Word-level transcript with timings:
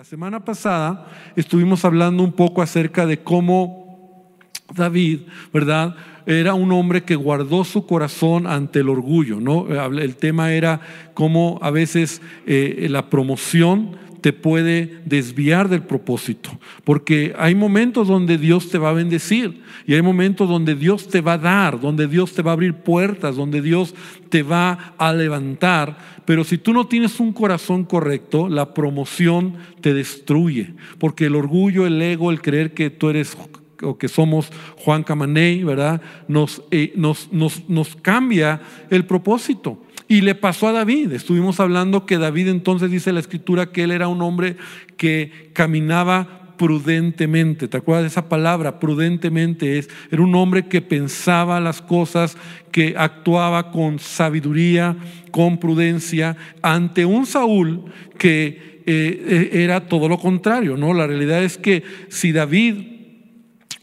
La 0.00 0.04
semana 0.06 0.42
pasada 0.42 1.08
estuvimos 1.36 1.84
hablando 1.84 2.22
un 2.22 2.32
poco 2.32 2.62
acerca 2.62 3.04
de 3.04 3.18
cómo 3.18 4.30
David, 4.74 5.20
¿verdad? 5.52 5.94
Era 6.24 6.54
un 6.54 6.72
hombre 6.72 7.02
que 7.02 7.16
guardó 7.16 7.64
su 7.64 7.84
corazón 7.84 8.46
ante 8.46 8.78
el 8.78 8.88
orgullo, 8.88 9.40
¿no? 9.40 9.66
El 9.68 10.16
tema 10.16 10.54
era 10.54 10.80
cómo 11.12 11.58
a 11.60 11.70
veces 11.70 12.22
eh, 12.46 12.86
la 12.88 13.10
promoción 13.10 13.98
te 14.20 14.32
puede 14.32 15.00
desviar 15.04 15.68
del 15.68 15.82
propósito, 15.82 16.50
porque 16.84 17.34
hay 17.38 17.54
momentos 17.54 18.08
donde 18.08 18.38
Dios 18.38 18.68
te 18.70 18.78
va 18.78 18.90
a 18.90 18.94
bendecir 18.94 19.62
y 19.86 19.94
hay 19.94 20.02
momentos 20.02 20.48
donde 20.48 20.74
Dios 20.74 21.08
te 21.08 21.20
va 21.20 21.34
a 21.34 21.38
dar, 21.38 21.80
donde 21.80 22.06
Dios 22.06 22.32
te 22.32 22.42
va 22.42 22.52
a 22.52 22.54
abrir 22.54 22.74
puertas, 22.74 23.36
donde 23.36 23.62
Dios 23.62 23.94
te 24.28 24.42
va 24.42 24.94
a 24.98 25.12
levantar, 25.12 25.96
pero 26.24 26.44
si 26.44 26.58
tú 26.58 26.72
no 26.72 26.86
tienes 26.86 27.18
un 27.18 27.32
corazón 27.32 27.84
correcto, 27.84 28.48
la 28.48 28.72
promoción 28.72 29.54
te 29.80 29.94
destruye, 29.94 30.74
porque 30.98 31.26
el 31.26 31.34
orgullo, 31.34 31.86
el 31.86 32.00
ego, 32.00 32.30
el 32.30 32.40
creer 32.40 32.72
que 32.72 32.90
tú 32.90 33.08
eres 33.08 33.36
o 33.82 33.98
que 33.98 34.08
somos 34.08 34.50
Juan 34.76 35.02
Camaney, 35.02 35.64
¿verdad? 35.64 36.00
Nos, 36.28 36.62
eh, 36.70 36.92
nos, 36.96 37.32
nos, 37.32 37.68
nos 37.68 37.96
cambia 37.96 38.60
el 38.90 39.06
propósito. 39.06 39.82
Y 40.10 40.22
le 40.22 40.34
pasó 40.34 40.66
a 40.66 40.72
David. 40.72 41.12
Estuvimos 41.12 41.60
hablando 41.60 42.04
que 42.04 42.18
David 42.18 42.48
entonces 42.48 42.90
dice 42.90 43.12
la 43.12 43.20
escritura 43.20 43.70
que 43.70 43.84
él 43.84 43.92
era 43.92 44.08
un 44.08 44.22
hombre 44.22 44.56
que 44.96 45.50
caminaba 45.52 46.56
prudentemente. 46.56 47.68
¿Te 47.68 47.76
acuerdas 47.76 48.02
de 48.02 48.08
esa 48.08 48.28
palabra? 48.28 48.80
Prudentemente 48.80 49.78
es. 49.78 49.88
Era 50.10 50.22
un 50.22 50.34
hombre 50.34 50.66
que 50.66 50.82
pensaba 50.82 51.60
las 51.60 51.80
cosas, 51.80 52.36
que 52.72 52.96
actuaba 52.98 53.70
con 53.70 54.00
sabiduría, 54.00 54.96
con 55.30 55.58
prudencia, 55.58 56.36
ante 56.60 57.04
un 57.04 57.24
Saúl 57.24 57.84
que 58.18 58.82
eh, 58.86 59.50
era 59.52 59.86
todo 59.86 60.08
lo 60.08 60.18
contrario, 60.18 60.76
¿no? 60.76 60.92
La 60.92 61.06
realidad 61.06 61.44
es 61.44 61.56
que 61.56 61.84
si 62.08 62.32
David 62.32 62.99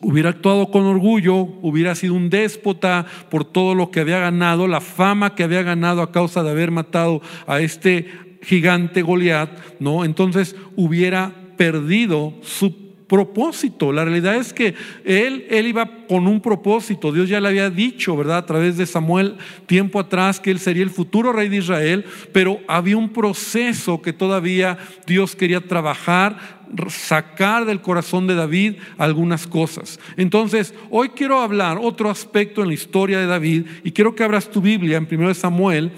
hubiera 0.01 0.29
actuado 0.29 0.69
con 0.71 0.83
orgullo, 0.83 1.35
hubiera 1.35 1.95
sido 1.95 2.13
un 2.13 2.29
déspota 2.29 3.05
por 3.29 3.45
todo 3.45 3.75
lo 3.75 3.91
que 3.91 3.99
había 3.99 4.19
ganado, 4.19 4.67
la 4.67 4.81
fama 4.81 5.35
que 5.35 5.43
había 5.43 5.63
ganado 5.63 6.01
a 6.01 6.11
causa 6.11 6.43
de 6.43 6.51
haber 6.51 6.71
matado 6.71 7.21
a 7.47 7.59
este 7.59 8.39
gigante 8.43 9.01
Goliat, 9.01 9.49
¿no? 9.79 10.05
Entonces 10.05 10.55
hubiera 10.75 11.33
perdido 11.57 12.33
su 12.41 12.86
propósito. 13.07 13.91
La 13.91 14.03
realidad 14.03 14.35
es 14.35 14.53
que 14.53 14.75
él, 15.05 15.45
él 15.49 15.67
iba 15.67 15.89
con 16.07 16.27
un 16.27 16.41
propósito. 16.41 17.11
Dios 17.11 17.29
ya 17.29 17.39
le 17.39 17.47
había 17.47 17.69
dicho, 17.69 18.15
¿verdad? 18.15 18.37
A 18.37 18.45
través 18.45 18.77
de 18.77 18.85
Samuel 18.85 19.37
tiempo 19.65 19.99
atrás 19.99 20.39
que 20.39 20.51
él 20.51 20.59
sería 20.59 20.83
el 20.83 20.89
futuro 20.89 21.33
rey 21.33 21.49
de 21.49 21.57
Israel, 21.57 22.05
pero 22.31 22.59
había 22.67 22.97
un 22.97 23.09
proceso 23.09 24.01
que 24.01 24.13
todavía 24.13 24.77
Dios 25.05 25.35
quería 25.35 25.61
trabajar, 25.61 26.57
sacar 26.89 27.65
del 27.65 27.81
corazón 27.81 28.27
de 28.27 28.35
David 28.35 28.75
algunas 28.97 29.47
cosas. 29.47 29.99
Entonces, 30.17 30.73
hoy 30.89 31.09
quiero 31.09 31.41
hablar 31.41 31.77
otro 31.81 32.09
aspecto 32.09 32.61
en 32.61 32.67
la 32.67 32.73
historia 32.73 33.19
de 33.19 33.25
David 33.25 33.65
y 33.83 33.91
quiero 33.91 34.15
que 34.15 34.23
abras 34.23 34.49
tu 34.49 34.61
Biblia 34.61 34.97
en 34.97 35.07
1 35.09 35.33
Samuel 35.33 35.91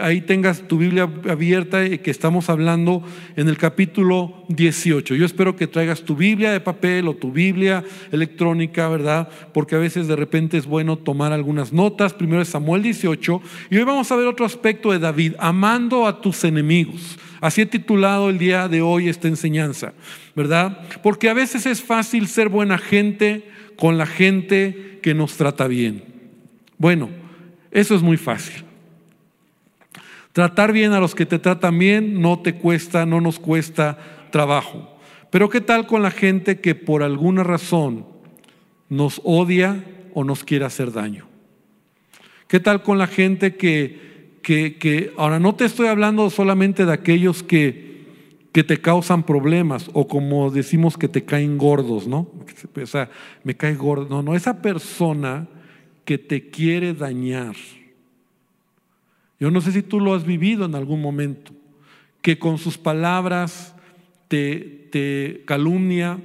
ahí 0.00 0.20
tengas 0.20 0.66
tu 0.68 0.78
Biblia 0.78 1.08
abierta 1.28 1.84
y 1.84 1.98
que 1.98 2.10
estamos 2.10 2.48
hablando 2.48 3.02
en 3.36 3.48
el 3.48 3.56
capítulo 3.56 4.44
18. 4.48 5.14
Yo 5.14 5.24
espero 5.24 5.56
que 5.56 5.66
traigas 5.66 6.02
tu 6.02 6.16
Biblia 6.16 6.52
de 6.52 6.60
papel 6.60 7.08
o 7.08 7.14
tu 7.14 7.32
Biblia 7.32 7.84
electrónica, 8.12 8.88
¿verdad? 8.88 9.28
Porque 9.52 9.76
a 9.76 9.78
veces 9.78 10.08
de 10.08 10.16
repente 10.16 10.56
es 10.56 10.66
bueno 10.66 10.96
tomar 10.96 11.32
algunas 11.32 11.72
notas. 11.72 12.12
Primero 12.12 12.42
es 12.42 12.48
Samuel 12.48 12.82
18 12.82 13.42
y 13.70 13.76
hoy 13.76 13.84
vamos 13.84 14.10
a 14.10 14.16
ver 14.16 14.26
otro 14.26 14.46
aspecto 14.46 14.92
de 14.92 14.98
David, 14.98 15.34
amando 15.38 16.06
a 16.06 16.20
tus 16.20 16.44
enemigos. 16.44 17.18
Así 17.40 17.60
he 17.60 17.66
titulado 17.66 18.30
el 18.30 18.38
día 18.38 18.68
de 18.68 18.80
hoy 18.80 19.08
esta 19.08 19.28
enseñanza, 19.28 19.92
¿verdad? 20.34 20.78
Porque 21.02 21.28
a 21.28 21.34
veces 21.34 21.66
es 21.66 21.82
fácil 21.82 22.26
ser 22.26 22.48
buena 22.48 22.78
gente 22.78 23.44
con 23.76 23.98
la 23.98 24.06
gente 24.06 24.98
que 25.02 25.14
nos 25.14 25.36
trata 25.36 25.66
bien. 25.66 26.04
Bueno, 26.78 27.10
eso 27.70 27.94
es 27.94 28.02
muy 28.02 28.16
fácil. 28.16 28.64
Tratar 30.34 30.72
bien 30.72 30.92
a 30.92 30.98
los 30.98 31.14
que 31.14 31.26
te 31.26 31.38
tratan 31.38 31.78
bien 31.78 32.20
no 32.20 32.40
te 32.40 32.56
cuesta, 32.56 33.06
no 33.06 33.20
nos 33.20 33.38
cuesta 33.38 33.96
trabajo. 34.32 34.98
Pero 35.30 35.48
¿qué 35.48 35.60
tal 35.60 35.86
con 35.86 36.02
la 36.02 36.10
gente 36.10 36.58
que 36.58 36.74
por 36.74 37.04
alguna 37.04 37.44
razón 37.44 38.04
nos 38.88 39.20
odia 39.22 39.84
o 40.12 40.24
nos 40.24 40.42
quiere 40.42 40.64
hacer 40.64 40.90
daño? 40.90 41.28
¿Qué 42.48 42.58
tal 42.58 42.82
con 42.82 42.98
la 42.98 43.06
gente 43.06 43.54
que, 43.54 44.40
que, 44.42 45.12
ahora 45.16 45.38
no 45.38 45.54
te 45.54 45.66
estoy 45.66 45.86
hablando 45.86 46.28
solamente 46.30 46.84
de 46.84 46.92
aquellos 46.92 47.44
que, 47.44 48.04
que 48.50 48.64
te 48.64 48.80
causan 48.80 49.22
problemas 49.22 49.88
o 49.92 50.08
como 50.08 50.50
decimos 50.50 50.98
que 50.98 51.06
te 51.06 51.24
caen 51.24 51.58
gordos, 51.58 52.08
¿no? 52.08 52.28
O 52.82 52.86
sea, 52.86 53.08
me 53.44 53.56
cae 53.56 53.76
gordo. 53.76 54.08
No, 54.10 54.20
no, 54.20 54.34
esa 54.34 54.60
persona 54.60 55.46
que 56.04 56.18
te 56.18 56.50
quiere 56.50 56.92
dañar 56.92 57.54
yo 59.38 59.50
no 59.50 59.60
sé 59.60 59.72
si 59.72 59.82
tú 59.82 60.00
lo 60.00 60.14
has 60.14 60.24
vivido 60.24 60.64
en 60.64 60.74
algún 60.74 61.00
momento, 61.00 61.52
que 62.22 62.38
con 62.38 62.58
sus 62.58 62.78
palabras 62.78 63.74
te, 64.28 65.42
calumnia, 65.46 66.18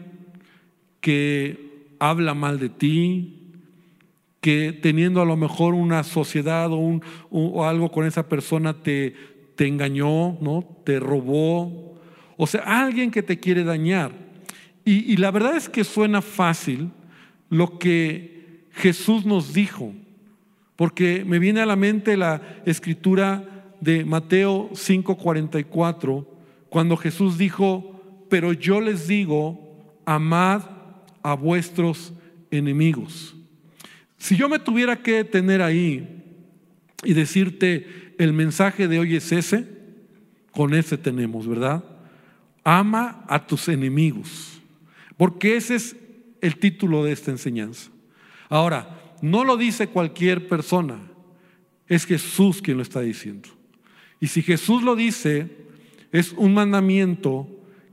que 1.01 1.87
habla 1.99 2.33
mal 2.33 2.59
de 2.59 2.69
ti, 2.69 3.35
que 4.41 4.71
teniendo 4.71 5.21
a 5.21 5.25
lo 5.25 5.35
mejor 5.35 5.73
una 5.73 6.03
sociedad 6.03 6.71
o, 6.71 6.77
un, 6.77 7.03
o 7.29 7.65
algo 7.65 7.91
con 7.91 8.05
esa 8.05 8.29
persona 8.29 8.81
te, 8.81 9.15
engañó, 9.57 10.37
¿no? 10.39 10.65
te 10.85 10.99
robó. 10.99 11.99
O 12.37 12.47
sea, 12.47 12.61
alguien 12.61 13.11
que 13.11 13.21
te 13.21 13.39
quiere 13.39 13.63
dañar. 13.65 14.13
Y 14.85 15.17
la 15.17 15.29
verdad 15.29 15.55
es 15.55 15.69
que 15.69 15.83
suena 15.83 16.21
fácil 16.21 16.89
lo 17.49 17.77
que 17.77 18.63
Jesús 18.71 19.25
nos 19.25 19.53
dijo 19.53 19.93
porque 20.79 21.25
me 21.25 21.39
viene 21.39 21.59
a 21.59 21.65
la 21.65 21.75
mente 21.75 22.15
la 22.15 22.41
escritura 22.65 23.73
de 23.81 24.05
Mateo 24.05 24.69
5:44, 24.71 26.25
cuando 26.69 26.95
Jesús 26.95 27.37
dijo, 27.37 28.25
pero 28.29 28.53
yo 28.53 28.79
les 28.79 29.05
digo, 29.05 29.91
amad 30.05 30.61
a 31.21 31.33
vuestros 31.33 32.13
enemigos. 32.49 33.35
Si 34.17 34.37
yo 34.37 34.47
me 34.47 34.57
tuviera 34.57 35.03
que 35.03 35.25
tener 35.25 35.61
ahí 35.61 36.23
y 37.03 37.13
decirte, 37.13 38.13
el 38.17 38.31
mensaje 38.31 38.87
de 38.87 38.99
hoy 38.99 39.17
es 39.17 39.33
ese, 39.33 39.67
con 40.51 40.73
ese 40.73 40.97
tenemos, 40.97 41.45
¿verdad? 41.45 41.83
Ama 42.63 43.25
a 43.27 43.45
tus 43.45 43.67
enemigos, 43.67 44.61
porque 45.17 45.57
ese 45.57 45.75
es 45.75 45.97
el 46.39 46.55
título 46.55 47.03
de 47.03 47.11
esta 47.11 47.31
enseñanza. 47.31 47.91
Ahora, 48.47 48.98
no 49.21 49.43
lo 49.43 49.57
dice 49.57 49.87
cualquier 49.87 50.47
persona, 50.47 50.99
es 51.87 52.05
Jesús 52.05 52.61
quien 52.61 52.77
lo 52.77 52.83
está 52.83 53.01
diciendo. 53.01 53.49
Y 54.19 54.27
si 54.27 54.41
Jesús 54.41 54.83
lo 54.83 54.95
dice, 54.95 55.49
es 56.11 56.33
un 56.33 56.53
mandamiento 56.53 57.47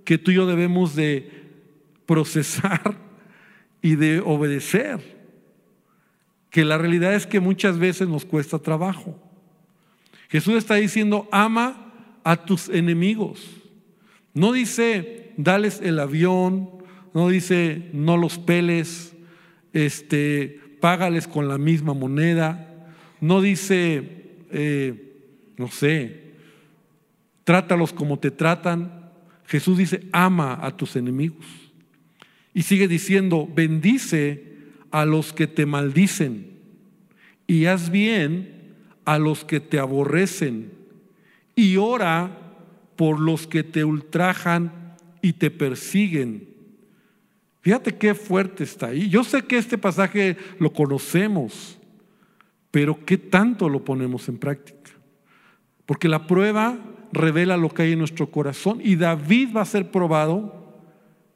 que 0.05 0.19
tú 0.19 0.31
y 0.31 0.35
yo 0.35 0.47
debemos 0.47 0.95
de 0.95 1.31
procesar 2.07 2.97
y 3.83 3.97
de 3.97 4.21
obedecer. 4.21 5.17
Que 6.51 6.65
la 6.65 6.79
realidad 6.79 7.15
es 7.15 7.27
que 7.27 7.41
muchas 7.41 7.79
veces 7.79 8.09
nos 8.09 8.25
cuesta 8.25 8.59
trabajo. 8.59 9.19
Jesús 10.29 10.55
está 10.55 10.77
diciendo, 10.77 11.29
ama 11.31 11.93
a 12.25 12.45
tus 12.45 12.69
enemigos. 12.69 13.47
No 14.35 14.53
dice, 14.53 15.33
dales 15.37 15.81
el 15.83 15.99
avión, 15.99 16.71
no 17.15 17.29
dice, 17.29 17.89
no 17.93 18.17
los 18.17 18.39
peles, 18.39 19.15
este, 19.73 20.61
págales 20.81 21.27
con 21.27 21.49
la 21.49 21.59
misma 21.59 21.95
moneda. 21.95 22.89
No 23.21 23.41
dice, 23.41 24.27
eh, 24.51 25.13
no 25.57 25.69
sé, 25.69 26.33
trátalos 27.45 27.93
como 27.93 28.19
te 28.19 28.31
tratan. 28.31 29.11
Jesús 29.47 29.79
dice, 29.79 30.01
ama 30.13 30.59
a 30.61 30.77
tus 30.77 30.97
enemigos. 30.97 31.47
Y 32.53 32.63
sigue 32.63 32.89
diciendo, 32.89 33.49
bendice 33.55 34.57
a 34.91 35.05
los 35.05 35.33
que 35.33 35.47
te 35.47 35.67
maldicen 35.67 36.57
y 37.47 37.67
haz 37.67 37.91
bien 37.91 38.75
a 39.05 39.19
los 39.19 39.45
que 39.45 39.61
te 39.61 39.79
aborrecen 39.79 40.73
y 41.55 41.77
ora 41.77 42.55
por 42.97 43.21
los 43.21 43.47
que 43.47 43.63
te 43.63 43.85
ultrajan 43.85 44.97
y 45.23 45.35
te 45.35 45.51
persiguen 45.51 46.56
Fíjate 47.67 47.97
qué 47.97 48.15
fuerte 48.15 48.63
está 48.63 48.87
ahí. 48.87 49.09
Yo 49.09 49.25
sé 49.25 49.43
que 49.43 49.59
este 49.59 49.77
pasaje 49.77 50.37
lo 50.61 50.73
conocemos, 50.73 51.81
pero 52.71 53.05
¿qué 53.05 53.19
tanto 53.19 53.69
lo 53.69 53.85
ponemos 53.85 54.29
en 54.29 54.39
práctica? 54.39 54.93
Porque 55.85 56.09
la 56.09 56.29
prueba 56.29 56.79
revela 57.13 57.57
lo 57.57 57.71
que 57.71 57.83
hay 57.83 57.95
en 57.95 57.99
nuestro 57.99 58.31
corazón 58.31 58.79
y 58.81 58.95
David 58.95 59.49
va 59.57 59.63
a 59.63 59.65
ser 59.65 59.91
probado 59.91 60.77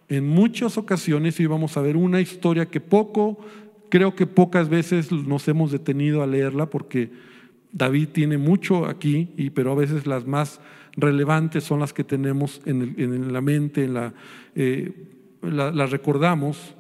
en 0.09 0.29
muchas 0.29 0.79
ocasiones 0.79 1.41
y 1.41 1.47
vamos 1.47 1.77
a 1.77 1.81
ver 1.81 1.97
una 1.97 2.21
historia 2.21 2.67
que 2.67 2.81
poco, 2.81 3.41
creo 3.89 4.15
que 4.15 4.29
pocas 4.29 4.69
veces 4.69 5.11
nos 5.11 5.49
hemos 5.49 5.73
detenido 5.73 6.23
a 6.23 6.29
leerla 6.29 6.67
porque 6.67 7.11
David 7.73 8.11
tiene 8.13 8.39
mucho 8.39 8.87
aquí, 8.87 9.31
y, 9.37 9.51
pero 9.51 9.73
a 9.73 9.75
veces 9.75 10.07
las 10.07 10.29
más 10.29 10.61
relevantes 10.93 11.65
son 11.65 11.81
las 11.81 11.93
que 11.93 12.05
tenemos 12.05 12.63
en, 12.67 13.33
la 13.33 13.41
mente, 13.41 13.83
en 13.83 13.95
la, 13.95 14.15
eh, 14.55 15.19
las 15.43 15.91
recordamos. 15.91 16.75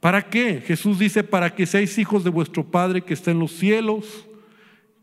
¿Para 0.00 0.28
qué? 0.28 0.60
Jesús 0.60 0.98
dice, 0.98 1.24
para 1.24 1.54
que 1.54 1.66
seáis 1.66 1.98
hijos 1.98 2.22
de 2.22 2.30
vuestro 2.30 2.64
Padre 2.64 3.02
que 3.02 3.14
está 3.14 3.30
en 3.30 3.40
los 3.40 3.52
cielos, 3.52 4.26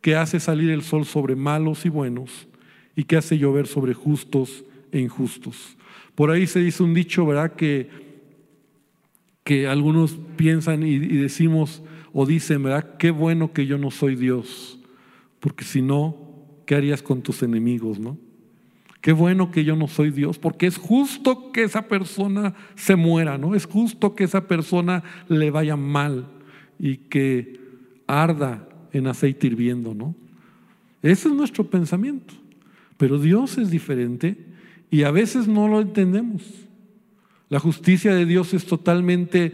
que 0.01 0.15
hace 0.15 0.39
salir 0.39 0.69
el 0.69 0.83
sol 0.83 1.05
sobre 1.05 1.35
malos 1.35 1.85
y 1.85 1.89
buenos, 1.89 2.47
y 2.95 3.03
que 3.03 3.17
hace 3.17 3.37
llover 3.37 3.67
sobre 3.67 3.93
justos 3.93 4.63
e 4.91 4.99
injustos. 4.99 5.77
Por 6.13 6.31
ahí 6.31 6.47
se 6.47 6.59
dice 6.59 6.83
un 6.83 6.93
dicho, 6.93 7.25
¿verdad? 7.25 7.53
Que, 7.53 7.89
que 9.43 9.67
algunos 9.67 10.17
piensan 10.37 10.83
y, 10.83 10.91
y 10.91 11.17
decimos 11.17 11.83
o 12.13 12.25
dicen, 12.25 12.63
¿verdad? 12.63 12.95
Qué 12.97 13.11
bueno 13.11 13.51
que 13.51 13.65
yo 13.65 13.77
no 13.77 13.91
soy 13.91 14.15
Dios, 14.15 14.79
porque 15.41 15.65
si 15.65 15.81
no, 15.81 16.15
¿qué 16.65 16.75
harías 16.75 17.01
con 17.01 17.21
tus 17.21 17.43
enemigos, 17.43 17.99
no? 17.99 18.17
Qué 19.06 19.13
bueno 19.13 19.52
que 19.52 19.63
yo 19.63 19.75
no 19.75 19.88
soy 19.88 20.10
Dios, 20.10 20.40
porque 20.40 20.66
es 20.66 20.78
justo 20.78 21.52
que 21.52 21.62
esa 21.62 21.84
persona 21.84 22.56
se 22.74 22.96
muera, 22.96 23.38
¿no? 23.38 23.54
Es 23.54 23.68
justo 23.68 24.16
que 24.16 24.24
esa 24.24 24.48
persona 24.48 25.04
le 25.30 25.52
vaya 25.52 25.75
mal 25.75 26.25
y 26.80 26.98
que 26.98 27.60
arda 28.07 28.68
en 28.94 29.06
aceite 29.06 29.46
hirviendo, 29.46 29.94
¿no? 29.94 30.16
Ese 31.04 31.28
es 31.28 31.36
nuestro 31.36 31.69
pensamiento. 31.69 32.34
Pero 32.98 33.19
Dios 33.19 33.60
es 33.60 33.69
diferente 33.69 34.44
y 34.90 35.04
a 35.04 35.12
veces 35.12 35.48
no 35.48 35.68
lo 35.68 35.81
entendemos. 35.81 36.42
La 37.50 37.60
justicia 37.60 38.16
de 38.16 38.25
Dios 38.25 38.56
es 38.56 38.66
totalmente 38.66 39.54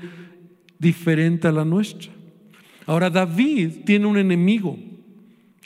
diferente 0.79 1.49
a 1.49 1.51
la 1.51 1.65
nuestra. 1.65 2.09
Ahora 2.85 3.09
David 3.09 3.83
tiene 3.85 4.05
un 4.05 4.17
enemigo 4.17 4.79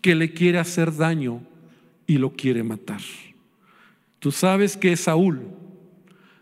que 0.01 0.15
le 0.15 0.33
quiere 0.33 0.57
hacer 0.57 0.97
daño 0.97 1.43
y 2.07 2.17
lo 2.17 2.33
quiere 2.33 2.63
matar. 2.63 3.01
Tú 4.25 4.31
sabes 4.31 4.75
que 4.75 4.91
es 4.91 5.01
Saúl. 5.01 5.43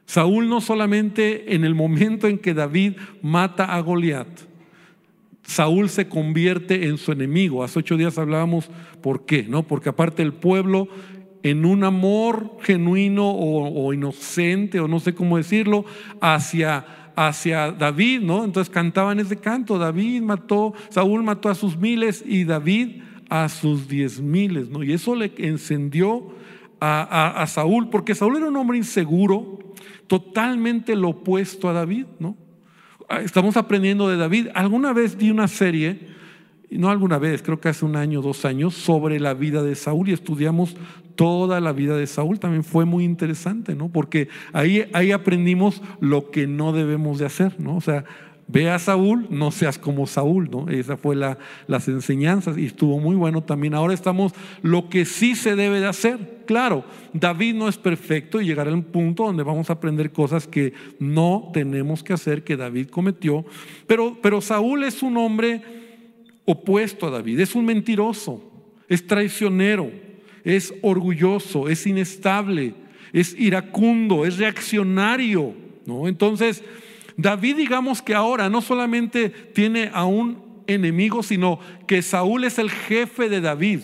Saúl 0.06 0.48
no 0.48 0.62
solamente 0.62 1.54
en 1.54 1.66
el 1.66 1.76
momento 1.76 2.30
en 2.30 2.38
que 2.38 2.54
David 2.54 2.94
mata 3.22 3.76
a 3.76 3.82
Goliat, 3.82 4.30
Saúl 5.42 5.90
se 5.90 6.08
convierte 6.08 6.88
en 6.88 6.98
su 6.98 7.12
enemigo. 7.12 7.62
Hace 7.62 7.80
ocho 7.80 7.98
días 7.98 8.18
hablábamos 8.18 8.70
por 9.02 9.26
qué, 9.26 9.44
¿no? 9.44 9.64
Porque 9.64 9.90
aparte 9.90 10.24
el 10.24 10.32
pueblo, 10.32 10.88
en 11.42 11.66
un 11.66 11.84
amor 11.84 12.56
genuino 12.62 13.30
o, 13.30 13.94
inocente, 13.94 14.80
o 14.80 14.88
no 14.88 15.02
sé 15.02 15.14
cómo 15.14 15.36
decirlo, 15.36 15.84
hacia, 16.22 17.12
hacia 17.18 17.74
David, 17.74 18.22
¿no? 18.22 18.46
Entonces 18.46 18.74
cantaban 18.74 19.20
ese 19.20 19.36
canto, 19.36 19.78
David 19.78 20.22
mató, 20.22 20.74
Saúl 20.88 21.22
mató 21.22 21.50
a 21.50 21.56
sus 21.56 21.76
miles 21.76 22.24
y 22.26 22.46
David 22.46 23.02
a 23.28 23.50
sus 23.50 23.90
diez 23.90 24.22
miles, 24.22 24.70
¿no? 24.70 24.84
Y 24.84 24.94
eso 24.94 25.16
le 25.16 25.34
encendió 25.38 26.32
a, 26.86 27.48
Saúl, 27.48 27.90
porque 27.90 28.16
Saúl 28.16 28.38
era 28.38 28.48
un 28.48 28.58
hombre 28.58 28.78
inseguro, 28.78 29.60
totalmente 30.08 30.96
lo 30.96 31.10
opuesto 31.10 31.70
a 31.70 31.74
David, 31.74 32.06
¿no? 32.20 32.36
Ah, 33.08 33.22
estamos 33.22 33.58
aprendiendo 33.58 34.10
de 34.10 34.18
David. 34.18 34.48
Alguna 34.54 34.92
vez 34.92 35.18
vi 35.18 35.32
una 35.32 35.48
serie, 35.48 36.08
no 36.70 36.90
alguna 36.90 37.20
vez, 37.20 37.42
creo 37.42 37.60
que 37.62 37.70
hace 37.70 37.86
un 37.86 37.96
año, 37.96 38.22
dos 38.22 38.44
años, 38.44 38.74
sobre 38.74 39.20
la 39.20 39.34
vida 39.34 39.64
de 39.64 39.76
Saúl 39.76 40.10
y 40.10 40.14
estudiamos 40.14 40.76
toda 41.16 41.62
la 41.62 41.72
vida 41.72 41.96
de 41.96 42.08
Saúl. 42.08 42.40
También 42.40 42.64
fue 42.64 42.86
muy 42.86 43.04
interesante, 43.04 43.76
¿no? 43.76 43.90
Porque 43.90 44.28
ahí, 44.52 44.86
ahí 44.94 45.12
aprendimos 45.12 45.82
lo 46.00 46.32
que 46.32 46.48
no 46.48 46.74
debemos 46.74 47.20
de 47.20 47.26
hacer, 47.26 47.60
¿no? 47.60 47.78
O 47.78 47.82
sea, 47.82 48.04
Ve 48.48 48.70
a 48.70 48.78
Saúl, 48.78 49.28
no 49.30 49.52
seas 49.52 49.80
como 49.80 50.06
Saúl, 50.06 50.50
¿no? 50.52 50.68
Esa 50.70 50.98
fue 50.98 51.16
la, 51.16 51.38
las 51.68 51.88
enseñanzas 51.88 52.58
y 52.58 52.66
estuvo 52.66 53.00
muy 53.00 53.16
bueno 53.16 53.42
también. 53.42 53.74
Ahora 53.74 53.94
estamos 53.94 54.34
lo 54.62 54.90
que 54.90 55.06
sí 55.06 55.36
se 55.36 55.56
debe 55.56 55.80
de 55.80 55.88
hacer. 55.88 56.44
Claro, 56.46 56.84
David 57.14 57.56
no 57.56 57.70
es 57.70 57.78
perfecto 57.78 58.42
y 58.42 58.46
llegará 58.46 58.74
un 58.74 58.84
punto 58.84 59.26
donde 59.26 59.44
vamos 59.44 59.70
a 59.70 59.74
aprender 59.74 60.12
cosas 60.12 60.46
que 60.46 60.74
no 61.00 61.52
tenemos 61.54 62.04
que 62.04 62.14
hacer, 62.14 62.44
que 62.44 62.58
David 62.58 62.90
cometió. 62.90 63.46
Pero, 63.88 64.18
pero 64.22 64.42
Saúl 64.42 64.84
es 64.84 65.02
un 65.04 65.16
hombre 65.18 65.62
opuesto 66.46 67.08
a 67.08 67.12
David, 67.12 67.40
es 67.40 67.56
un 67.56 67.66
mentiroso, 67.66 68.44
es 68.90 69.08
traicionero, 69.08 69.90
es 70.44 70.74
orgulloso, 70.82 71.70
es 71.70 71.88
inestable, 71.88 72.74
es 73.14 73.40
iracundo, 73.40 74.26
es 74.26 74.38
reaccionario, 74.38 75.54
¿no? 75.86 76.08
Entonces, 76.10 76.64
David 77.18 77.58
digamos 77.58 78.02
que 78.02 78.16
ahora 78.16 78.50
no 78.50 78.62
solamente 78.62 79.30
tiene 79.30 79.90
a 79.94 80.06
un 80.06 80.64
enemigo, 80.68 81.24
sino 81.24 81.60
que 81.88 82.02
Saúl 82.02 82.44
es 82.44 82.58
el 82.58 82.70
jefe 82.70 83.30
de 83.30 83.42
David. 83.42 83.82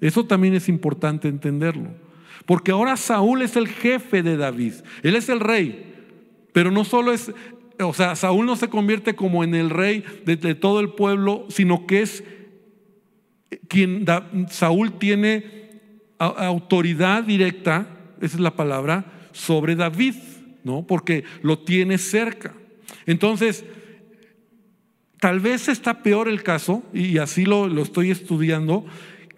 Eso 0.00 0.26
también 0.26 0.54
es 0.54 0.68
importante 0.68 1.28
entenderlo. 1.28 1.90
Porque 2.46 2.72
ahora 2.72 2.96
Saúl 2.96 3.42
es 3.42 3.56
el 3.56 3.68
jefe 3.68 4.22
de 4.22 4.36
David. 4.36 4.74
Él 5.02 5.16
es 5.16 5.28
el 5.28 5.40
rey. 5.40 5.92
Pero 6.52 6.70
no 6.70 6.84
solo 6.84 7.12
es, 7.12 7.32
o 7.80 7.94
sea, 7.94 8.16
Saúl 8.16 8.46
no 8.46 8.56
se 8.56 8.68
convierte 8.68 9.14
como 9.14 9.44
en 9.44 9.54
el 9.54 9.70
rey 9.70 10.04
de, 10.24 10.54
todo 10.54 10.80
el 10.80 10.90
pueblo, 10.90 11.46
sino 11.48 11.86
que 11.86 12.02
es 12.02 12.22
quien 13.68 14.04
Saúl 14.50 14.98
tiene 14.98 15.64
autoridad 16.18 17.24
directa, 17.24 17.88
esa 18.20 18.36
es 18.36 18.40
la 18.40 18.54
palabra, 18.54 19.04
sobre 19.32 19.74
David, 19.74 20.14
¿no? 20.62 20.86
Porque 20.86 21.24
lo 21.42 21.58
tiene 21.58 21.98
cerca. 21.98 22.54
Entonces, 23.06 23.64
tal 25.20 25.40
vez 25.40 25.68
está 25.68 26.02
peor 26.02 26.28
el 26.28 26.42
caso, 26.42 26.82
y 26.92 27.18
así 27.18 27.44
lo, 27.44 27.66
estoy 27.80 28.10
estudiando, 28.10 28.84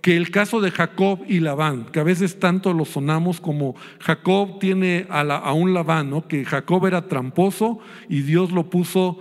que 0.03 0.17
el 0.17 0.31
caso 0.31 0.61
de 0.61 0.71
Jacob 0.71 1.21
y 1.29 1.41
Labán, 1.41 1.87
que 1.87 2.01
a 2.01 2.05
veces 2.05 2.39
tanto 2.39 2.73
lo 2.73 2.85
sonamos 2.85 3.41
como 3.41 3.75
Jacob 3.99 4.61
tiene 4.61 5.07
a, 5.11 5.53
un 5.53 5.75
Labán, 5.75 6.11
¿no? 6.11 6.29
que 6.29 6.45
Jacob 6.45 6.87
era 6.87 7.09
tramposo 7.09 7.81
y 8.09 8.21
Dios 8.23 8.53
lo 8.53 8.71
puso 8.71 9.19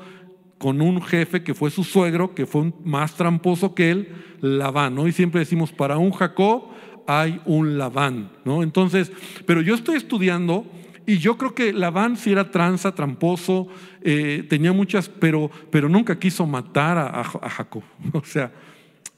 con 0.57 0.81
un 0.81 1.01
jefe 1.01 1.43
que 1.43 1.53
fue 1.53 1.71
su 1.71 1.83
suegro, 1.83 2.33
que 2.33 2.45
fue 2.45 2.71
más 2.83 3.15
tramposo 3.15 3.73
que 3.75 3.91
él, 3.91 4.09
Labán, 4.41 4.95
¿no? 4.95 5.07
Y 5.07 5.11
siempre 5.11 5.39
decimos, 5.39 5.71
para 5.71 5.97
un 5.97 6.11
Jacob 6.11 6.65
hay 7.07 7.41
un 7.45 7.77
Labán, 7.77 8.31
¿no? 8.43 8.63
Entonces, 8.63 9.11
pero 9.45 9.61
yo 9.61 9.75
estoy 9.75 9.97
estudiando 9.97 10.65
y 11.05 11.17
yo 11.17 11.37
creo 11.37 11.53
que 11.53 11.73
Labán 11.73 12.17
sí 12.17 12.31
era 12.31 12.51
tranza, 12.51 12.95
tramposo, 12.95 13.67
eh, 14.01 14.45
tenía 14.49 14.73
muchas, 14.73 15.09
pero, 15.09 15.51
pero 15.69 15.87
nunca 15.87 16.17
quiso 16.17 16.45
matar 16.45 16.97
a, 16.97 17.23
Jacob. 17.23 17.83
O 18.13 18.23
sea, 18.23 18.51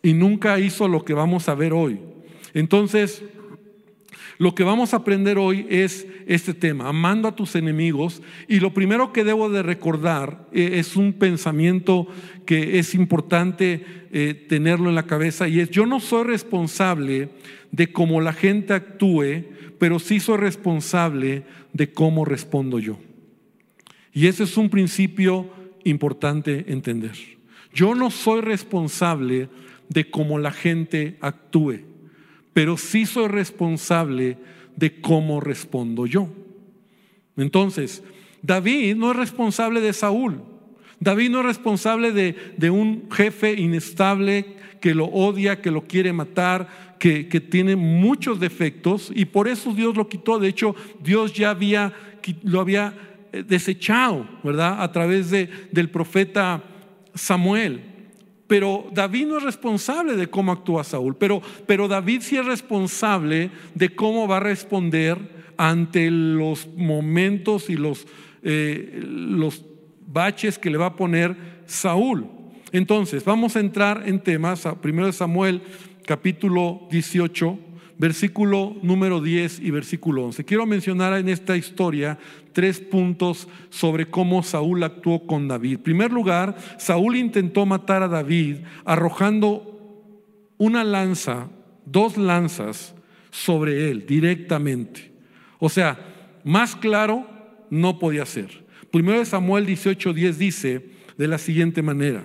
y 0.02 0.14
nunca 0.14 0.60
hizo 0.60 0.88
lo 0.88 1.04
que 1.04 1.14
vamos 1.14 1.50
a 1.50 1.56
ver 1.56 1.74
hoy. 1.74 2.00
Entonces, 2.54 3.24
lo 4.38 4.54
que 4.54 4.64
vamos 4.64 4.94
a 4.94 4.98
aprender 4.98 5.38
hoy 5.38 5.66
es 5.70 6.06
este 6.28 6.54
tema, 6.54 6.90
amando 6.90 7.28
a 7.28 7.36
tus 7.36 7.56
enemigos. 7.56 8.22
Y 8.48 8.60
lo 8.60 8.74
primero 8.74 9.12
que 9.12 9.24
debo 9.24 9.50
de 9.50 9.64
recordar 9.64 10.48
eh, 10.52 10.72
es 10.74 10.96
un 10.96 11.14
pensamiento 11.14 12.08
que 12.46 12.78
es 12.78 12.94
importante 12.94 13.84
eh, 14.12 14.46
tenerlo 14.48 14.90
en 14.90 14.96
la 14.96 15.08
cabeza 15.08 15.48
y 15.48 15.60
es, 15.60 15.70
yo 15.70 15.86
no 15.86 16.00
soy 16.00 16.26
responsable 16.26 17.30
de 17.72 17.92
cómo 17.92 18.22
la 18.22 18.34
gente 18.34 18.74
actúe, 18.74 19.44
pero 19.80 20.00
sí 20.00 20.20
soy 20.20 20.38
responsable 20.38 21.44
de 21.74 21.92
cómo 21.92 22.26
respondo 22.26 22.80
yo. 22.80 22.98
Y 24.14 24.28
ese 24.28 24.44
es 24.44 24.58
un 24.58 24.70
principio 24.70 25.50
importante 25.84 26.66
entender. 26.68 27.16
Yo 27.74 27.94
no 27.94 28.10
soy 28.10 28.42
responsable 28.42 29.50
de 29.90 30.10
cómo 30.10 30.40
la 30.40 30.52
gente 30.52 31.18
actúe, 31.22 31.82
pero 32.54 32.78
sí 32.78 33.06
soy 33.06 33.28
responsable 33.28 34.38
de 34.76 35.00
cómo 35.02 35.40
respondo 35.40 36.06
yo. 36.06 36.30
Entonces, 37.36 38.04
David 38.42 38.96
no 38.96 39.12
es 39.12 39.18
responsable 39.18 39.82
de 39.82 39.94
Saúl. 39.94 40.42
David 41.00 41.30
no 41.30 41.42
es 41.42 41.46
responsable 41.46 42.12
de, 42.12 42.36
de 42.58 42.70
un 42.72 43.08
jefe 43.12 43.54
inestable 43.54 44.58
que 44.82 44.96
lo 44.96 45.06
odia, 45.06 45.62
que 45.62 45.72
lo 45.72 45.84
quiere 45.84 46.14
matar, 46.14 46.87
que, 47.00 47.24
tiene 47.42 47.76
muchos 47.76 48.40
defectos 48.40 49.12
y 49.14 49.26
por 49.26 49.48
eso 49.48 49.74
Dios 49.74 49.96
lo 49.96 50.08
quitó. 50.10 50.40
De 50.40 50.48
hecho, 50.48 50.76
Dios 51.02 51.34
ya 51.34 51.52
había, 51.52 51.94
lo 52.44 52.60
había 52.60 52.94
eh, 53.32 53.44
desechado, 53.44 54.28
¿verdad? 54.44 54.82
A 54.82 54.92
través 54.92 55.30
de, 55.30 55.50
del 55.72 55.90
profeta 55.90 56.64
Samuel. 57.14 57.82
Pero 58.48 58.90
David 58.94 59.28
no 59.28 59.38
es 59.38 59.44
responsable 59.44 60.16
de 60.16 60.28
cómo 60.28 60.52
actúa 60.52 60.84
Saúl, 60.84 61.16
pero, 61.18 61.42
pero 61.66 61.88
David 61.88 62.22
sí 62.22 62.38
es 62.38 62.46
responsable 62.46 63.52
de 63.76 63.90
cómo 63.90 64.28
va 64.28 64.38
a 64.38 64.42
responder 64.42 65.38
ante 65.58 66.10
los 66.10 66.68
momentos 66.76 67.70
y 67.70 67.76
los, 67.76 68.08
eh, 68.44 69.02
los 69.04 69.66
baches 70.06 70.58
que 70.58 70.70
le 70.70 70.78
va 70.78 70.88
a 70.88 70.96
poner 70.96 71.36
Saúl. 71.66 72.28
Entonces, 72.72 73.24
vamos 73.26 73.56
a 73.56 73.60
entrar 73.60 74.04
en 74.06 74.20
temas, 74.20 74.66
primero 74.82 75.08
de 75.08 75.14
Samuel 75.14 75.62
capítulo 76.08 76.88
18, 76.90 77.60
versículo 77.98 78.78
número 78.82 79.22
10 79.22 79.60
y 79.60 79.72
versículo 79.72 80.24
11. 80.24 80.46
Quiero 80.46 80.66
mencionar 80.66 81.14
en 81.20 81.28
esta 81.28 81.58
historia 81.58 82.18
tres 82.54 82.80
puntos 82.80 83.50
sobre 83.70 84.08
cómo 84.08 84.42
Saúl 84.42 84.84
actuó 84.84 85.28
con 85.28 85.50
David. 85.50 85.74
En 85.74 85.84
primer 85.84 86.12
lugar, 86.12 86.56
Saúl 86.78 87.18
intentó 87.18 87.66
matar 87.66 88.04
a 88.04 88.08
David 88.08 88.60
arrojando 88.86 89.74
una 90.58 90.86
lanza, 90.86 91.50
dos 91.86 92.18
lanzas 92.18 92.96
sobre 93.30 93.92
él 93.92 94.06
directamente. 94.08 95.12
O 95.60 95.70
sea, 95.70 96.00
más 96.46 96.76
claro 96.76 97.28
no 97.70 98.00
podía 98.00 98.26
ser. 98.26 98.66
Primero 98.92 99.20
de 99.20 99.26
Samuel 99.26 99.68
18:10 99.68 100.38
dice 100.38 100.86
de 101.18 101.28
la 101.28 101.38
siguiente 101.38 101.82
manera: 101.82 102.24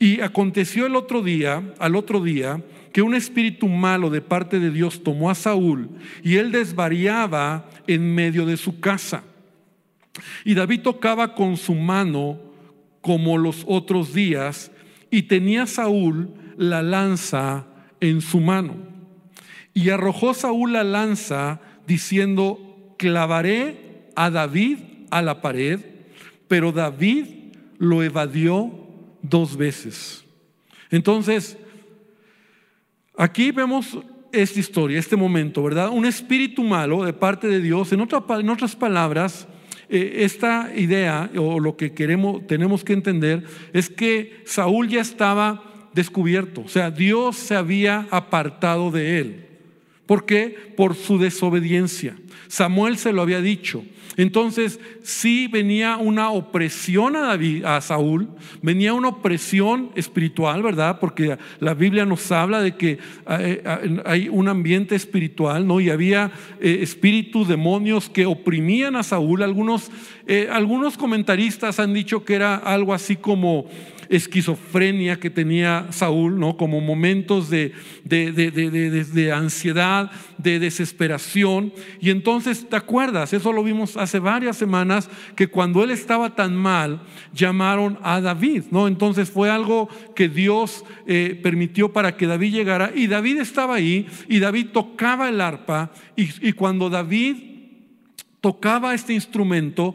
Y 0.00 0.20
aconteció 0.20 0.86
el 0.86 0.96
otro 0.96 1.22
día, 1.22 1.62
al 1.78 1.94
otro 1.94 2.20
día, 2.20 2.60
que 2.92 3.02
un 3.02 3.14
espíritu 3.14 3.68
malo 3.68 4.10
de 4.10 4.20
parte 4.20 4.60
de 4.60 4.70
Dios 4.70 5.02
tomó 5.02 5.30
a 5.30 5.34
Saúl 5.34 5.88
y 6.22 6.36
él 6.36 6.52
desvariaba 6.52 7.68
en 7.86 8.14
medio 8.14 8.46
de 8.46 8.56
su 8.56 8.80
casa. 8.80 9.24
Y 10.44 10.54
David 10.54 10.82
tocaba 10.82 11.34
con 11.34 11.56
su 11.56 11.74
mano 11.74 12.38
como 13.00 13.38
los 13.38 13.64
otros 13.66 14.12
días 14.12 14.70
y 15.10 15.22
tenía 15.22 15.66
Saúl 15.66 16.30
la 16.56 16.82
lanza 16.82 17.66
en 18.00 18.20
su 18.20 18.40
mano. 18.40 18.76
Y 19.74 19.88
arrojó 19.88 20.34
Saúl 20.34 20.72
la 20.72 20.84
lanza 20.84 21.60
diciendo, 21.86 22.94
clavaré 22.98 24.10
a 24.16 24.30
David 24.30 24.78
a 25.10 25.22
la 25.22 25.40
pared, 25.40 25.80
pero 26.46 26.72
David 26.72 27.26
lo 27.78 28.02
evadió 28.02 28.70
dos 29.22 29.56
veces. 29.56 30.24
Entonces, 30.90 31.56
aquí 33.16 33.50
vemos 33.50 33.98
esta 34.32 34.60
historia, 34.60 34.98
este 34.98 35.16
momento, 35.16 35.62
¿verdad? 35.62 35.90
Un 35.90 36.06
espíritu 36.06 36.62
malo 36.62 37.04
de 37.04 37.12
parte 37.12 37.48
de 37.48 37.60
Dios, 37.60 37.92
en, 37.92 38.00
otras 38.00 38.76
palabras, 38.76 39.46
eh, 39.88 40.20
esta 40.24 40.70
idea 40.74 41.30
o 41.36 41.60
lo 41.60 41.76
que 41.76 41.92
queremos, 41.92 42.46
tenemos 42.46 42.82
que 42.82 42.94
entender 42.94 43.44
es 43.72 43.90
que 43.90 44.42
Saúl 44.46 44.88
ya 44.88 45.00
estaba 45.00 45.88
descubierto, 45.92 46.62
o 46.62 46.68
sea, 46.68 46.90
Dios 46.90 47.36
se 47.36 47.54
había 47.54 48.06
apartado 48.10 48.90
de 48.90 49.18
él. 49.18 49.46
¿Por 50.06 50.26
qué? 50.26 50.72
Por 50.76 50.94
su 50.94 51.18
desobediencia. 51.18 52.16
Samuel 52.48 52.98
se 52.98 53.12
lo 53.12 53.22
había 53.22 53.40
dicho. 53.40 53.84
Entonces, 54.16 54.78
sí 55.02 55.48
venía 55.48 55.96
una 55.96 56.30
opresión 56.30 57.16
a 57.16 57.80
Saúl, 57.80 58.28
venía 58.60 58.92
una 58.92 59.08
opresión 59.08 59.90
espiritual, 59.94 60.62
¿verdad? 60.62 60.98
Porque 61.00 61.38
la 61.60 61.74
Biblia 61.74 62.04
nos 62.04 62.30
habla 62.30 62.60
de 62.60 62.76
que 62.76 62.92
eh, 62.92 62.98
eh, 63.28 64.02
hay 64.04 64.28
un 64.28 64.48
ambiente 64.48 64.94
espiritual, 64.94 65.66
¿no? 65.66 65.80
Y 65.80 65.90
había 65.90 66.30
eh, 66.60 66.78
espíritus, 66.82 67.48
demonios 67.48 68.08
que 68.08 68.26
oprimían 68.26 68.96
a 68.96 69.02
Saúl. 69.02 69.42
Algunos, 69.42 69.90
algunos 70.50 70.96
comentaristas 70.96 71.80
han 71.80 71.94
dicho 71.94 72.24
que 72.24 72.34
era 72.34 72.56
algo 72.56 72.94
así 72.94 73.16
como 73.16 73.66
esquizofrenia 74.12 75.18
que 75.18 75.30
tenía 75.30 75.86
Saúl, 75.90 76.38
¿no? 76.38 76.58
Como 76.58 76.82
momentos 76.82 77.48
de, 77.48 77.72
de, 78.04 79.32
ansiedad, 79.32 80.10
de 80.36 80.58
desesperación. 80.58 81.72
Y 81.98 82.10
entonces, 82.10 82.68
¿te 82.68 82.76
acuerdas? 82.76 83.32
Eso 83.32 83.52
lo 83.54 83.64
vimos 83.64 83.96
hace 83.96 84.18
varias 84.18 84.58
semanas, 84.58 85.08
que 85.34 85.48
cuando 85.48 85.82
él 85.82 85.90
estaba 85.90 86.34
tan 86.34 86.54
mal, 86.54 87.00
llamaron 87.32 87.98
a 88.02 88.20
David, 88.20 88.64
¿no? 88.70 88.86
Entonces 88.86 89.30
fue 89.30 89.50
algo 89.50 89.88
que 90.14 90.28
Dios 90.28 90.84
eh, 91.06 91.40
permitió 91.42 91.90
para 91.90 92.14
que 92.14 92.26
David 92.26 92.52
llegara. 92.52 92.92
Y 92.94 93.06
David 93.06 93.40
estaba 93.40 93.76
ahí, 93.76 94.06
y 94.28 94.40
David 94.40 94.68
tocaba 94.74 95.30
el 95.30 95.40
arpa, 95.40 95.90
y 96.16 96.52
cuando 96.52 96.90
David 96.90 97.36
tocaba 98.42 98.92
este 98.92 99.14
instrumento, 99.14 99.94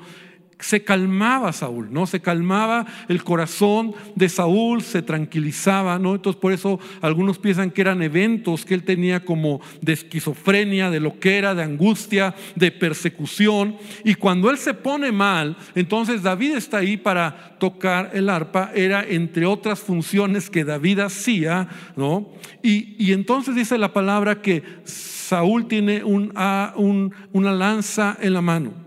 se 0.60 0.84
calmaba 0.84 1.54
Saúl, 1.54 1.90
¿no? 1.92 2.08
Se 2.08 2.20
calmaba 2.20 2.86
el 3.08 3.24
corazón 3.24 3.94
de 4.16 4.28
Saúl, 4.28 4.82
se 4.82 5.02
tranquilizaba, 5.02 6.00
¿no? 6.00 6.16
Entonces 6.16 6.40
por 6.42 6.52
eso 6.52 6.80
algunos 7.02 7.38
piensan 7.38 7.70
que 7.70 7.82
eran 7.82 8.02
eventos 8.02 8.66
que 8.66 8.74
él 8.74 8.84
tenía 8.84 9.24
como 9.24 9.62
de 9.82 9.94
esquizofrenia, 9.94 10.90
de 10.90 11.00
lo 11.00 11.20
que 11.20 11.38
era, 11.38 11.54
de 11.54 11.64
angustia, 11.64 12.34
de 12.56 12.72
persecución. 12.72 13.78
Y 14.04 14.16
cuando 14.16 14.50
él 14.50 14.58
se 14.58 14.74
pone 14.74 15.12
mal, 15.12 15.58
entonces 15.76 16.24
David 16.24 16.56
está 16.56 16.78
ahí 16.78 16.98
para 16.98 17.58
tocar 17.60 18.12
el 18.14 18.30
arpa, 18.30 18.72
era 18.74 19.04
entre 19.04 19.46
otras 19.46 19.80
funciones 19.80 20.50
que 20.50 20.64
David 20.64 21.00
hacía, 21.00 21.68
¿no? 21.96 22.32
Y, 22.64 23.12
entonces 23.12 23.56
dice 23.56 23.78
la 23.78 23.94
palabra 23.94 24.42
que 24.42 24.64
Saúl 24.84 25.68
tiene 25.68 26.04
una 26.04 26.74
lanza 27.34 28.18
en 28.20 28.34
la 28.34 28.42
mano. 28.42 28.87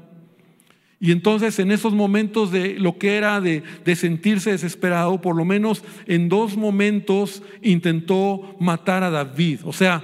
Y 1.02 1.12
entonces 1.12 1.58
en 1.58 1.72
esos 1.72 1.94
momentos 1.94 2.52
de 2.52 2.78
lo 2.78 2.98
que 2.98 3.16
era 3.16 3.40
de, 3.40 3.62
sentirse 3.96 4.52
desesperado, 4.52 5.22
por 5.22 5.34
lo 5.34 5.46
menos 5.46 5.82
en 6.06 6.28
dos 6.28 6.58
momentos 6.58 7.42
intentó 7.62 8.54
matar 8.60 9.02
a 9.02 9.10
David. 9.10 9.60
O 9.64 9.72
sea, 9.72 10.02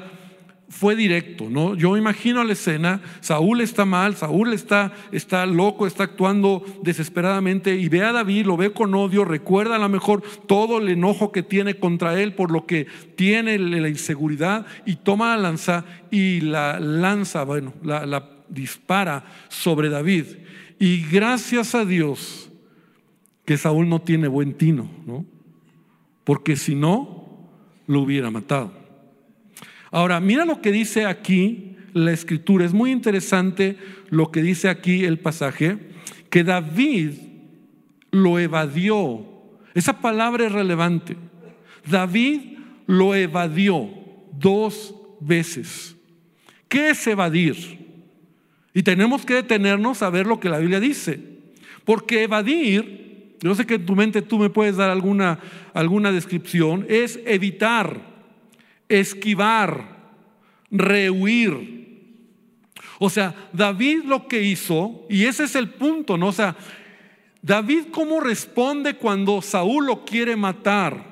fue 0.71 0.97
directo, 0.97 1.50
¿no? 1.50 1.75
Yo 1.75 1.99
imagino 1.99 2.43
la 2.45 2.55
escena, 2.55 3.03
Saúl 3.21 3.61
está 3.61 3.85
mal, 3.85 4.17
Saúl 4.17 4.55
está, 4.55 4.93
está 5.12 5.45
loco, 5.45 5.87
está 5.87 6.05
actuando 6.05 6.65
desesperadamente 6.83 7.76
y 7.76 7.88
ve 7.91 8.03
a 8.03 8.12
David, 8.12 8.47
lo 8.47 8.57
ve 8.57 8.73
con 8.73 8.95
odio, 8.95 9.26
recuerda 9.26 9.76
a 9.76 9.79
lo 9.79 9.91
mejor 9.91 10.23
todo 10.47 10.79
el 10.79 10.88
enojo 10.88 11.31
que 11.31 11.43
tiene 11.43 11.76
contra 11.76 12.19
él 12.21 12.35
por 12.35 12.50
lo 12.50 12.67
que 12.67 12.87
tiene 13.17 13.59
la 13.59 13.88
inseguridad 13.88 14.67
y 14.87 14.97
toma 14.97 15.37
la 15.37 15.43
lanza 15.43 15.85
y 16.11 16.41
la 16.41 16.81
lanza, 16.81 17.45
bueno, 17.45 17.75
la, 17.83 18.07
la 18.07 18.31
dispara 18.49 19.25
sobre 19.49 19.91
David. 19.91 20.25
Y 20.78 21.06
gracias 21.11 21.75
a 21.75 21.85
Dios 21.85 22.50
que 23.45 23.56
Saúl 23.56 23.88
no 23.88 24.02
tiene 24.02 24.28
buen 24.28 24.54
tino, 24.54 24.90
¿no? 25.06 25.25
Porque 26.25 26.56
si 26.56 26.75
no, 26.75 27.26
lo 27.87 28.02
hubiera 28.02 28.30
matado. 28.30 28.73
Ahora, 29.90 30.21
mira 30.21 30.45
lo 30.45 30.61
que 30.61 30.73
dice 30.73 31.06
aquí 31.06 31.76
la 31.92 32.12
escritura. 32.12 32.66
Es 32.66 32.75
muy 32.75 32.90
interesante 32.90 33.78
lo 34.11 34.30
que 34.30 34.42
dice 34.42 34.68
aquí 34.68 35.04
el 35.04 35.18
pasaje, 35.18 35.78
que 36.28 36.45
David 36.45 37.12
lo 38.11 38.38
evadió. 38.38 39.25
Esa 39.75 40.00
palabra 40.00 40.47
es 40.47 40.52
relevante. 40.52 41.16
David 41.88 42.40
lo 42.87 43.14
evadió 43.14 43.88
dos 44.33 44.95
veces. 45.21 45.97
¿Qué 46.68 46.90
es 46.90 47.06
evadir? 47.06 47.86
Y 48.76 48.83
tenemos 48.83 49.25
que 49.25 49.33
detenernos 49.33 50.02
a 50.02 50.11
ver 50.11 50.26
lo 50.26 50.38
que 50.38 50.50
la 50.50 50.59
Biblia 50.59 50.80
dice. 50.80 51.18
Porque 51.87 52.25
evadir, 52.25 53.35
yo 53.40 53.54
sé 53.54 53.64
que 53.64 53.76
en 53.76 53.87
tu 53.87 53.97
mente 53.97 54.21
tú 54.21 54.38
me 54.38 54.50
puedes 54.50 54.76
dar 54.76 54.90
alguna, 54.90 55.38
alguna 55.73 56.12
descripción, 56.12 56.85
es 56.87 57.18
evitar, 57.25 57.99
esquivar, 58.90 60.12
rehuir. 60.71 62.12
O 62.99 63.09
sea, 63.09 63.49
David 63.54 64.04
lo 64.04 64.28
que 64.28 64.42
hizo, 64.42 65.06
y 65.09 65.25
ese 65.25 65.45
es 65.45 65.54
el 65.54 65.71
punto, 65.71 66.18
¿no? 66.18 66.26
O 66.26 66.33
sea, 66.33 66.54
David 67.40 67.85
cómo 67.90 68.21
responde 68.21 68.97
cuando 68.97 69.40
Saúl 69.40 69.87
lo 69.87 70.04
quiere 70.04 70.37
matar. 70.37 71.02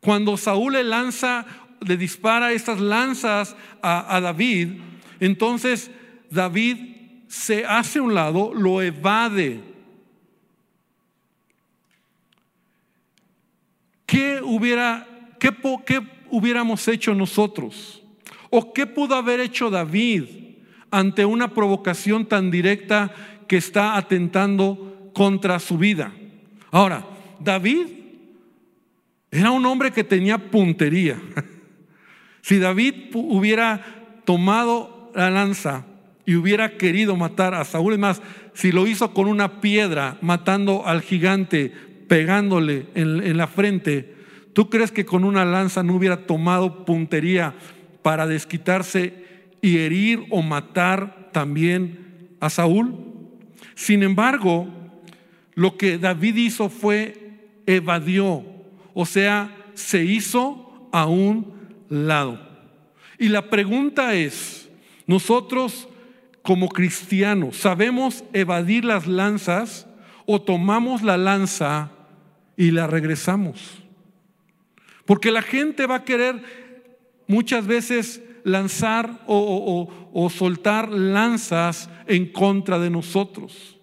Cuando 0.00 0.38
Saúl 0.38 0.72
le 0.72 0.84
lanza, 0.84 1.44
le 1.86 1.98
dispara 1.98 2.52
estas 2.52 2.80
lanzas 2.80 3.56
a, 3.82 4.16
a 4.16 4.22
David, 4.22 4.68
entonces 5.20 5.90
David 6.30 6.78
se 7.28 7.64
hace 7.64 7.98
a 7.98 8.02
un 8.02 8.14
lado, 8.14 8.52
lo 8.54 8.80
evade. 8.80 9.60
¿Qué, 14.06 14.40
hubiera, 14.42 15.06
qué, 15.38 15.50
qué 15.84 16.00
hubiéramos 16.30 16.86
hecho 16.88 17.14
nosotros? 17.14 18.02
¿O 18.50 18.72
qué 18.72 18.86
pudo 18.86 19.14
haber 19.14 19.40
hecho 19.40 19.70
David 19.70 20.24
ante 20.90 21.24
una 21.24 21.52
provocación 21.54 22.26
tan 22.26 22.50
directa 22.50 23.12
que 23.46 23.56
está 23.56 23.96
atentando 23.96 25.10
contra 25.14 25.58
su 25.58 25.78
vida? 25.78 26.12
Ahora, 26.70 27.06
David 27.38 27.86
era 29.30 29.50
un 29.50 29.64
hombre 29.66 29.92
que 29.92 30.04
tenía 30.04 30.38
puntería. 30.38 31.20
Si 32.42 32.58
David 32.58 33.10
hubiera 33.12 34.22
tomado 34.24 35.12
la 35.14 35.30
lanza 35.30 35.84
y 36.26 36.34
hubiera 36.34 36.76
querido 36.76 37.16
matar 37.16 37.54
a 37.54 37.64
Saúl. 37.64 37.94
Es 37.94 37.98
más, 37.98 38.22
si 38.54 38.72
lo 38.72 38.86
hizo 38.86 39.12
con 39.12 39.26
una 39.26 39.60
piedra, 39.60 40.18
matando 40.20 40.86
al 40.86 41.02
gigante, 41.02 41.72
pegándole 42.08 42.86
en, 42.94 43.36
la 43.36 43.46
frente, 43.46 44.14
¿tú 44.52 44.68
crees 44.68 44.90
que 44.90 45.04
con 45.04 45.24
una 45.24 45.44
lanza 45.44 45.82
no 45.82 45.94
hubiera 45.94 46.26
tomado 46.26 46.84
puntería 46.84 47.54
para 48.02 48.26
desquitarse 48.26 49.24
y 49.62 49.78
herir 49.78 50.24
o 50.30 50.42
matar 50.42 51.30
también 51.32 52.30
a 52.40 52.50
Saúl? 52.50 52.96
Sin 53.74 54.02
embargo, 54.02 54.68
lo 55.54 55.76
que 55.76 55.98
David 55.98 56.36
hizo 56.36 56.68
fue 56.68 57.20
evadió, 57.66 58.44
o 58.94 59.06
sea, 59.06 59.56
se 59.74 60.04
hizo 60.04 60.88
a 60.92 61.06
un 61.06 61.54
lado. 61.88 62.40
Y 63.18 63.28
la 63.28 63.50
pregunta 63.50 64.14
es, 64.14 64.68
nosotros 65.06 65.88
como 66.50 66.68
cristianos 66.68 67.58
sabemos 67.58 68.24
evadir 68.32 68.84
las 68.84 69.06
lanzas 69.06 69.86
o 70.26 70.42
tomamos 70.42 71.00
la 71.02 71.16
lanza 71.16 71.92
y 72.56 72.72
la 72.72 72.88
regresamos. 72.88 73.84
Porque 75.04 75.30
la 75.30 75.42
gente 75.42 75.86
va 75.86 75.94
a 75.94 76.04
querer 76.04 76.42
muchas 77.28 77.68
veces 77.68 78.20
lanzar 78.42 79.22
o, 79.28 80.28
soltar 80.28 80.88
lanzas 80.88 81.88
en 82.08 82.26
contra 82.32 82.80
de 82.80 82.90
nosotros. 82.90 83.78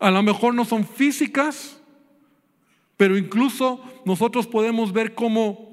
A 0.00 0.10
lo 0.10 0.22
mejor 0.22 0.54
no 0.54 0.64
son 0.64 0.86
físicas, 0.86 1.82
pero 2.96 3.18
incluso 3.18 3.84
nosotros 4.06 4.46
podemos 4.46 4.90
ver 4.90 5.14
cómo, 5.14 5.67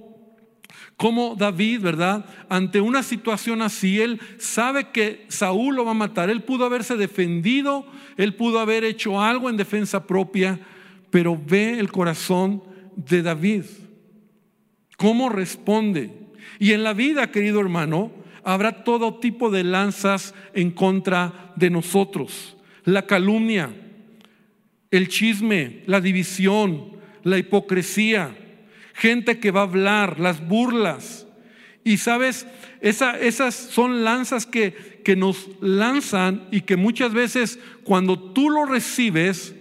cómo 0.97 1.35
David, 1.37 1.81
¿verdad? 1.81 2.25
Ante 2.49 2.81
una 2.81 3.03
situación 3.03 3.61
así, 3.61 3.99
él 4.01 4.19
sabe 4.37 4.89
que 4.89 5.25
Saúl 5.27 5.75
lo 5.75 5.85
va 5.85 5.91
a 5.91 5.95
matar. 5.95 6.29
Él 6.29 6.43
pudo 6.43 6.65
haberse 6.65 6.95
defendido, 6.95 7.85
él 8.17 8.35
pudo 8.35 8.59
haber 8.59 8.83
hecho 8.83 9.21
algo 9.21 9.49
en 9.49 9.57
defensa 9.57 10.07
propia, 10.07 10.59
pero 11.09 11.39
ve 11.43 11.79
el 11.79 11.91
corazón 11.91 12.63
de 12.95 13.21
David. 13.21 13.63
¿Cómo 14.97 15.29
responde? 15.29 16.11
Y 16.59 16.71
en 16.71 16.83
la 16.83 16.93
vida, 16.93 17.31
querido 17.31 17.59
hermano, 17.59 18.11
habrá 18.43 18.83
todo 18.83 19.15
tipo 19.15 19.49
de 19.49 19.63
lanzas 19.63 20.33
en 20.53 20.71
contra 20.71 21.53
de 21.55 21.69
nosotros. 21.69 22.55
La 22.83 23.05
calumnia, 23.05 23.75
el 24.91 25.09
chisme, 25.09 25.83
la 25.87 25.99
división, 25.99 26.91
la 27.23 27.37
hipocresía, 27.37 28.37
gente 28.95 29.39
que 29.39 29.51
va 29.51 29.59
a 29.61 29.63
hablar, 29.63 30.19
las 30.19 30.47
burlas. 30.47 31.27
Y 31.83 31.97
sabes, 31.97 32.47
esas 32.81 33.53
son 33.53 34.03
lanzas 34.03 34.45
que, 34.45 35.01
que 35.03 35.15
nos 35.15 35.49
lanzan 35.61 36.47
y 36.49 36.61
que 36.61 36.77
muchas 36.77 37.13
veces 37.13 37.59
cuando 37.83 38.17
tú 38.17 38.49
lo 38.49 38.65
recibes, 38.65 39.53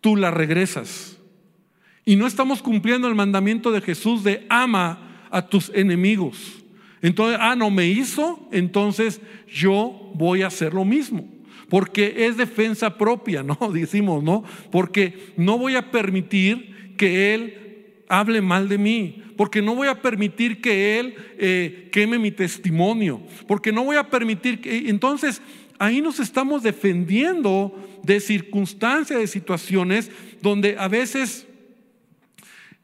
tú 0.00 0.14
la 0.14 0.30
regresas. 0.30 1.18
Y 2.04 2.16
no 2.16 2.26
estamos 2.26 2.62
cumpliendo 2.62 3.08
el 3.08 3.14
mandamiento 3.14 3.72
de 3.72 3.80
Jesús 3.80 4.22
de 4.22 4.46
ama 4.48 5.26
a 5.30 5.46
tus 5.48 5.70
enemigos. 5.74 6.62
Entonces, 7.02 7.38
ah, 7.40 7.56
no 7.56 7.70
me 7.70 7.86
hizo, 7.86 8.46
entonces 8.52 9.20
yo 9.48 10.12
voy 10.14 10.42
a 10.42 10.48
hacer 10.48 10.74
lo 10.74 10.84
mismo. 10.84 11.26
Porque 11.70 12.26
es 12.26 12.36
defensa 12.36 12.98
propia, 12.98 13.42
¿no? 13.42 13.56
Decimos, 13.72 14.22
¿no? 14.22 14.44
Porque 14.70 15.32
no 15.36 15.56
voy 15.56 15.76
a 15.76 15.90
permitir 15.90 16.94
que 16.98 17.34
Él 17.34 17.69
hable 18.10 18.42
mal 18.42 18.68
de 18.68 18.76
mí, 18.76 19.22
porque 19.36 19.62
no 19.62 19.74
voy 19.74 19.88
a 19.88 20.02
permitir 20.02 20.60
que 20.60 20.98
Él 20.98 21.14
eh, 21.38 21.88
queme 21.92 22.18
mi 22.18 22.32
testimonio, 22.32 23.22
porque 23.46 23.72
no 23.72 23.84
voy 23.84 23.96
a 23.96 24.10
permitir 24.10 24.60
que... 24.60 24.90
Entonces, 24.90 25.40
ahí 25.78 26.02
nos 26.02 26.20
estamos 26.20 26.62
defendiendo 26.62 27.74
de 28.02 28.20
circunstancias, 28.20 29.18
de 29.18 29.26
situaciones 29.26 30.10
donde 30.42 30.76
a 30.78 30.88
veces 30.88 31.46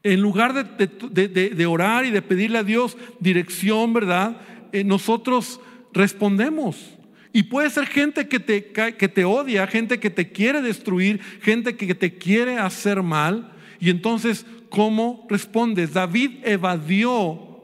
en 0.03 0.21
lugar 0.21 0.53
de, 0.53 1.65
orar 1.65 2.05
y 2.05 2.11
de 2.11 2.21
pedirle 2.21 2.59
a 2.59 2.63
Dios 2.63 2.97
dirección, 3.19 3.93
¿verdad? 3.93 4.41
Eh, 4.71 4.83
nosotros 4.83 5.59
respondemos. 5.93 6.93
Y 7.33 7.43
puede 7.43 7.69
ser 7.69 7.87
gente 7.87 8.27
que 8.27 8.39
te, 8.39 8.71
que 8.71 9.07
te 9.07 9.25
odia, 9.25 9.67
gente 9.67 9.99
que 9.99 10.09
te 10.09 10.31
quiere 10.31 10.61
destruir, 10.61 11.19
gente 11.41 11.75
que 11.75 11.93
te 11.93 12.13
quiere 12.17 12.57
hacer 12.57 13.03
mal. 13.03 13.53
Y 13.79 13.89
entonces, 13.89 14.45
¿cómo 14.77 15.25
respondes? 15.27 15.91
David 15.91 16.33
evadió 16.43 17.63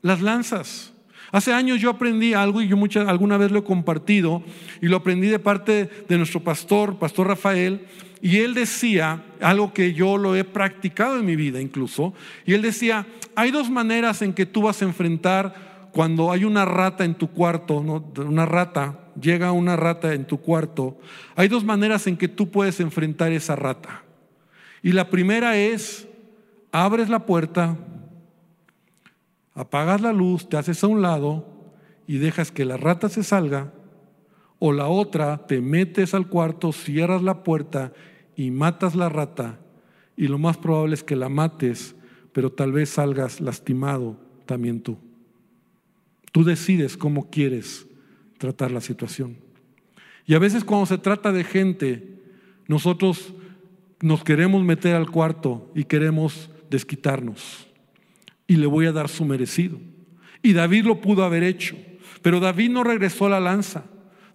las 0.00 0.22
lanzas. 0.22 0.94
Hace 1.32 1.52
años 1.52 1.82
yo 1.82 1.90
aprendí 1.90 2.32
algo 2.32 2.62
y 2.62 2.66
yo 2.66 2.78
muchas, 2.78 3.06
alguna 3.06 3.36
vez 3.36 3.50
lo 3.50 3.58
he 3.58 3.62
compartido 3.62 4.42
y 4.80 4.86
lo 4.86 4.96
aprendí 4.96 5.26
de 5.26 5.38
parte 5.38 5.90
de 6.08 6.16
nuestro 6.16 6.40
pastor, 6.40 6.98
Pastor 6.98 7.26
Rafael, 7.26 7.84
y 8.22 8.38
él 8.38 8.54
decía, 8.54 9.22
algo 9.42 9.74
que 9.74 9.92
yo 9.92 10.16
lo 10.16 10.34
he 10.34 10.44
practicado 10.44 11.18
en 11.18 11.26
mi 11.26 11.36
vida 11.36 11.60
incluso, 11.60 12.14
y 12.46 12.54
él 12.54 12.62
decía, 12.62 13.06
hay 13.36 13.50
dos 13.50 13.68
maneras 13.68 14.22
en 14.22 14.32
que 14.32 14.46
tú 14.46 14.62
vas 14.62 14.80
a 14.80 14.86
enfrentar 14.86 15.90
cuando 15.92 16.32
hay 16.32 16.46
una 16.46 16.64
rata 16.64 17.04
en 17.04 17.16
tu 17.16 17.28
cuarto, 17.28 17.82
¿no? 17.82 18.02
una 18.24 18.46
rata, 18.46 18.98
llega 19.20 19.52
una 19.52 19.76
rata 19.76 20.14
en 20.14 20.24
tu 20.24 20.40
cuarto, 20.40 20.98
hay 21.36 21.48
dos 21.48 21.64
maneras 21.64 22.06
en 22.06 22.16
que 22.16 22.28
tú 22.28 22.50
puedes 22.50 22.80
enfrentar 22.80 23.30
esa 23.30 23.56
rata. 23.56 24.04
Y 24.82 24.92
la 24.92 25.10
primera 25.10 25.58
es, 25.58 26.06
abres 26.72 27.08
la 27.08 27.26
puerta, 27.26 27.76
apagas 29.54 30.00
la 30.00 30.12
luz, 30.12 30.48
te 30.48 30.56
haces 30.56 30.82
a 30.84 30.86
un 30.86 31.02
lado 31.02 31.46
y 32.06 32.18
dejas 32.18 32.52
que 32.52 32.64
la 32.64 32.76
rata 32.76 33.08
se 33.08 33.22
salga, 33.22 33.72
o 34.58 34.72
la 34.72 34.88
otra, 34.88 35.46
te 35.46 35.60
metes 35.60 36.12
al 36.12 36.28
cuarto, 36.28 36.72
cierras 36.72 37.22
la 37.22 37.42
puerta 37.42 37.92
y 38.36 38.50
matas 38.50 38.94
la 38.94 39.08
rata 39.08 39.58
y 40.20 40.28
lo 40.28 40.36
más 40.36 40.58
probable 40.58 40.92
es 40.92 41.02
que 41.02 41.16
la 41.16 41.30
mates, 41.30 41.94
pero 42.34 42.52
tal 42.52 42.72
vez 42.72 42.90
salgas 42.90 43.40
lastimado 43.40 44.18
también 44.44 44.82
tú. 44.82 44.98
Tú 46.30 46.44
decides 46.44 46.98
cómo 46.98 47.30
quieres 47.30 47.86
tratar 48.36 48.70
la 48.70 48.82
situación. 48.82 49.38
Y 50.26 50.34
a 50.34 50.38
veces 50.38 50.62
cuando 50.62 50.84
se 50.84 50.98
trata 50.98 51.32
de 51.32 51.42
gente, 51.42 52.20
nosotros 52.68 53.32
nos 54.02 54.22
queremos 54.22 54.62
meter 54.62 54.94
al 54.94 55.10
cuarto 55.10 55.72
y 55.74 55.84
queremos 55.84 56.49
desquitarnos. 56.70 57.66
Y 58.46 58.56
le 58.56 58.66
voy 58.66 58.86
a 58.86 58.92
dar 58.92 59.08
su 59.08 59.24
merecido. 59.24 59.78
Y 60.42 60.52
David 60.52 60.86
lo 60.86 61.00
pudo 61.00 61.24
haber 61.24 61.42
hecho, 61.42 61.76
pero 62.22 62.40
David 62.40 62.70
no 62.70 62.82
regresó 62.82 63.26
a 63.26 63.30
la 63.30 63.40
lanza. 63.40 63.84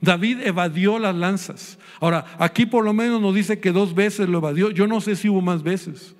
David 0.01 0.39
evadió 0.43 0.99
las 0.99 1.15
lanzas. 1.15 1.79
Ahora, 1.99 2.25
aquí 2.37 2.65
por 2.65 2.83
lo 2.83 2.93
menos 2.93 3.21
nos 3.21 3.33
dice 3.33 3.59
que 3.59 3.71
dos 3.71 3.95
veces 3.95 4.29
lo 4.29 4.37
evadió. 4.37 4.69
Yo 4.69 4.87
no 4.87 5.01
sé 5.01 5.15
si 5.15 5.29
hubo 5.29 5.41
más 5.41 5.63
veces. 5.63 6.15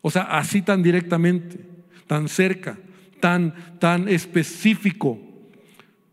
O 0.00 0.10
sea, 0.10 0.22
así 0.22 0.62
tan 0.62 0.82
directamente, 0.82 1.60
tan 2.06 2.28
cerca, 2.28 2.78
tan, 3.20 3.54
tan 3.78 4.08
específico. 4.08 5.18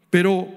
Pero 0.10 0.49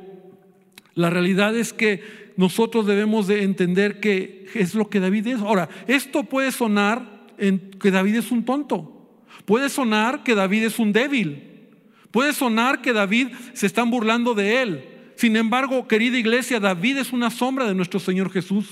la 0.94 1.10
realidad 1.10 1.56
es 1.56 1.72
que 1.72 2.32
nosotros 2.36 2.86
debemos 2.86 3.26
de 3.26 3.42
entender 3.42 4.00
que 4.00 4.46
es 4.54 4.74
lo 4.74 4.88
que 4.88 5.00
David 5.00 5.28
es. 5.28 5.40
Ahora, 5.40 5.68
esto 5.86 6.24
puede 6.24 6.50
sonar 6.50 7.17
en 7.38 7.70
que 7.70 7.90
David 7.90 8.16
es 8.16 8.30
un 8.30 8.44
tonto. 8.44 8.98
Puede 9.44 9.68
sonar 9.68 10.22
que 10.22 10.34
David 10.34 10.64
es 10.64 10.78
un 10.78 10.92
débil. 10.92 11.68
Puede 12.10 12.32
sonar 12.32 12.80
que 12.80 12.92
David 12.92 13.28
se 13.54 13.66
están 13.66 13.90
burlando 13.90 14.34
de 14.34 14.62
él. 14.62 14.84
Sin 15.16 15.36
embargo, 15.36 15.88
querida 15.88 16.16
iglesia, 16.16 16.60
David 16.60 16.98
es 16.98 17.12
una 17.12 17.30
sombra 17.30 17.66
de 17.66 17.74
nuestro 17.74 18.00
Señor 18.00 18.30
Jesús. 18.30 18.66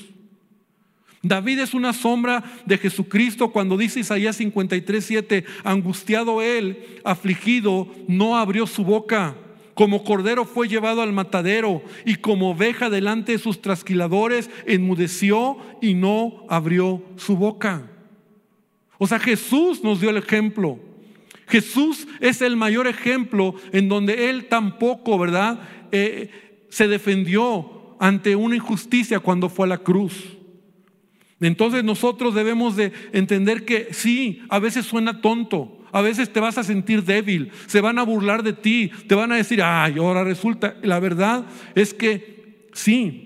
David 1.22 1.58
es 1.58 1.74
una 1.74 1.92
sombra 1.92 2.44
de 2.66 2.78
Jesucristo 2.78 3.50
cuando 3.50 3.76
dice 3.76 4.00
Isaías 4.00 4.36
53, 4.36 5.04
7, 5.04 5.44
angustiado 5.64 6.40
él, 6.40 7.00
afligido, 7.04 7.88
no 8.06 8.36
abrió 8.36 8.66
su 8.66 8.84
boca. 8.84 9.36
Como 9.74 10.04
cordero 10.04 10.44
fue 10.44 10.68
llevado 10.68 11.02
al 11.02 11.12
matadero 11.12 11.82
y 12.04 12.16
como 12.16 12.50
oveja 12.50 12.88
delante 12.90 13.32
de 13.32 13.38
sus 13.38 13.60
trasquiladores 13.60 14.48
enmudeció 14.66 15.58
y 15.82 15.94
no 15.94 16.44
abrió 16.48 17.02
su 17.16 17.36
boca. 17.36 17.90
O 18.98 19.06
sea, 19.06 19.18
Jesús 19.18 19.82
nos 19.82 20.00
dio 20.00 20.10
el 20.10 20.16
ejemplo. 20.16 20.78
Jesús 21.48 22.08
es 22.20 22.42
el 22.42 22.56
mayor 22.56 22.86
ejemplo 22.86 23.54
en 23.72 23.88
donde 23.88 24.30
Él 24.30 24.46
tampoco, 24.48 25.18
¿verdad? 25.18 25.60
Eh, 25.92 26.30
se 26.70 26.88
defendió 26.88 27.96
ante 28.00 28.36
una 28.36 28.56
injusticia 28.56 29.20
cuando 29.20 29.48
fue 29.48 29.66
a 29.66 29.70
la 29.70 29.78
cruz. 29.78 30.36
Entonces 31.40 31.84
nosotros 31.84 32.34
debemos 32.34 32.76
de 32.76 32.92
entender 33.12 33.64
que 33.64 33.88
sí, 33.92 34.42
a 34.48 34.58
veces 34.58 34.86
suena 34.86 35.20
tonto, 35.20 35.84
a 35.92 36.00
veces 36.00 36.32
te 36.32 36.40
vas 36.40 36.58
a 36.58 36.64
sentir 36.64 37.04
débil, 37.04 37.50
se 37.66 37.80
van 37.80 37.98
a 37.98 38.02
burlar 38.02 38.42
de 38.42 38.54
ti, 38.54 38.90
te 39.06 39.14
van 39.14 39.32
a 39.32 39.36
decir, 39.36 39.62
ay, 39.62 39.98
ahora 39.98 40.24
resulta, 40.24 40.76
la 40.82 40.98
verdad 40.98 41.46
es 41.74 41.92
que 41.94 42.68
sí. 42.72 43.25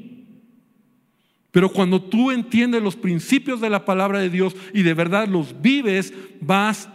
Pero 1.50 1.70
cuando 1.70 2.00
tú 2.00 2.30
entiendes 2.30 2.82
los 2.82 2.96
principios 2.96 3.60
de 3.60 3.70
la 3.70 3.84
palabra 3.84 4.20
de 4.20 4.30
Dios 4.30 4.54
y 4.72 4.82
de 4.82 4.94
verdad 4.94 5.28
los 5.28 5.60
vives, 5.60 6.14
vas 6.40 6.88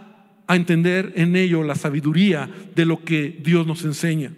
a 0.48 0.56
entender 0.56 1.14
en 1.16 1.36
ello 1.36 1.64
la 1.64 1.76
sabiduría 1.76 2.50
de 2.76 2.86
lo 2.86 3.04
que 3.04 3.40
Dios 3.44 3.68
nos 3.68 3.84
enseña. 3.84 4.32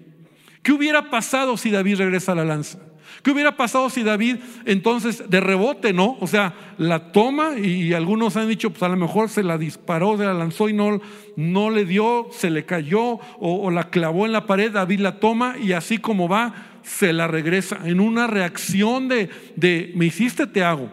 ¿Qué 0.63 0.71
hubiera 0.71 1.09
pasado 1.09 1.55
si 1.57 1.69
David 1.69 1.97
regresa 1.97 2.31
a 2.31 2.35
la 2.35 2.45
lanza? 2.45 2.79
¿Qué 3.23 3.31
hubiera 3.31 3.57
pasado 3.57 3.89
si 3.89 4.03
David 4.03 4.37
entonces 4.65 5.29
de 5.29 5.39
rebote, 5.39 5.91
no? 5.91 6.17
O 6.19 6.27
sea, 6.27 6.53
la 6.77 7.11
toma 7.11 7.57
y 7.57 7.93
algunos 7.93 8.37
han 8.37 8.47
dicho, 8.47 8.69
pues 8.69 8.83
a 8.83 8.89
lo 8.89 8.95
mejor 8.95 9.29
se 9.29 9.43
la 9.43 9.57
disparó, 9.57 10.17
se 10.17 10.25
la 10.25 10.33
lanzó 10.33 10.69
y 10.69 10.73
no, 10.73 11.01
no 11.35 11.69
le 11.69 11.85
dio, 11.85 12.27
se 12.31 12.49
le 12.49 12.65
cayó 12.65 13.19
o, 13.39 13.71
la 13.71 13.89
clavó 13.89 14.25
en 14.25 14.31
la 14.31 14.45
pared, 14.45 14.71
David 14.71 14.99
la 14.99 15.19
toma 15.19 15.55
y 15.57 15.73
así 15.73 15.97
como 15.97 16.29
va, 16.29 16.76
se 16.87 17.11
la 17.11 17.27
regresa 17.27 17.79
en 17.83 17.99
una 17.99 18.27
reacción 18.27 19.09
de, 19.09 19.29
de 19.55 19.91
me 19.95 20.05
hiciste, 20.05 20.47
te 20.47 20.63
hago. 20.63 20.89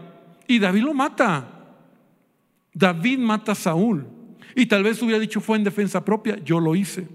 Y 0.48 0.58
David 0.58 0.82
lo 0.82 0.92
mata. 0.92 1.48
David 2.72 3.18
mata 3.18 3.52
a 3.52 3.54
Saúl. 3.54 4.06
Y 4.56 4.66
tal 4.66 4.82
vez 4.82 5.00
hubiera 5.02 5.20
dicho 5.20 5.40
fue 5.40 5.56
en 5.56 5.64
defensa 5.64 6.04
propia, 6.04 6.36
yo 6.44 6.58
lo 6.58 6.74
hice. 6.74 7.06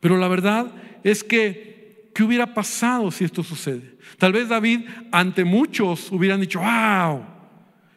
Pero 0.00 0.18
la 0.18 0.28
verdad 0.28 0.66
es 1.02 1.24
que, 1.24 2.10
¿qué 2.14 2.22
hubiera 2.22 2.52
pasado 2.52 3.10
si 3.10 3.24
esto 3.24 3.42
sucede? 3.42 3.96
Tal 4.18 4.32
vez 4.32 4.48
David, 4.48 4.80
ante 5.10 5.44
muchos, 5.44 6.12
hubieran 6.12 6.40
dicho, 6.40 6.60
wow. 6.60 7.24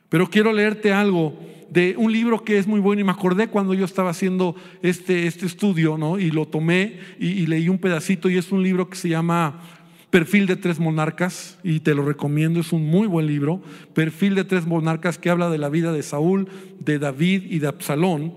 Pero 0.08 0.30
quiero 0.30 0.54
leerte 0.54 0.94
algo 0.94 1.38
de 1.72 1.96
un 1.98 2.12
libro 2.12 2.44
que 2.44 2.58
es 2.58 2.68
muy 2.68 2.82
bueno 2.82 3.02
y 3.02 3.06
me 3.06 3.12
acordé 3.12 3.48
cuando 3.48 3.74
yo 3.74 3.86
estaba 3.86 4.10
haciendo 4.10 4.56
este, 4.82 5.26
este 5.26 5.46
estudio, 5.46 5.98
¿no? 5.98 6.20
Y 6.20 6.30
lo 6.30 6.46
tomé 6.46 7.00
y, 7.18 7.46
leí 7.46 7.70
un 7.70 7.78
pedacito 7.78 8.30
y 8.30 8.38
es 8.38 8.52
un 8.52 8.62
libro 8.62 8.90
que 8.90 8.98
se 8.98 9.08
llama 9.08 9.62
Perfil 10.10 10.48
de 10.48 10.58
tres 10.58 10.82
monarcas, 10.82 11.58
y 11.64 11.80
te 11.80 11.96
lo 11.96 12.04
recomiendo, 12.04 12.60
es 12.60 12.74
un 12.74 12.86
muy 12.86 13.08
buen 13.08 13.26
libro, 13.26 13.62
Perfil 13.94 14.36
de 14.36 14.44
tres 14.44 14.68
monarcas 14.68 15.18
que 15.18 15.30
habla 15.30 15.50
de 15.50 15.58
la 15.58 15.70
vida 15.70 15.94
de 15.94 16.04
Saúl, 16.04 16.50
de 16.82 17.00
David 17.00 17.44
y 17.50 17.60
de 17.60 17.70
Absalón. 17.70 18.34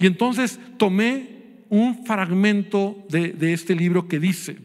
Y 0.00 0.06
entonces 0.06 0.58
tomé 0.78 1.36
un 1.68 2.06
fragmento 2.06 3.04
de, 3.10 3.34
de 3.34 3.52
este 3.52 3.74
libro 3.74 4.08
que 4.08 4.18
dice, 4.18 4.56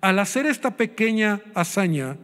al 0.00 0.18
hacer 0.18 0.46
esta 0.46 0.76
pequeña 0.76 1.42
hazaña 1.54 2.16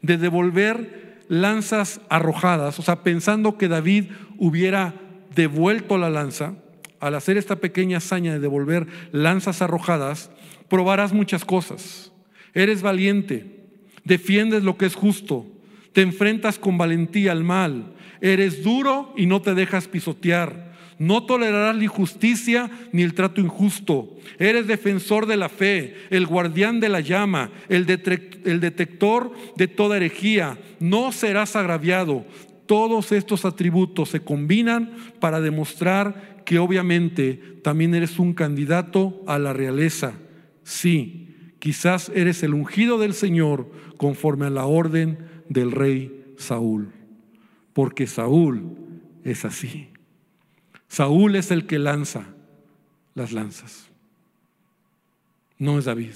de 0.00 0.16
devolver 0.16 1.11
lanzas 1.28 2.00
arrojadas, 2.08 2.78
o 2.78 2.82
sea, 2.82 3.02
pensando 3.02 3.58
que 3.58 3.68
David 3.68 4.06
hubiera 4.38 4.94
devuelto 5.34 5.98
la 5.98 6.10
lanza, 6.10 6.54
al 7.00 7.14
hacer 7.14 7.36
esta 7.36 7.56
pequeña 7.56 7.98
hazaña 7.98 8.32
de 8.32 8.40
devolver 8.40 8.86
lanzas 9.10 9.60
arrojadas, 9.60 10.30
probarás 10.68 11.12
muchas 11.12 11.44
cosas. 11.44 12.12
Eres 12.54 12.82
valiente, 12.82 13.66
defiendes 14.04 14.62
lo 14.62 14.76
que 14.76 14.86
es 14.86 14.94
justo, 14.94 15.46
te 15.92 16.02
enfrentas 16.02 16.58
con 16.58 16.78
valentía 16.78 17.32
al 17.32 17.44
mal, 17.44 17.94
eres 18.20 18.62
duro 18.62 19.12
y 19.16 19.26
no 19.26 19.42
te 19.42 19.54
dejas 19.54 19.88
pisotear. 19.88 20.71
No 21.02 21.26
tolerarás 21.26 21.74
la 21.74 21.82
injusticia 21.82 22.70
ni 22.92 23.02
el 23.02 23.14
trato 23.14 23.40
injusto. 23.40 24.16
Eres 24.38 24.68
defensor 24.68 25.26
de 25.26 25.36
la 25.36 25.48
fe, 25.48 25.96
el 26.10 26.26
guardián 26.26 26.78
de 26.78 26.88
la 26.88 27.00
llama, 27.00 27.50
el, 27.68 27.86
el 28.44 28.60
detector 28.60 29.32
de 29.56 29.66
toda 29.66 29.96
herejía. 29.96 30.58
No 30.78 31.10
serás 31.10 31.56
agraviado. 31.56 32.24
Todos 32.66 33.10
estos 33.10 33.44
atributos 33.44 34.10
se 34.10 34.20
combinan 34.20 34.94
para 35.18 35.40
demostrar 35.40 36.42
que 36.46 36.60
obviamente 36.60 37.58
también 37.64 37.94
eres 37.94 38.20
un 38.20 38.32
candidato 38.32 39.22
a 39.26 39.40
la 39.40 39.52
realeza. 39.52 40.12
Sí, 40.62 41.22
Quizás 41.62 42.10
eres 42.12 42.42
el 42.42 42.54
ungido 42.54 42.98
del 42.98 43.14
Señor 43.14 43.70
conforme 43.96 44.46
a 44.46 44.50
la 44.50 44.66
orden 44.66 45.18
del 45.48 45.70
rey 45.70 46.34
Saúl. 46.36 46.90
Porque 47.72 48.08
Saúl 48.08 48.78
es 49.22 49.44
así. 49.44 49.91
Saúl 50.92 51.36
es 51.36 51.50
el 51.50 51.66
que 51.66 51.78
lanza 51.78 52.26
las 53.14 53.32
lanzas. 53.32 53.88
No 55.56 55.78
es 55.78 55.86
David. 55.86 56.12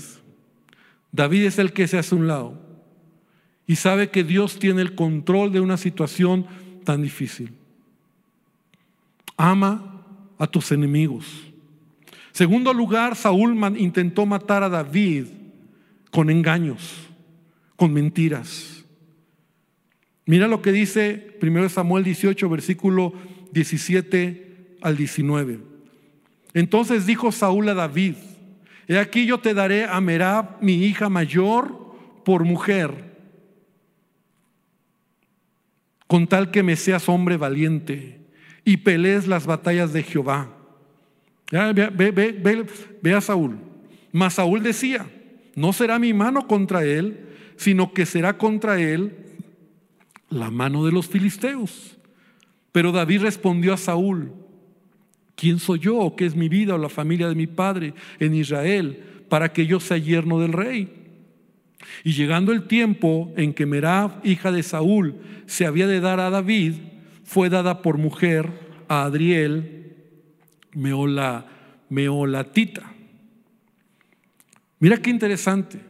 David 1.10 1.46
es 1.46 1.58
el 1.58 1.72
que 1.72 1.88
se 1.88 1.96
hace 1.96 2.14
un 2.14 2.26
lado 2.26 2.60
y 3.66 3.76
sabe 3.76 4.10
que 4.10 4.22
Dios 4.22 4.58
tiene 4.58 4.82
el 4.82 4.94
control 4.94 5.50
de 5.50 5.60
una 5.60 5.78
situación 5.78 6.46
tan 6.84 7.00
difícil. 7.00 7.54
Ama 9.38 10.04
a 10.36 10.46
tus 10.46 10.70
enemigos. 10.72 11.24
Segundo 12.32 12.74
lugar, 12.74 13.16
Saúl 13.16 13.58
intentó 13.78 14.26
matar 14.26 14.62
a 14.62 14.68
David 14.68 15.24
con 16.10 16.28
engaños, 16.28 17.08
con 17.76 17.94
mentiras. 17.94 18.84
Mira 20.26 20.46
lo 20.46 20.60
que 20.60 20.72
dice 20.72 21.38
1 21.40 21.70
Samuel 21.70 22.04
18, 22.04 22.46
versículo 22.50 23.14
17 23.52 24.45
al 24.86 24.96
19. 24.96 25.58
Entonces 26.54 27.06
dijo 27.06 27.32
Saúl 27.32 27.68
a 27.68 27.74
David, 27.74 28.14
he 28.86 28.98
aquí 29.00 29.26
yo 29.26 29.38
te 29.38 29.52
daré 29.52 29.84
a 29.84 30.00
Merab, 30.00 30.62
mi 30.62 30.74
hija 30.84 31.08
mayor, 31.08 31.92
por 32.24 32.44
mujer, 32.44 33.16
con 36.06 36.28
tal 36.28 36.52
que 36.52 36.62
me 36.62 36.76
seas 36.76 37.08
hombre 37.08 37.36
valiente 37.36 38.20
y 38.64 38.76
pelees 38.76 39.26
las 39.26 39.44
batallas 39.44 39.92
de 39.92 40.04
Jehová. 40.04 40.50
Ve, 41.50 43.14
a 43.14 43.20
Saúl. 43.20 43.58
Mas 44.12 44.34
Saúl 44.34 44.62
decía, 44.62 45.04
no 45.56 45.72
será 45.72 45.98
mi 45.98 46.14
mano 46.14 46.46
contra 46.46 46.84
él, 46.84 47.26
sino 47.56 47.92
que 47.92 48.06
será 48.06 48.38
contra 48.38 48.80
él 48.80 49.16
la 50.30 50.52
mano 50.52 50.84
de 50.84 50.92
los 50.92 51.08
filisteos. 51.08 51.96
Pero 52.70 52.92
David 52.92 53.22
respondió 53.22 53.74
a 53.74 53.78
Saúl, 53.78 54.45
¿quién 55.36 55.60
soy 55.60 55.78
yo 55.78 55.96
o 55.98 56.16
qué 56.16 56.26
es 56.26 56.34
mi 56.34 56.48
vida 56.48 56.74
o 56.74 56.78
la 56.78 56.88
familia 56.88 57.28
de 57.28 57.36
mi 57.36 57.46
padre 57.46 57.94
en 58.18 58.34
Israel 58.34 59.22
para 59.28 59.52
que 59.52 59.66
yo 59.66 59.78
sea 59.78 59.98
yerno 59.98 60.40
del 60.40 60.52
rey? 60.52 60.88
Y 62.02 62.12
llegando 62.12 62.52
el 62.52 62.66
tiempo 62.66 63.32
en 63.36 63.54
que 63.54 63.66
Merab, 63.66 64.20
hija 64.24 64.50
de 64.50 64.62
Saúl, 64.62 65.14
se 65.46 65.66
había 65.66 65.86
de 65.86 66.00
dar 66.00 66.18
a 66.18 66.30
David, 66.30 66.74
fue 67.24 67.48
dada 67.48 67.82
por 67.82 67.98
mujer 67.98 68.50
a 68.88 69.04
Adriel, 69.04 69.94
Meola, 70.72 71.46
Meolatita. 71.88 72.92
Mira 74.78 74.98
qué 74.98 75.10
interesante. 75.10 75.80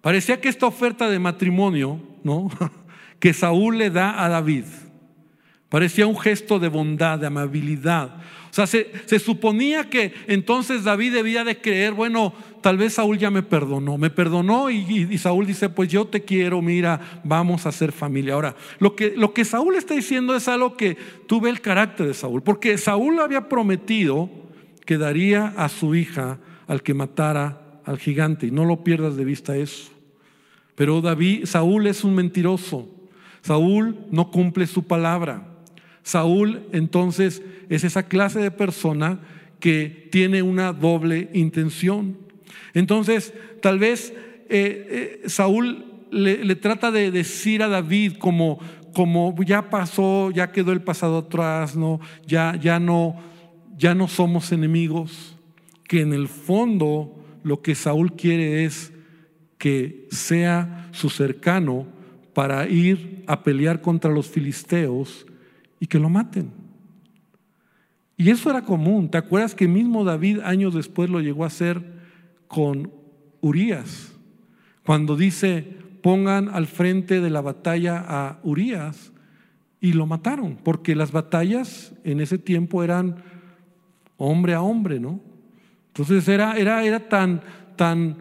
Parecía 0.00 0.40
que 0.40 0.48
esta 0.48 0.66
oferta 0.66 1.10
de 1.10 1.18
matrimonio, 1.18 2.00
¿no? 2.22 2.48
que 3.18 3.32
Saúl 3.32 3.78
le 3.78 3.90
da 3.90 4.24
a 4.24 4.28
David, 4.28 4.64
parecía 5.68 6.06
un 6.06 6.18
gesto 6.18 6.58
de 6.58 6.68
bondad, 6.68 7.18
de 7.18 7.26
amabilidad. 7.26 8.16
O 8.50 8.54
sea, 8.56 8.66
se, 8.66 9.18
suponía 9.18 9.90
que 9.90 10.14
entonces 10.28 10.84
David 10.84 11.12
debía 11.12 11.44
de 11.44 11.60
creer, 11.60 11.92
bueno, 11.92 12.32
tal 12.62 12.78
vez 12.78 12.94
Saúl 12.94 13.18
ya 13.18 13.30
me 13.30 13.42
perdonó, 13.42 13.98
me 13.98 14.08
perdonó 14.08 14.70
y, 14.70 15.18
Saúl 15.18 15.46
dice, 15.46 15.68
pues 15.68 15.90
yo 15.90 16.06
te 16.06 16.22
quiero, 16.22 16.62
mira, 16.62 17.20
vamos 17.22 17.66
a 17.66 17.72
ser 17.72 17.92
familia. 17.92 18.32
Ahora, 18.32 18.56
lo 18.78 18.96
que, 18.96 19.14
lo 19.14 19.34
que 19.34 19.44
Saúl 19.44 19.76
está 19.76 19.94
diciendo 19.94 20.34
es 20.34 20.48
algo 20.48 20.76
que 20.76 20.96
tuve 21.26 21.50
el 21.50 21.60
carácter 21.60 22.06
de 22.06 22.14
Saúl, 22.14 22.42
porque 22.42 22.78
Saúl 22.78 23.20
había 23.20 23.48
prometido 23.48 24.30
que 24.86 24.96
daría 24.96 25.48
a 25.56 25.68
su 25.68 25.94
hija 25.94 26.38
al 26.66 26.82
que 26.82 26.94
matara 26.94 27.60
al 27.84 27.98
gigante, 27.98 28.46
y 28.46 28.50
no 28.50 28.64
lo 28.64 28.82
pierdas 28.82 29.16
de 29.16 29.24
vista 29.24 29.56
eso. 29.56 29.92
Pero 30.76 31.00
David, 31.00 31.46
Saúl 31.46 31.86
es 31.86 32.04
un 32.04 32.14
mentiroso. 32.14 32.88
Saúl 33.42 33.96
no 34.10 34.30
cumple 34.30 34.66
su 34.66 34.84
palabra. 34.84 35.55
Saúl 36.06 36.62
entonces 36.70 37.42
es 37.68 37.82
esa 37.82 38.04
clase 38.04 38.38
de 38.38 38.52
persona 38.52 39.18
que 39.58 40.08
tiene 40.12 40.40
una 40.40 40.72
doble 40.72 41.30
intención. 41.34 42.16
Entonces, 42.74 43.34
tal 43.60 43.80
vez 43.80 44.14
eh, 44.48 45.20
eh, 45.24 45.28
Saúl 45.28 45.84
le, 46.12 46.54
trata 46.54 46.92
de 46.92 47.10
decir 47.10 47.60
a 47.60 47.68
David 47.68 48.18
como, 48.20 48.60
como 48.94 49.34
ya 49.42 49.68
pasó, 49.68 50.30
ya 50.30 50.52
quedó 50.52 50.70
el 50.70 50.80
pasado 50.80 51.18
atrás, 51.18 51.74
¿no? 51.74 51.98
Ya, 52.24 52.54
ya 52.54 52.78
no, 52.78 53.16
ya 53.76 53.96
no 53.96 54.06
somos 54.06 54.52
enemigos, 54.52 55.36
que 55.88 56.02
en 56.02 56.12
el 56.12 56.28
fondo 56.28 57.20
lo 57.42 57.62
que 57.62 57.74
Saúl 57.74 58.12
quiere 58.12 58.64
es 58.64 58.92
que 59.58 60.06
sea 60.12 60.88
su 60.92 61.10
cercano 61.10 61.84
para 62.32 62.68
ir 62.68 63.24
a 63.26 63.42
pelear 63.42 63.80
contra 63.80 64.12
los 64.12 64.28
filisteos 64.28 65.26
y 65.80 65.86
que 65.86 65.98
lo 65.98 66.08
maten. 66.08 66.50
Y 68.16 68.30
eso 68.30 68.50
era 68.50 68.62
común. 68.62 69.10
¿Te 69.10 69.18
acuerdas 69.18 69.54
que 69.54 69.68
mismo 69.68 70.04
David 70.04 70.40
años 70.40 70.74
después 70.74 71.10
lo 71.10 71.20
llegó 71.20 71.44
a 71.44 71.48
hacer 71.48 71.82
con 72.48 72.90
Urias? 73.40 74.12
Cuando 74.84 75.16
dice, 75.16 75.76
pongan 76.02 76.48
al 76.48 76.66
frente 76.66 77.20
de 77.20 77.30
la 77.30 77.40
batalla 77.40 78.04
a 78.06 78.38
Urias 78.42 79.12
y 79.80 79.92
lo 79.92 80.06
mataron, 80.06 80.56
porque 80.62 80.94
las 80.94 81.12
batallas 81.12 81.92
en 82.04 82.20
ese 82.20 82.38
tiempo 82.38 82.82
eran 82.82 83.16
hombre 84.16 84.54
a 84.54 84.62
hombre, 84.62 84.98
¿no? 84.98 85.20
Entonces 85.88 86.28
era, 86.28 86.56
era, 86.56 86.84
era 86.84 87.08
tan, 87.08 87.42
tan, 87.76 88.16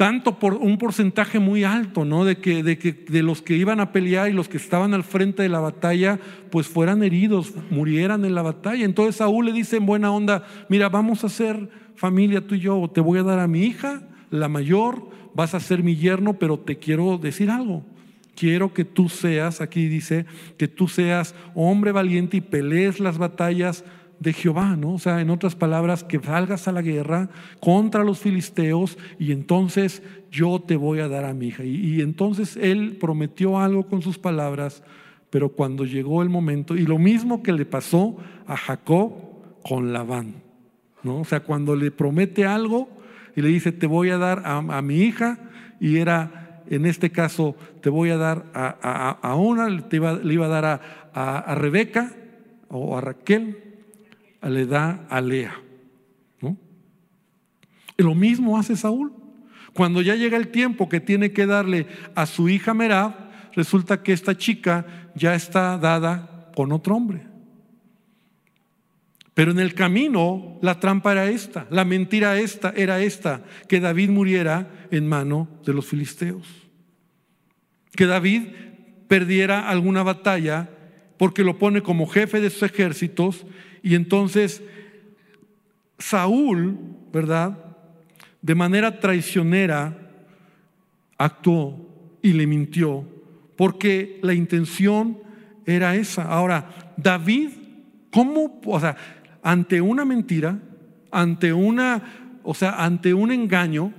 tanto 0.00 0.38
por 0.38 0.54
un 0.54 0.78
porcentaje 0.78 1.38
muy 1.40 1.62
alto, 1.62 2.06
¿no? 2.06 2.24
De 2.24 2.38
que, 2.38 2.62
de 2.62 2.78
que 2.78 2.94
de 2.94 3.22
los 3.22 3.42
que 3.42 3.54
iban 3.54 3.80
a 3.80 3.92
pelear 3.92 4.30
y 4.30 4.32
los 4.32 4.48
que 4.48 4.56
estaban 4.56 4.94
al 4.94 5.04
frente 5.04 5.42
de 5.42 5.50
la 5.50 5.60
batalla, 5.60 6.18
pues 6.50 6.68
fueran 6.68 7.02
heridos, 7.02 7.52
murieran 7.68 8.24
en 8.24 8.34
la 8.34 8.40
batalla. 8.40 8.86
Entonces 8.86 9.16
Saúl 9.16 9.44
le 9.44 9.52
dice 9.52 9.76
en 9.76 9.84
buena 9.84 10.10
onda, 10.10 10.46
mira, 10.70 10.88
vamos 10.88 11.22
a 11.22 11.28
ser 11.28 11.68
familia 11.96 12.46
tú 12.46 12.54
y 12.54 12.60
yo, 12.60 12.90
te 12.94 13.02
voy 13.02 13.18
a 13.18 13.24
dar 13.24 13.40
a 13.40 13.46
mi 13.46 13.64
hija, 13.64 14.08
la 14.30 14.48
mayor, 14.48 15.06
vas 15.34 15.52
a 15.52 15.60
ser 15.60 15.82
mi 15.82 15.96
yerno, 15.96 16.38
pero 16.38 16.58
te 16.58 16.78
quiero 16.78 17.18
decir 17.18 17.50
algo. 17.50 17.84
Quiero 18.34 18.72
que 18.72 18.86
tú 18.86 19.10
seas, 19.10 19.60
aquí 19.60 19.86
dice, 19.86 20.24
que 20.56 20.66
tú 20.66 20.88
seas 20.88 21.34
hombre 21.54 21.92
valiente 21.92 22.38
y 22.38 22.40
pelees 22.40 23.00
las 23.00 23.18
batallas 23.18 23.84
de 24.20 24.34
Jehová, 24.34 24.76
¿no? 24.76 24.92
O 24.92 24.98
sea, 24.98 25.20
en 25.22 25.30
otras 25.30 25.56
palabras, 25.56 26.04
que 26.04 26.20
salgas 26.20 26.68
a 26.68 26.72
la 26.72 26.82
guerra 26.82 27.30
contra 27.58 28.04
los 28.04 28.18
filisteos 28.18 28.98
y 29.18 29.32
entonces 29.32 30.02
yo 30.30 30.60
te 30.60 30.76
voy 30.76 31.00
a 31.00 31.08
dar 31.08 31.24
a 31.24 31.32
mi 31.32 31.48
hija. 31.48 31.64
Y, 31.64 32.02
entonces 32.02 32.56
él 32.56 32.98
prometió 33.00 33.58
algo 33.58 33.88
con 33.88 34.02
sus 34.02 34.18
palabras, 34.18 34.82
pero 35.30 35.48
cuando 35.48 35.86
llegó 35.86 36.22
el 36.22 36.28
momento, 36.28 36.76
y 36.76 36.82
lo 36.82 36.98
mismo 36.98 37.42
que 37.42 37.52
le 37.52 37.64
pasó 37.64 38.18
a 38.46 38.56
Jacob 38.56 39.12
con 39.62 39.92
Labán, 39.92 40.34
¿no? 41.02 41.20
O 41.20 41.24
sea, 41.24 41.40
cuando 41.40 41.74
le 41.74 41.90
promete 41.90 42.44
algo 42.44 42.88
y 43.34 43.40
le 43.40 43.48
dice, 43.48 43.72
te 43.72 43.86
voy 43.86 44.10
a 44.10 44.18
dar 44.18 44.42
a, 44.44 44.82
mi 44.82 44.96
hija, 44.98 45.38
y 45.80 45.96
era, 45.96 46.62
en 46.68 46.84
este 46.84 47.10
caso, 47.10 47.56
te 47.80 47.88
voy 47.88 48.10
a 48.10 48.18
dar 48.18 48.44
a, 48.52 49.34
una, 49.34 49.88
te 49.88 49.96
iba, 49.96 50.12
le 50.12 50.34
iba 50.34 50.44
a 50.44 50.48
dar 50.50 50.64
a, 51.14 51.38
a 51.38 51.54
Rebeca, 51.54 52.12
o 52.68 52.96
a 52.96 53.00
Raquel, 53.00 53.69
le 54.48 54.66
da 54.66 55.06
a 55.10 55.20
Lea. 55.20 55.54
¿no? 56.40 56.56
Y 57.98 58.02
lo 58.02 58.14
mismo 58.14 58.58
hace 58.58 58.76
Saúl. 58.76 59.12
Cuando 59.72 60.02
ya 60.02 60.16
llega 60.16 60.36
el 60.36 60.48
tiempo 60.48 60.88
que 60.88 61.00
tiene 61.00 61.32
que 61.32 61.46
darle 61.46 61.86
a 62.14 62.26
su 62.26 62.48
hija 62.48 62.74
Merab, 62.74 63.14
resulta 63.54 64.02
que 64.02 64.12
esta 64.12 64.36
chica 64.36 65.10
ya 65.14 65.34
está 65.34 65.78
dada 65.78 66.50
con 66.54 66.72
otro 66.72 66.96
hombre. 66.96 67.26
Pero 69.34 69.52
en 69.52 69.60
el 69.60 69.74
camino 69.74 70.58
la 70.60 70.80
trampa 70.80 71.12
era 71.12 71.26
esta, 71.26 71.66
la 71.70 71.84
mentira 71.84 72.38
esta 72.38 72.72
era 72.76 73.00
esta, 73.00 73.42
que 73.68 73.80
David 73.80 74.10
muriera 74.10 74.68
en 74.90 75.08
mano 75.08 75.48
de 75.64 75.72
los 75.72 75.86
filisteos. 75.86 76.46
Que 77.92 78.06
David 78.06 78.48
perdiera 79.08 79.68
alguna 79.68 80.02
batalla 80.02 80.70
porque 81.16 81.44
lo 81.44 81.58
pone 81.58 81.82
como 81.82 82.06
jefe 82.06 82.40
de 82.40 82.50
sus 82.50 82.64
ejércitos 82.64 83.46
y 83.82 83.94
entonces 83.94 84.62
Saúl, 85.98 86.78
¿verdad? 87.12 87.58
De 88.42 88.54
manera 88.54 89.00
traicionera 89.00 89.96
actuó 91.18 92.18
y 92.22 92.32
le 92.32 92.46
mintió 92.46 93.04
porque 93.56 94.18
la 94.22 94.32
intención 94.32 95.18
era 95.66 95.94
esa. 95.94 96.22
Ahora, 96.22 96.94
David, 96.96 97.50
¿cómo? 98.10 98.60
O 98.64 98.80
sea, 98.80 98.96
ante 99.42 99.82
una 99.82 100.06
mentira, 100.06 100.58
ante 101.10 101.52
una, 101.52 102.40
o 102.42 102.54
sea, 102.54 102.82
ante 102.82 103.12
un 103.12 103.32
engaño, 103.32 103.92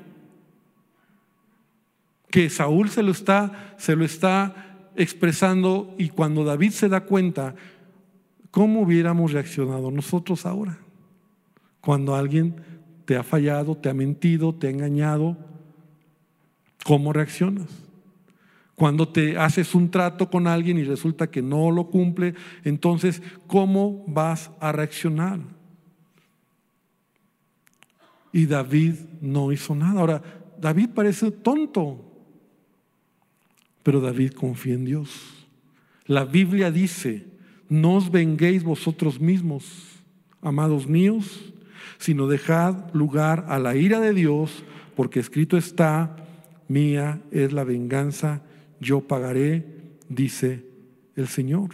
que 2.31 2.49
Saúl 2.49 2.89
se 2.89 3.03
lo 3.03 3.11
está, 3.11 3.75
se 3.77 3.95
lo 3.95 4.05
está 4.05 4.89
expresando 4.95 5.93
y 5.97 6.09
cuando 6.09 6.43
David 6.43 6.71
se 6.71 6.89
da 6.89 7.01
cuenta, 7.01 7.53
¿cómo 8.51 8.81
hubiéramos 8.81 9.31
reaccionado 9.31 9.89
nosotros 9.89 10.45
ahora? 10.45 10.77
Cuando 11.79 12.15
alguien 12.15 12.55
te 13.05 13.15
ha 13.15 13.23
fallado, 13.23 13.75
te 13.75 13.89
ha 13.89 13.93
mentido, 13.93 14.53
te 14.53 14.67
ha 14.67 14.69
engañado, 14.69 15.37
¿cómo 16.85 17.11
reaccionas? 17.11 17.67
Cuando 18.75 19.07
te 19.07 19.37
haces 19.37 19.75
un 19.75 19.91
trato 19.91 20.29
con 20.29 20.47
alguien 20.47 20.77
y 20.77 20.83
resulta 20.83 21.29
que 21.29 21.41
no 21.41 21.71
lo 21.71 21.89
cumple, 21.89 22.33
entonces, 22.63 23.21
¿cómo 23.47 24.03
vas 24.07 24.51
a 24.59 24.71
reaccionar? 24.71 25.39
Y 28.33 28.45
David 28.45 28.95
no 29.19 29.51
hizo 29.51 29.75
nada. 29.75 29.99
Ahora, 29.99 30.23
David 30.59 30.89
parece 30.95 31.31
tonto, 31.31 32.05
pero 33.83 33.99
David 33.99 34.33
confía 34.33 34.75
en 34.75 34.85
Dios. 34.85 35.47
La 36.05 36.25
Biblia 36.25 36.71
dice, 36.71 37.30
no 37.71 37.95
os 37.95 38.11
venguéis 38.11 38.63
vosotros 38.63 39.21
mismos, 39.21 39.63
amados 40.41 40.87
míos, 40.87 41.53
sino 41.99 42.27
dejad 42.27 42.93
lugar 42.93 43.45
a 43.47 43.59
la 43.59 43.77
ira 43.77 44.01
de 44.01 44.13
Dios, 44.13 44.65
porque 44.93 45.21
escrito 45.21 45.55
está, 45.55 46.17
mía 46.67 47.21
es 47.31 47.53
la 47.53 47.63
venganza 47.63 48.41
yo 48.81 48.99
pagaré, 48.99 49.65
dice 50.09 50.65
el 51.15 51.29
Señor. 51.29 51.69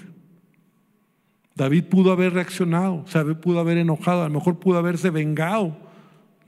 David 1.55 1.85
pudo 1.85 2.11
haber 2.11 2.33
reaccionado, 2.33 3.03
pudo 3.41 3.59
haber 3.59 3.79
enojado, 3.79 4.21
a 4.21 4.27
lo 4.27 4.35
mejor 4.35 4.59
pudo 4.59 4.77
haberse 4.77 5.09
vengado 5.09 5.75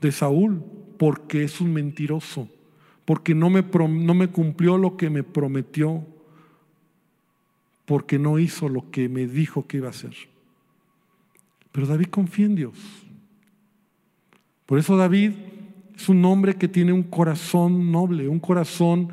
de 0.00 0.12
Saúl, 0.12 0.62
porque 0.96 1.42
es 1.42 1.60
un 1.60 1.72
mentiroso, 1.72 2.48
porque 3.04 3.34
no 3.34 3.50
me, 3.50 3.62
no 3.62 4.14
me 4.14 4.28
cumplió 4.28 4.78
lo 4.78 4.96
que 4.96 5.10
me 5.10 5.24
prometió, 5.24 6.06
porque 7.90 8.20
no 8.20 8.38
hizo 8.38 8.68
lo 8.68 8.88
que 8.92 9.08
me 9.08 9.26
dijo 9.26 9.66
que 9.66 9.78
iba 9.78 9.88
a 9.88 9.90
hacer. 9.90 10.14
Pero 11.72 11.88
David 11.88 12.06
confía 12.06 12.46
en 12.46 12.54
Dios. 12.54 12.78
Por 14.64 14.78
eso 14.78 14.96
David 14.96 15.32
es 15.96 16.08
un 16.08 16.24
hombre 16.24 16.54
que 16.54 16.68
tiene 16.68 16.92
un 16.92 17.02
corazón 17.02 17.90
noble, 17.90 18.28
un 18.28 18.38
corazón 18.38 19.08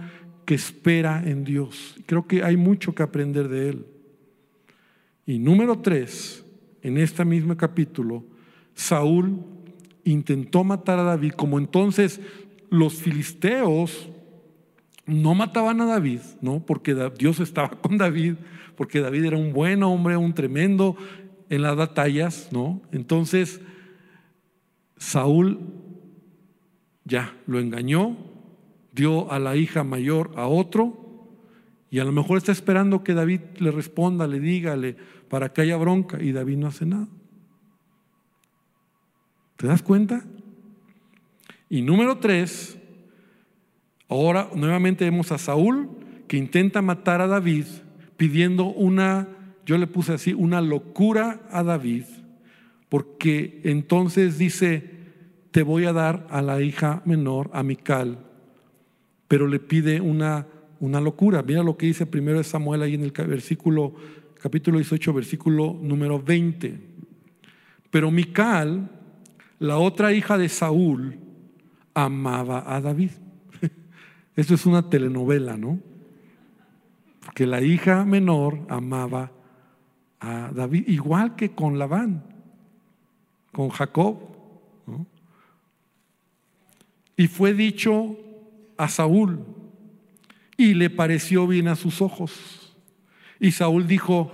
que 0.46 0.54
espera 0.54 1.24
en 1.26 1.44
Dios. 1.44 1.96
Creo 2.06 2.28
que 2.28 2.44
hay 2.44 2.56
mucho 2.56 2.94
que 2.94 3.02
aprender 3.02 3.48
de 3.48 3.70
él. 3.70 3.86
Y 5.26 5.40
número 5.40 5.80
tres, 5.80 6.46
en 6.84 7.00
este 7.00 7.26
mismo 7.26 7.58
capítulo, 7.58 8.24
Saúl 8.76 9.40
intentó 10.04 10.64
matar 10.64 11.00
a 11.00 11.04
David, 11.04 11.32
como 11.32 11.58
entonces 11.58 12.22
los 12.70 12.94
filisteos 12.94 14.08
no 15.08 15.34
mataban 15.34 15.82
a 15.82 15.86
David, 15.86 16.20
¿no? 16.42 16.60
Porque 16.60 16.94
Dios 17.18 17.40
estaba 17.40 17.70
con 17.82 17.98
David, 17.98 18.36
porque 18.76 19.00
David 19.00 19.26
era 19.26 19.38
un 19.38 19.54
buen 19.54 19.82
hombre, 19.82 20.18
un 20.18 20.34
tremendo 20.34 20.96
en 21.50 21.62
las 21.62 21.76
batallas, 21.76 22.50
¿no? 22.52 22.82
Entonces, 22.92 23.62
Saúl 24.98 25.60
ya 27.06 27.34
lo 27.48 27.60
engañó, 27.60 28.18
dio 28.92 29.32
a 29.32 29.40
la 29.40 29.56
hija 29.56 29.84
mayor 29.84 30.32
a 30.36 30.48
otro 30.48 31.08
y 31.90 32.00
a 32.00 32.04
lo 32.04 32.12
mejor 32.12 32.38
está 32.38 32.52
esperando 32.52 33.04
que 33.04 33.14
David 33.14 33.42
le 33.60 33.72
responda, 33.72 34.28
le 34.28 34.40
dígale 34.40 34.98
para 35.30 35.54
que 35.54 35.62
haya 35.62 35.78
bronca 35.78 36.22
y 36.22 36.34
David 36.34 36.58
no 36.58 36.68
hace 36.68 36.86
nada. 36.86 37.08
¿Te 39.56 39.68
das 39.68 39.82
cuenta? 39.82 40.24
Y 41.70 41.82
número 41.82 42.18
tres, 42.18 42.77
ahora 44.10 44.50
nuevamente 44.56 45.06
vemos 45.06 45.32
a 45.32 45.38
Saúl 45.38 45.90
que 46.28 46.38
intenta 46.38 46.82
matar 46.82 47.22
a 47.22 47.28
David 47.28 47.66
pidiendo 48.18 48.66
una, 48.66 49.28
yo 49.66 49.78
le 49.78 49.88
puse 49.88 50.14
así, 50.14 50.34
una 50.34 50.62
locura 50.62 51.42
a 51.52 51.64
David, 51.64 52.04
porque 52.90 53.62
entonces 53.64 54.38
dice, 54.38 54.98
te 55.52 55.64
voy 55.64 55.86
a 55.86 55.94
dar 55.94 56.28
a 56.30 56.42
la 56.42 56.62
hija 56.62 57.02
menor, 57.06 57.50
a 57.54 57.64
Mical, 57.64 58.20
pero 59.28 59.48
le 59.48 59.60
pide 59.60 60.02
una, 60.02 60.48
una 60.80 61.00
locura. 61.02 61.44
Mira 61.44 61.64
lo 61.64 61.78
que 61.78 61.88
dice 61.88 62.06
primero 62.06 62.44
Samuel 62.44 62.82
ahí 62.82 62.96
en 62.96 63.04
el 63.04 63.12
versículo, 63.12 63.94
capítulo 64.42 64.78
18, 64.78 65.14
versículo 65.14 65.78
número 65.82 66.22
20. 66.22 66.80
Pero 67.90 68.12
Mical, 68.12 68.90
la 69.60 69.78
otra 69.78 70.14
hija 70.14 70.38
de 70.38 70.50
Saúl, 70.50 71.18
amaba 71.94 72.64
a 72.68 72.80
David. 72.82 73.12
Esto 74.38 74.54
es 74.54 74.68
una 74.68 74.88
telenovela, 74.88 75.58
¿no? 75.58 75.80
Porque 77.26 77.48
la 77.48 77.60
hija 77.62 78.06
menor 78.06 78.60
amaba 78.70 79.32
a 80.20 80.52
David, 80.54 80.88
igual 80.88 81.36
que 81.36 81.52
con 81.52 81.80
Labán, 81.80 82.24
con 83.52 83.70
Jacob. 83.70 84.20
Y 87.18 87.28
fue 87.28 87.56
dicho 87.56 88.16
a 88.78 88.88
Saúl 88.88 89.44
y 90.56 90.76
le 90.76 90.92
pareció 90.92 91.48
bien 91.48 91.68
a 91.68 91.76
sus 91.76 92.00
ojos. 92.04 92.78
Y 93.40 93.52
Saúl 93.52 93.88
dijo, 93.88 94.32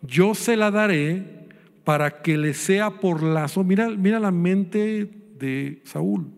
yo 0.00 0.34
se 0.34 0.56
la 0.56 0.70
daré 0.70 1.48
para 1.84 2.22
que 2.22 2.38
le 2.38 2.54
sea 2.54 2.98
por 2.98 3.22
lazo. 3.22 3.62
Mira, 3.62 3.90
mira 3.90 4.18
la 4.18 4.30
mente 4.30 5.04
de 5.38 5.82
Saúl. 5.84 6.30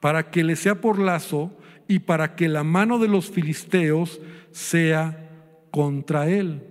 Para 0.00 0.30
que 0.30 0.42
le 0.44 0.56
sea 0.56 0.80
por 0.80 0.98
lazo 0.98 1.57
y 1.88 2.00
para 2.00 2.36
que 2.36 2.48
la 2.48 2.62
mano 2.62 2.98
de 2.98 3.08
los 3.08 3.30
filisteos 3.30 4.20
sea 4.52 5.30
contra 5.70 6.28
él. 6.28 6.62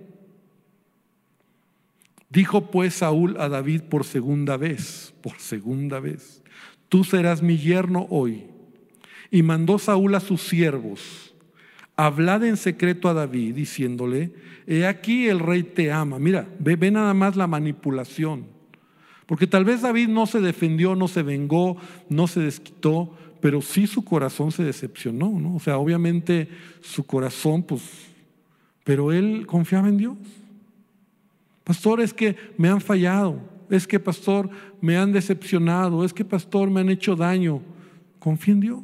Dijo 2.30 2.70
pues 2.70 2.94
Saúl 2.94 3.36
a 3.40 3.48
David 3.48 3.82
por 3.82 4.04
segunda 4.04 4.56
vez, 4.56 5.12
por 5.22 5.38
segunda 5.38 5.98
vez, 5.98 6.42
tú 6.88 7.02
serás 7.02 7.42
mi 7.42 7.58
yerno 7.58 8.06
hoy 8.10 8.44
y 9.30 9.42
mandó 9.42 9.78
Saúl 9.78 10.14
a 10.14 10.20
sus 10.20 10.42
siervos, 10.42 11.34
hablad 11.96 12.44
en 12.44 12.56
secreto 12.56 13.08
a 13.08 13.14
David, 13.14 13.54
diciéndole, 13.54 14.32
he 14.66 14.86
aquí 14.86 15.26
el 15.28 15.40
rey 15.40 15.62
te 15.62 15.90
ama. 15.90 16.18
Mira, 16.18 16.48
ve, 16.58 16.76
ve 16.76 16.90
nada 16.90 17.12
más 17.14 17.34
la 17.34 17.46
manipulación. 17.46 18.46
Porque 19.26 19.46
tal 19.46 19.64
vez 19.64 19.82
David 19.82 20.08
no 20.08 20.26
se 20.26 20.40
defendió, 20.40 20.94
no 20.94 21.08
se 21.08 21.22
vengó, 21.22 21.76
no 22.08 22.26
se 22.28 22.40
desquitó, 22.40 23.14
pero 23.40 23.62
sí 23.62 23.86
su 23.86 24.04
corazón 24.04 24.52
se 24.52 24.64
decepcionó, 24.64 25.30
¿no? 25.30 25.56
O 25.56 25.60
sea, 25.60 25.78
obviamente 25.78 26.48
su 26.80 27.04
corazón, 27.04 27.62
pues, 27.62 27.82
pero 28.84 29.12
él 29.12 29.46
confiaba 29.46 29.88
en 29.88 29.98
Dios. 29.98 30.16
Pastor, 31.64 32.00
es 32.00 32.14
que 32.14 32.36
me 32.56 32.68
han 32.68 32.80
fallado, 32.80 33.40
es 33.68 33.86
que 33.86 34.00
pastor 34.00 34.48
me 34.80 34.96
han 34.96 35.12
decepcionado, 35.12 36.04
es 36.04 36.14
que 36.14 36.24
pastor 36.24 36.70
me 36.70 36.80
han 36.80 36.88
hecho 36.88 37.14
daño. 37.14 37.60
Confía 38.18 38.54
en 38.54 38.60
Dios. 38.60 38.82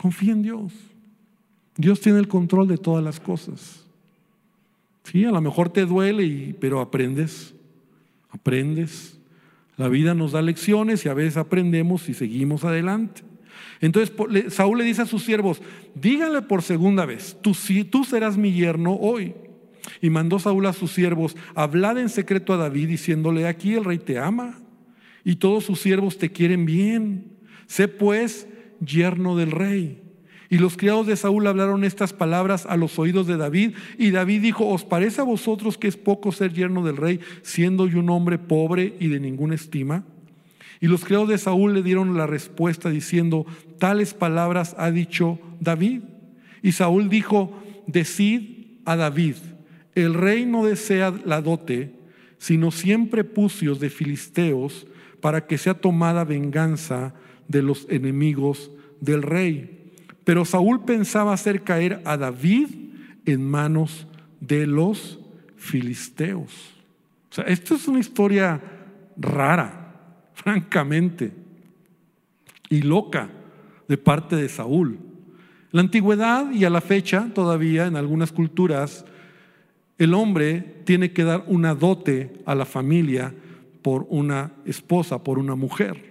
Confía 0.00 0.32
en 0.32 0.42
Dios. 0.42 0.72
Dios 1.76 2.00
tiene 2.00 2.18
el 2.18 2.28
control 2.28 2.68
de 2.68 2.78
todas 2.78 3.02
las 3.04 3.20
cosas. 3.20 3.84
Sí, 5.04 5.24
a 5.24 5.30
lo 5.30 5.40
mejor 5.40 5.70
te 5.70 5.86
duele, 5.86 6.54
pero 6.60 6.80
aprendes, 6.80 7.54
aprendes. 8.30 9.17
La 9.78 9.88
vida 9.88 10.12
nos 10.12 10.32
da 10.32 10.42
lecciones 10.42 11.06
y 11.06 11.08
a 11.08 11.14
veces 11.14 11.36
aprendemos 11.36 12.08
y 12.08 12.14
seguimos 12.14 12.64
adelante. 12.64 13.22
Entonces 13.80 14.12
Saúl 14.52 14.78
le 14.78 14.84
dice 14.84 15.02
a 15.02 15.06
sus 15.06 15.22
siervos, 15.22 15.62
díganle 15.94 16.42
por 16.42 16.62
segunda 16.62 17.06
vez, 17.06 17.38
tú, 17.40 17.54
serás 18.04 18.36
mi 18.36 18.52
yerno 18.52 18.94
hoy. 18.94 19.34
Y 20.02 20.10
mandó 20.10 20.38
Saúl 20.38 20.66
a 20.66 20.72
sus 20.72 20.92
siervos, 20.92 21.36
hablad 21.54 21.96
en 21.98 22.08
secreto 22.08 22.52
a 22.52 22.56
David, 22.56 22.88
diciéndole, 22.88 23.46
aquí 23.46 23.74
el 23.74 23.84
rey 23.84 23.98
te 23.98 24.18
ama, 24.18 24.60
y 25.24 25.36
todos 25.36 25.64
sus 25.64 25.80
siervos 25.80 26.18
te 26.18 26.30
quieren 26.30 26.66
bien. 26.66 27.38
Sé 27.66 27.88
pues 27.88 28.48
yerno 28.80 29.36
del 29.36 29.52
rey. 29.52 30.02
Y 30.50 30.58
los 30.58 30.76
criados 30.76 31.06
de 31.06 31.16
Saúl 31.16 31.46
hablaron 31.46 31.84
estas 31.84 32.12
palabras 32.12 32.64
a 32.66 32.76
los 32.76 32.98
oídos 32.98 33.26
de 33.26 33.36
David, 33.36 33.74
y 33.98 34.10
David 34.10 34.42
dijo, 34.42 34.66
¿os 34.66 34.84
parece 34.84 35.20
a 35.20 35.24
vosotros 35.24 35.76
que 35.76 35.88
es 35.88 35.96
poco 35.96 36.32
ser 36.32 36.52
yerno 36.52 36.84
del 36.84 36.96
rey, 36.96 37.20
siendo 37.42 37.86
yo 37.86 37.98
un 37.98 38.10
hombre 38.10 38.38
pobre 38.38 38.94
y 38.98 39.08
de 39.08 39.20
ninguna 39.20 39.54
estima? 39.54 40.04
Y 40.80 40.86
los 40.86 41.04
criados 41.04 41.28
de 41.28 41.38
Saúl 41.38 41.74
le 41.74 41.82
dieron 41.82 42.16
la 42.16 42.26
respuesta 42.26 42.88
diciendo, 42.88 43.46
tales 43.78 44.14
palabras 44.14 44.74
ha 44.78 44.90
dicho 44.90 45.38
David. 45.60 46.02
Y 46.62 46.72
Saúl 46.72 47.08
dijo, 47.08 47.52
decid 47.86 48.78
a 48.84 48.96
David, 48.96 49.34
el 49.94 50.14
rey 50.14 50.46
no 50.46 50.64
desea 50.64 51.12
la 51.24 51.42
dote, 51.42 51.92
sino 52.38 52.70
siempre 52.70 53.24
pucios 53.24 53.80
de 53.80 53.90
filisteos 53.90 54.86
para 55.20 55.46
que 55.46 55.58
sea 55.58 55.74
tomada 55.74 56.24
venganza 56.24 57.14
de 57.48 57.62
los 57.62 57.86
enemigos 57.90 58.70
del 59.00 59.22
rey. 59.22 59.77
Pero 60.28 60.44
Saúl 60.44 60.84
pensaba 60.84 61.32
hacer 61.32 61.62
caer 61.62 62.02
a 62.04 62.18
David 62.18 62.68
en 63.24 63.50
manos 63.50 64.06
de 64.40 64.66
los 64.66 65.18
filisteos. 65.56 66.52
O 67.30 67.34
sea, 67.34 67.44
esto 67.44 67.76
es 67.76 67.88
una 67.88 68.00
historia 68.00 68.60
rara, 69.16 69.94
francamente, 70.34 71.32
y 72.68 72.82
loca 72.82 73.30
de 73.88 73.96
parte 73.96 74.36
de 74.36 74.50
Saúl. 74.50 74.98
La 75.70 75.80
antigüedad 75.80 76.52
y 76.52 76.66
a 76.66 76.68
la 76.68 76.82
fecha, 76.82 77.30
todavía 77.34 77.86
en 77.86 77.96
algunas 77.96 78.30
culturas, 78.30 79.06
el 79.96 80.12
hombre 80.12 80.82
tiene 80.84 81.10
que 81.12 81.24
dar 81.24 81.44
una 81.46 81.74
dote 81.74 82.42
a 82.44 82.54
la 82.54 82.66
familia 82.66 83.32
por 83.80 84.06
una 84.10 84.52
esposa, 84.66 85.24
por 85.24 85.38
una 85.38 85.54
mujer. 85.54 86.07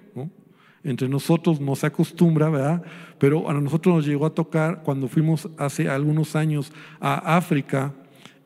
Entre 0.83 1.09
nosotros 1.09 1.59
no 1.59 1.75
se 1.75 1.87
acostumbra, 1.87 2.49
¿verdad? 2.49 2.83
Pero 3.17 3.49
a 3.49 3.53
nosotros 3.53 3.95
nos 3.95 4.05
llegó 4.05 4.25
a 4.25 4.33
tocar 4.33 4.83
cuando 4.83 5.07
fuimos 5.07 5.49
hace 5.57 5.89
algunos 5.89 6.35
años 6.35 6.71
a 6.99 7.37
África, 7.37 7.93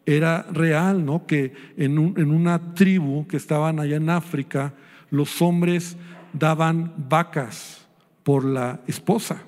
era 0.06 0.44
real, 0.52 1.06
¿no? 1.06 1.26
Que 1.28 1.54
en, 1.78 2.14
en 2.18 2.32
una 2.32 2.74
tribu 2.74 3.28
que 3.28 3.38
estaban 3.38 3.80
allá 3.80 3.98
en 3.98 4.10
África, 4.10 4.74
los 5.10 5.42
hombres 5.42 5.98
daban 6.34 6.94
vacas 7.10 7.88
por 8.24 8.46
la 8.46 8.82
esposa. 8.88 9.44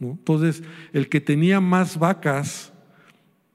Entonces, 0.00 0.62
el 0.92 1.08
que 1.08 1.20
tenía 1.20 1.60
más 1.60 1.98
vacas 1.98 2.72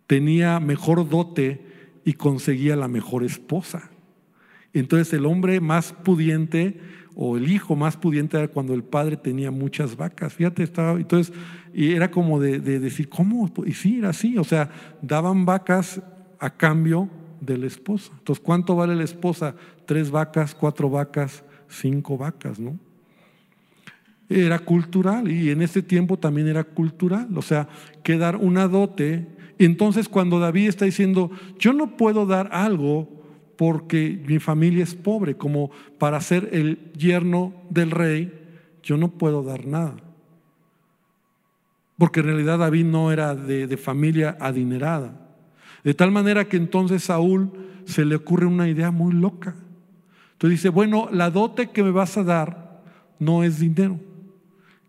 tenía 0.08 0.60
mejor 0.60 1.08
dote 1.08 1.65
y 2.04 2.13
conseguía 2.13 2.76
la 2.76 2.88
mejor 2.88 3.24
esposa. 3.24 3.92
Entonces, 4.74 5.13
el 5.13 5.26
hombre 5.26 5.60
más 5.60 5.94
pudiente 5.94 6.80
o 7.21 7.36
el 7.36 7.51
hijo 7.51 7.75
más 7.75 7.97
pudiente 7.97 8.38
era 8.38 8.47
cuando 8.47 8.73
el 8.73 8.82
padre 8.82 9.17
tenía 9.17 9.51
muchas 9.51 9.97
vacas. 9.97 10.32
Fíjate, 10.32 10.63
estaba, 10.63 10.97
entonces, 10.97 11.36
y 11.73 11.91
era 11.91 12.10
como 12.10 12.39
de, 12.39 12.62
de 12.62 12.79
decir, 12.79 13.10
¿cómo? 13.10 13.51
Y 13.65 13.73
sí, 13.73 13.99
era 13.99 14.12
así, 14.12 14.38
o 14.38 14.45
sea, 14.45 14.69
daban 15.01 15.43
vacas 15.43 16.01
a 16.39 16.49
cambio 16.49 17.10
de 17.41 17.58
la 17.58 17.67
esposa. 17.67 18.13
Entonces, 18.17 18.41
¿cuánto 18.41 18.73
vale 18.77 18.95
la 18.95 19.03
esposa? 19.03 19.53
Tres 19.86 20.10
vacas, 20.10 20.55
cuatro 20.55 20.89
vacas, 20.89 21.43
cinco 21.67 22.17
vacas, 22.17 22.58
¿no? 22.58 22.79
era 24.29 24.60
cultural 24.60 25.29
y 25.29 25.49
en 25.49 25.62
ese 25.62 25.82
tiempo 25.82 26.15
también 26.15 26.47
era 26.47 26.63
cultural, 26.63 27.27
o 27.36 27.41
sea, 27.41 27.67
que 28.03 28.17
dar 28.17 28.36
una 28.36 28.67
dote. 28.67 29.27
Entonces 29.58 30.08
cuando 30.08 30.39
David 30.39 30.69
está 30.69 30.86
diciendo, 30.86 31.32
yo 31.58 31.73
no 31.73 31.97
puedo 31.97 32.25
dar 32.27 32.47
algo 32.53 33.18
porque 33.60 34.24
mi 34.26 34.39
familia 34.39 34.86
es 34.86 34.95
pobre, 34.95 35.36
como 35.36 35.69
para 35.98 36.22
ser 36.22 36.48
el 36.54 36.93
yerno 36.93 37.54
del 37.69 37.91
rey, 37.91 38.32
yo 38.82 38.95
no 38.95 39.10
puedo 39.10 39.43
dar 39.43 39.65
nada. 39.65 39.98
Porque 41.98 42.22
en 42.22 42.28
realidad 42.28 42.60
David 42.60 42.86
no 42.86 43.12
era 43.12 43.36
de, 43.36 43.76
familia 43.76 44.38
adinerada. 44.39 45.13
De 45.84 45.93
tal 45.93 46.10
manera 46.10 46.48
que 46.48 46.56
entonces 46.56 47.04
Saúl 47.04 47.52
se 47.84 48.06
le 48.06 48.15
ocurre 48.15 48.45
una 48.45 48.69
idea 48.69 48.91
muy 48.91 49.12
loca. 49.12 49.54
Entonces 50.32 50.60
dice, 50.60 50.69
bueno, 50.69 51.10
la 51.12 51.30
dote 51.30 51.72
que 51.72 51.84
me 51.84 51.91
vas 51.91 52.15
a 52.17 52.24
dar 52.24 52.82
no 53.19 53.43
es 53.43 53.60
dinero 53.60 54.00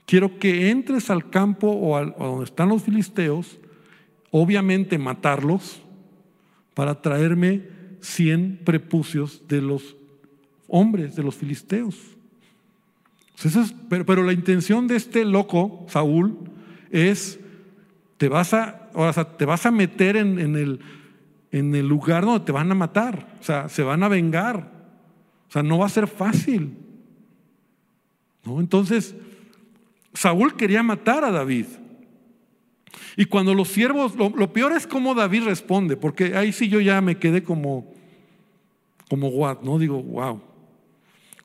Quiero 0.06 0.38
que 0.38 0.70
entres 0.70 1.11
al 1.11 1.28
campo 1.28 1.66
o, 1.66 1.96
a 1.96 2.04
donde 2.04 2.44
están 2.44 2.68
los 2.68 2.85
filisteos, 2.85 3.59
obviamente 4.30 4.96
matarlos, 4.96 5.83
para 6.72 7.02
traerme 7.02 7.79
100 8.00 8.60
prepucios 8.64 9.42
de 9.48 9.60
los 9.60 9.96
hombres, 10.68 11.16
de 11.16 11.22
los 11.22 11.34
filisteos. 11.34 11.96
pero, 13.88 14.22
la 14.22 14.32
intención 14.32 14.86
de 14.86 14.96
este 14.96 15.24
loco, 15.24 15.86
Saúl, 15.88 16.38
es, 16.90 17.40
te 18.16 18.28
vas 18.28 18.54
a, 18.54 18.90
te 19.36 19.44
vas 19.44 19.66
a 19.66 19.70
meter 19.70 20.16
en, 20.16 20.38
el, 20.38 20.80
en 21.50 21.74
el 21.74 21.86
lugar 21.86 22.24
donde 22.24 22.44
te 22.44 22.52
van 22.52 22.70
a 22.70 22.74
matar, 22.74 23.36
o 23.40 23.42
sea, 23.42 23.68
se 23.68 23.82
van 23.82 24.02
a 24.02 24.08
vengar, 24.08 24.70
o 25.48 25.52
sea, 25.52 25.62
no 25.62 25.78
va 25.78 25.86
a 25.86 25.90
ser 25.90 26.06
fácil. 26.06 26.76
¿no? 28.44 28.60
Entonces, 28.60 29.14
Saúl 30.14 30.54
quería 30.56 30.82
matar 30.82 31.24
a 31.24 31.30
David. 31.30 31.66
Y 33.16 33.26
cuando 33.26 33.55
los 33.55 33.68
siervos, 33.68 34.14
lo, 34.16 34.53
peor 34.53 34.72
es 34.72 34.87
cómo 34.87 35.14
David 35.14 35.44
responde, 35.44 35.96
porque 35.96 36.37
ahí 36.37 36.53
sí 36.53 36.68
yo 36.68 36.81
ya 36.81 37.00
me 37.00 37.18
quedé 37.18 37.42
como, 37.42 37.92
como 39.09 39.31
¿no? 39.62 39.79
Digo, 39.79 40.03
wow. 40.03 40.40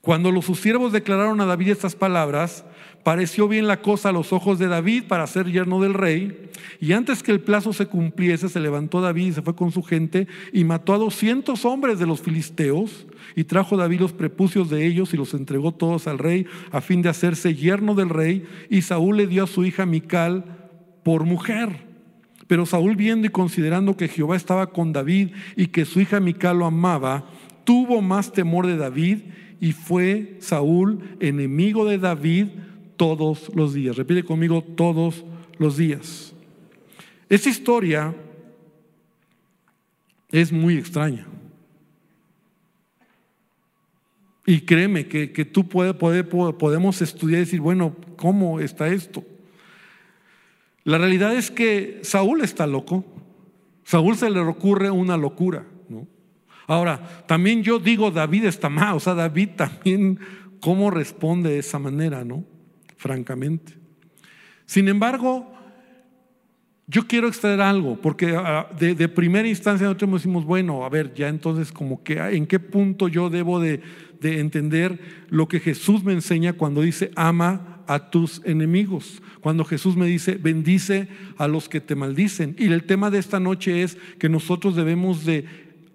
Cuando 0.05 0.31
los 0.31 0.45
sus 0.45 0.59
siervos 0.59 0.91
declararon 0.91 1.41
a 1.41 1.45
David 1.45 1.69
estas 1.69 1.95
palabras, 1.95 2.63
pareció 3.03 3.47
bien 3.47 3.65
la 3.65 3.81
cosa 3.81 4.09
a 4.09 4.11
los 4.11 4.33
ojos 4.33 4.59
de 4.59 4.67
David 4.67 5.05
para 5.07 5.25
ser 5.25 5.51
yerno 5.51 5.81
del 5.81 5.95
rey. 5.95 6.51
Y 6.79 6.91
antes 6.91 7.23
que 7.23 7.31
el 7.31 7.39
plazo 7.39 7.73
se 7.73 7.87
cumpliese, 7.87 8.47
se 8.47 8.59
levantó 8.59 9.01
David 9.01 9.25
y 9.25 9.31
se 9.33 9.41
fue 9.41 9.55
con 9.55 9.71
su 9.71 9.81
gente 9.81 10.27
y 10.53 10.63
mató 10.63 10.93
a 10.93 10.99
doscientos 10.99 11.65
hombres 11.65 11.97
de 11.97 12.05
los 12.05 12.21
filisteos. 12.21 13.07
Y 13.35 13.45
trajo 13.45 13.77
David 13.77 14.01
los 14.01 14.13
prepucios 14.13 14.69
de 14.69 14.85
ellos 14.85 15.11
y 15.15 15.17
los 15.17 15.33
entregó 15.33 15.71
todos 15.71 16.05
al 16.05 16.19
rey 16.19 16.45
a 16.71 16.81
fin 16.81 17.01
de 17.01 17.09
hacerse 17.09 17.55
yerno 17.55 17.95
del 17.95 18.09
rey. 18.09 18.45
Y 18.69 18.83
Saúl 18.83 19.17
le 19.17 19.25
dio 19.25 19.45
a 19.45 19.47
su 19.47 19.65
hija 19.65 19.87
Mical 19.87 20.64
por 21.05 21.23
mujer. 21.23 21.69
Pero 22.47 22.65
Saúl 22.65 22.95
viendo 22.95 23.27
y 23.27 23.29
considerando 23.29 23.95
que 23.95 24.07
Jehová 24.07 24.35
estaba 24.35 24.71
con 24.71 24.91
David 24.91 25.29
y 25.55 25.67
que 25.67 25.85
su 25.85 26.01
hija 26.01 26.19
Mical 26.19 26.57
lo 26.57 26.65
amaba, 26.65 27.29
tuvo 27.63 28.01
más 28.01 28.33
temor 28.33 28.65
de 28.65 28.75
David 28.75 29.19
y 29.61 29.71
fue 29.71 30.37
Saúl 30.39 31.15
enemigo 31.19 31.85
de 31.85 31.99
David 31.99 32.47
todos 32.97 33.51
los 33.53 33.75
días. 33.75 33.97
Repite 33.97 34.23
conmigo 34.23 34.63
todos 34.63 35.23
los 35.59 35.77
días. 35.77 36.33
Esta 37.29 37.49
historia 37.49 38.15
es 40.31 40.51
muy 40.51 40.75
extraña. 40.75 41.27
Y 44.47 44.61
créeme 44.61 45.07
que, 45.07 45.45
tú 45.45 45.67
puede, 45.67 45.93
podemos 45.93 46.99
estudiar 47.03 47.41
y 47.41 47.45
decir, 47.45 47.61
bueno, 47.61 47.95
¿cómo 48.15 48.59
está 48.59 48.87
esto? 48.87 49.23
La 50.85 50.99
realidad 50.99 51.35
es 51.35 51.51
que 51.51 51.99
Saúl 52.03 52.41
está 52.41 52.67
loco. 52.67 53.03
Saúl 53.83 54.15
se 54.15 54.29
le 54.29 54.39
ocurre 54.39 54.91
una 54.91 55.17
locura. 55.17 55.65
¿no? 55.89 56.07
Ahora, 56.67 57.25
también 57.27 57.63
yo 57.63 57.79
digo, 57.79 58.11
David 58.11 58.45
está 58.45 58.69
mal. 58.69 58.95
O 58.95 58.99
sea, 58.99 59.15
David 59.15 59.49
también, 59.57 60.19
¿cómo 60.61 60.91
responde 60.91 61.49
de 61.49 61.59
esa 61.59 61.79
manera? 61.79 62.23
¿no? 62.23 62.45
Francamente. 62.97 63.73
Sin 64.67 64.87
embargo, 64.87 65.51
yo 66.87 67.07
quiero 67.07 67.27
extraer 67.27 67.61
algo, 67.61 67.99
porque 67.99 68.35
ah, 68.37 68.69
de, 68.77 69.09
primera 69.09 69.47
instancia 69.47 69.87
nosotros 69.87 70.11
decimos, 70.13 70.45
bueno, 70.45 70.85
a 70.85 70.89
ver, 70.89 71.15
ya 71.15 71.29
entonces 71.29 71.71
como 71.71 72.03
que 72.03 72.19
en 72.19 72.45
qué 72.45 72.59
punto 72.59 73.07
yo 73.07 73.31
debo 73.31 73.59
de, 73.59 73.81
de 74.19 74.39
entender 74.39 74.99
lo 75.29 75.47
que 75.47 75.59
Jesús 75.59 76.03
me 76.03 76.13
enseña 76.13 76.53
cuando 76.53 76.81
dice, 76.81 77.09
ama 77.15 77.74
a 77.87 78.09
tus 78.09 78.41
enemigos. 78.45 79.21
Cuando 79.41 79.63
Jesús 79.63 79.95
me 79.95 80.07
dice, 80.07 80.35
bendice 80.35 81.07
a 81.37 81.47
los 81.47 81.69
que 81.69 81.81
te 81.81 81.95
maldicen. 81.95 82.55
Y 82.57 82.65
el 82.65 82.83
tema 82.83 83.09
de 83.09 83.19
esta 83.19 83.39
noche 83.39 83.83
es 83.83 83.97
que 84.19 84.29
nosotros 84.29 84.75
debemos 84.75 85.25
de 85.25 85.45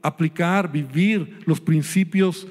aplicar, 0.03 0.73
vivir 0.73 1.39
los 1.47 1.61
principios 1.61 2.47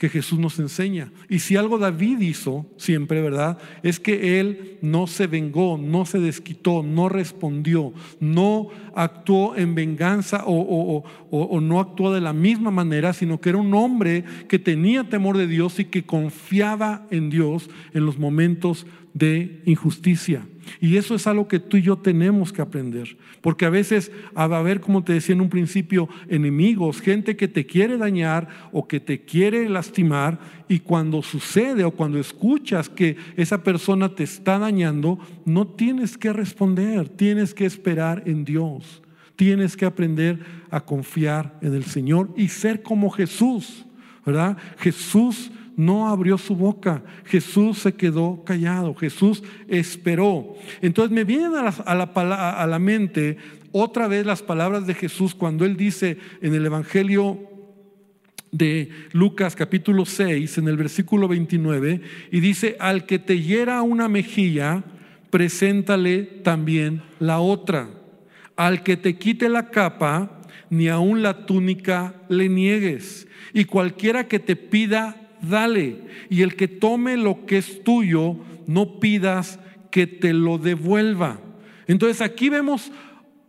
que 0.00 0.08
Jesús 0.08 0.38
nos 0.38 0.58
enseña. 0.58 1.12
Y 1.28 1.40
si 1.40 1.56
algo 1.56 1.76
David 1.76 2.20
hizo 2.20 2.64
siempre, 2.78 3.20
¿verdad? 3.20 3.58
Es 3.82 4.00
que 4.00 4.40
él 4.40 4.78
no 4.80 5.06
se 5.06 5.26
vengó, 5.26 5.76
no 5.76 6.06
se 6.06 6.18
desquitó, 6.18 6.82
no 6.82 7.10
respondió, 7.10 7.92
no 8.18 8.68
actuó 8.94 9.54
en 9.56 9.74
venganza 9.74 10.44
o, 10.46 11.04
o, 11.30 11.60
no 11.60 11.80
actuó 11.80 12.14
de 12.14 12.22
la 12.22 12.32
misma 12.32 12.70
manera, 12.70 13.12
sino 13.12 13.42
que 13.42 13.50
era 13.50 13.58
un 13.58 13.74
hombre 13.74 14.24
que 14.48 14.58
tenía 14.58 15.04
temor 15.04 15.36
de 15.36 15.46
Dios 15.46 15.78
y 15.78 15.84
que 15.84 16.04
confiaba 16.04 17.06
en 17.10 17.28
Dios 17.28 17.68
en 17.92 18.06
los 18.06 18.18
momentos 18.18 18.86
de 19.12 19.60
injusticia. 19.66 20.46
Y 20.80 20.96
eso 20.96 21.14
es 21.14 21.26
algo 21.26 21.48
que 21.48 21.58
tú 21.58 21.76
y 21.76 21.82
yo 21.82 21.96
tenemos 21.96 22.52
que 22.52 22.62
aprender. 22.62 23.16
Porque 23.40 23.64
a 23.64 23.70
veces 23.70 24.12
va 24.36 24.44
a 24.44 24.58
haber, 24.58 24.80
como 24.80 25.02
te 25.02 25.12
decía 25.12 25.34
en 25.34 25.40
un 25.40 25.48
principio, 25.48 26.08
enemigos, 26.28 27.00
gente 27.00 27.36
que 27.36 27.48
te 27.48 27.66
quiere 27.66 27.98
dañar 27.98 28.48
o 28.72 28.86
que 28.86 29.00
te 29.00 29.24
quiere 29.24 29.68
lastimar. 29.68 30.38
Y 30.68 30.80
cuando 30.80 31.22
sucede 31.22 31.84
o 31.84 31.90
cuando 31.90 32.18
escuchas 32.18 32.88
que 32.88 33.16
esa 33.36 33.62
persona 33.62 34.14
te 34.14 34.24
está 34.24 34.58
dañando, 34.58 35.18
no 35.44 35.66
tienes 35.66 36.16
que 36.16 36.32
responder, 36.32 37.08
tienes 37.08 37.54
que 37.54 37.66
esperar 37.66 38.22
en 38.26 38.44
Dios. 38.44 39.02
Tienes 39.36 39.76
que 39.76 39.86
aprender 39.86 40.38
a 40.70 40.84
confiar 40.84 41.58
en 41.62 41.74
el 41.74 41.84
Señor 41.84 42.28
y 42.36 42.48
ser 42.48 42.82
como 42.82 43.08
Jesús, 43.08 43.86
¿verdad? 44.26 44.58
Jesús 44.78 45.50
no 45.76 46.08
abrió 46.08 46.36
su 46.38 46.54
boca, 46.56 47.02
Jesús 47.24 47.78
se 47.78 47.94
quedó 47.94 48.44
callado, 48.44 48.94
Jesús 48.94 49.42
esperó. 49.68 50.54
Entonces 50.82 51.12
me 51.12 51.24
vienen 51.24 51.54
a 51.54 51.62
la, 51.94 52.04
a 52.04 52.66
la, 52.66 52.78
mente 52.78 53.38
otra 53.72 54.08
vez 54.08 54.26
las 54.26 54.42
palabras 54.42 54.86
de 54.86 54.94
Jesús 54.94 55.34
cuando 55.34 55.64
él 55.64 55.76
dice 55.76 56.18
en 56.42 56.54
el 56.54 56.66
Evangelio 56.66 57.38
de 58.52 58.90
Lucas 59.12 59.54
capítulo 59.54 60.04
6, 60.04 60.58
en 60.58 60.68
el 60.68 60.76
versículo 60.76 61.28
29, 61.28 62.00
y 62.30 62.40
dice, 62.40 62.76
al 62.80 63.06
que 63.06 63.18
te 63.18 63.40
hiera 63.40 63.82
una 63.82 64.08
mejilla, 64.08 64.84
preséntale 65.30 66.22
también 66.22 67.02
la 67.18 67.40
otra. 67.40 67.88
Al 68.56 68.82
que 68.82 68.96
te 68.96 69.16
quite 69.16 69.48
la 69.48 69.70
capa, 69.70 70.42
ni 70.68 70.88
aun 70.88 71.22
la 71.22 71.46
túnica 71.46 72.14
le 72.28 72.48
niegues. 72.48 73.26
Y 73.52 73.64
cualquiera 73.64 74.28
que 74.28 74.38
te 74.38 74.56
pida 74.56 75.19
dale. 75.42 75.96
Y 76.28 76.42
el 76.42 76.56
que 76.56 76.68
tome 76.68 77.16
lo 77.16 77.46
que 77.46 77.58
es 77.58 77.82
tuyo, 77.82 78.36
no 78.66 79.00
pidas 79.00 79.58
que 79.90 80.06
te 80.06 80.32
lo 80.32 80.58
devuelva. 80.58 81.40
Entonces 81.86 82.20
aquí 82.20 82.48
vemos 82.48 82.92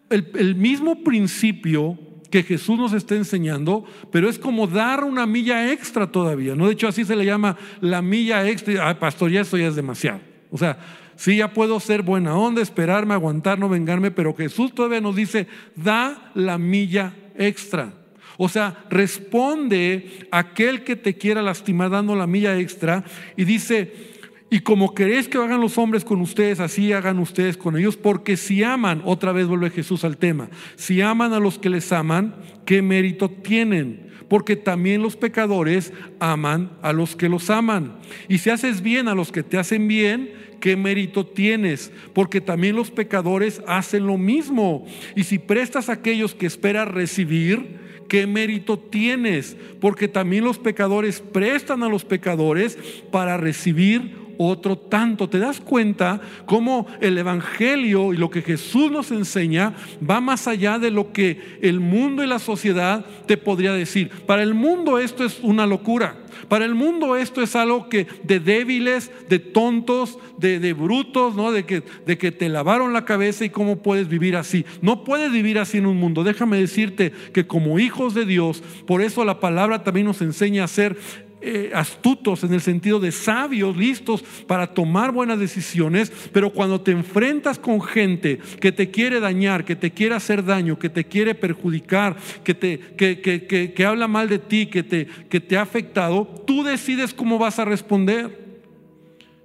el, 0.09 0.55
mismo 0.55 1.03
principio 1.03 1.97
que 2.29 2.43
Jesús 2.43 2.77
nos 2.77 2.93
está 2.93 3.15
enseñando, 3.15 3.85
pero 4.11 4.29
es 4.29 4.39
como 4.39 4.67
dar 4.67 5.03
una 5.03 5.25
milla 5.25 5.71
extra 5.71 6.07
todavía. 6.07 6.55
¿no? 6.55 6.67
De 6.67 6.73
hecho, 6.73 6.87
así 6.87 7.05
se 7.05 7.15
le 7.15 7.25
llama 7.25 7.57
la 7.81 8.01
milla 8.01 8.47
extra. 8.47 8.97
Pastor, 8.99 9.31
ya 9.31 9.41
eso 9.41 9.57
ya 9.57 9.67
es 9.67 9.75
demasiado. 9.75 10.21
O 10.49 10.57
sea, 10.57 10.79
sí, 11.15 11.37
ya 11.37 11.53
puedo 11.53 11.79
ser 11.79 12.01
buena 12.01 12.35
onda, 12.35 12.61
esperarme, 12.61 13.13
aguantar, 13.13 13.59
no 13.59 13.69
vengarme, 13.69 14.11
pero 14.11 14.35
Jesús 14.35 14.73
todavía 14.73 15.01
nos 15.01 15.15
dice, 15.15 15.47
da 15.75 16.31
la 16.33 16.57
milla 16.57 17.13
extra. 17.37 17.93
O 18.37 18.49
sea, 18.49 18.85
responde 18.89 20.27
aquel 20.31 20.83
que 20.83 20.95
te 20.95 21.15
quiera 21.15 21.41
lastimar 21.41 21.89
dando 21.89 22.15
la 22.15 22.27
milla 22.27 22.57
extra 22.57 23.03
y 23.35 23.45
dice, 23.45 24.11
y 24.53 24.59
como 24.59 24.93
queréis 24.93 25.29
que 25.29 25.37
hagan 25.37 25.61
los 25.61 25.77
hombres 25.77 26.03
con 26.03 26.19
ustedes, 26.19 26.59
así 26.59 26.91
hagan 26.91 27.19
ustedes 27.19 27.55
con 27.55 27.77
ellos, 27.77 27.95
porque 27.95 28.35
si 28.35 28.63
aman, 28.63 29.01
otra 29.05 29.31
vez 29.31 29.47
vuelve 29.47 29.69
Jesús 29.69 30.03
al 30.03 30.17
tema, 30.17 30.49
si 30.75 30.99
aman 30.99 31.31
a 31.31 31.39
los 31.39 31.57
que 31.57 31.69
les 31.69 31.89
aman, 31.93 32.35
¿qué 32.65 32.81
mérito 32.81 33.29
tienen? 33.29 34.11
Porque 34.27 34.57
también 34.57 35.01
los 35.01 35.15
pecadores 35.15 35.93
aman 36.19 36.71
a 36.81 36.91
los 36.91 37.15
que 37.15 37.29
los 37.29 37.49
aman. 37.49 37.97
Y 38.27 38.39
si 38.39 38.49
haces 38.49 38.81
bien 38.81 39.07
a 39.07 39.15
los 39.15 39.31
que 39.31 39.43
te 39.43 39.57
hacen 39.57 39.87
bien, 39.87 40.31
¿qué 40.59 40.75
mérito 40.75 41.25
tienes? 41.25 41.91
Porque 42.13 42.41
también 42.41 42.75
los 42.75 42.91
pecadores 42.91 43.61
hacen 43.67 44.05
lo 44.05 44.17
mismo. 44.17 44.85
Y 45.15 45.23
si 45.23 45.39
prestas 45.39 45.87
a 45.87 45.93
aquellos 45.93 46.35
que 46.35 46.45
esperas 46.45 46.89
recibir, 46.89 47.80
¿qué 48.11 48.27
mérito 48.27 48.77
tienes? 48.77 49.55
Porque 49.79 50.09
también 50.09 50.43
los 50.43 50.59
pecadores 50.59 51.21
prestan 51.21 51.81
a 51.81 51.87
los 51.87 52.03
pecadores 52.03 52.77
para 53.09 53.37
recibir 53.37 54.17
otro 54.49 54.77
tanto. 54.77 55.29
¿Te 55.29 55.39
das 55.39 55.59
cuenta 55.59 56.21
cómo 56.45 56.87
el 56.99 57.17
Evangelio 57.17 58.13
y 58.13 58.17
lo 58.17 58.29
que 58.29 58.41
Jesús 58.41 58.91
nos 58.91 59.11
enseña 59.11 59.73
va 60.07 60.21
más 60.21 60.47
allá 60.47 60.79
de 60.79 60.91
lo 60.91 61.11
que 61.11 61.59
el 61.61 61.79
mundo 61.79 62.23
y 62.23 62.27
la 62.27 62.39
sociedad 62.39 63.05
te 63.25 63.37
podría 63.37 63.73
decir? 63.73 64.09
Para 64.25 64.43
el 64.43 64.53
mundo 64.53 64.99
esto 64.99 65.23
es 65.23 65.39
una 65.41 65.65
locura. 65.65 66.15
Para 66.47 66.65
el 66.65 66.75
mundo 66.75 67.15
esto 67.15 67.41
es 67.41 67.55
algo 67.55 67.89
que 67.89 68.07
de 68.23 68.39
débiles, 68.39 69.11
de 69.29 69.39
tontos, 69.39 70.17
de, 70.37 70.73
brutos, 70.73 71.35
¿no? 71.35 71.51
De 71.51 71.65
que, 71.65 71.83
de 72.05 72.17
que 72.17 72.31
te 72.31 72.49
lavaron 72.49 72.93
la 72.93 73.05
cabeza 73.05 73.45
y 73.45 73.49
cómo 73.49 73.81
puedes 73.81 74.07
vivir 74.07 74.35
así. 74.35 74.65
No 74.81 75.03
puedes 75.03 75.31
vivir 75.31 75.59
así 75.59 75.77
en 75.77 75.85
un 75.85 75.97
mundo. 75.97 76.23
Déjame 76.23 76.57
decirte 76.57 77.11
que 77.33 77.47
como 77.47 77.79
hijos 77.79 78.13
de 78.13 78.25
Dios, 78.25 78.63
por 78.85 79.01
eso 79.01 79.23
la 79.25 79.39
palabra 79.39 79.83
también 79.83 80.07
nos 80.07 80.21
enseña 80.21 80.63
a 80.63 80.67
ser 80.67 80.97
eh, 81.41 81.71
astutos 81.73 82.43
en 82.43 82.53
el 82.53 82.61
sentido 82.61 82.99
de 82.99 83.11
sabios, 83.11 83.75
listos 83.75 84.23
para 84.45 84.67
tomar 84.67 85.11
buenas 85.11 85.39
decisiones, 85.39 86.11
pero 86.31 86.51
cuando 86.51 86.81
te 86.81 86.91
enfrentas 86.91 87.57
con 87.57 87.81
gente 87.81 88.39
que 88.59 88.71
te 88.71 88.91
quiere 88.91 89.19
dañar, 89.19 89.65
que 89.65 89.75
te 89.75 89.91
quiere 89.91 90.13
hacer 90.13 90.45
daño, 90.45 90.77
que 90.77 90.89
te 90.89 91.05
quiere 91.05 91.33
perjudicar, 91.33 92.15
que, 92.43 92.53
te, 92.53 92.79
que, 92.95 93.73
que 93.75 93.85
habla 93.85 94.07
mal 94.07 94.29
de 94.29 94.39
ti, 94.39 94.67
que 94.67 94.83
te, 94.83 95.07
que 95.07 95.39
te 95.39 95.57
ha 95.57 95.63
afectado, 95.63 96.27
tú 96.45 96.63
decides 96.63 97.13
cómo 97.13 97.39
vas 97.39 97.57
a 97.57 97.65
responder. 97.65 98.61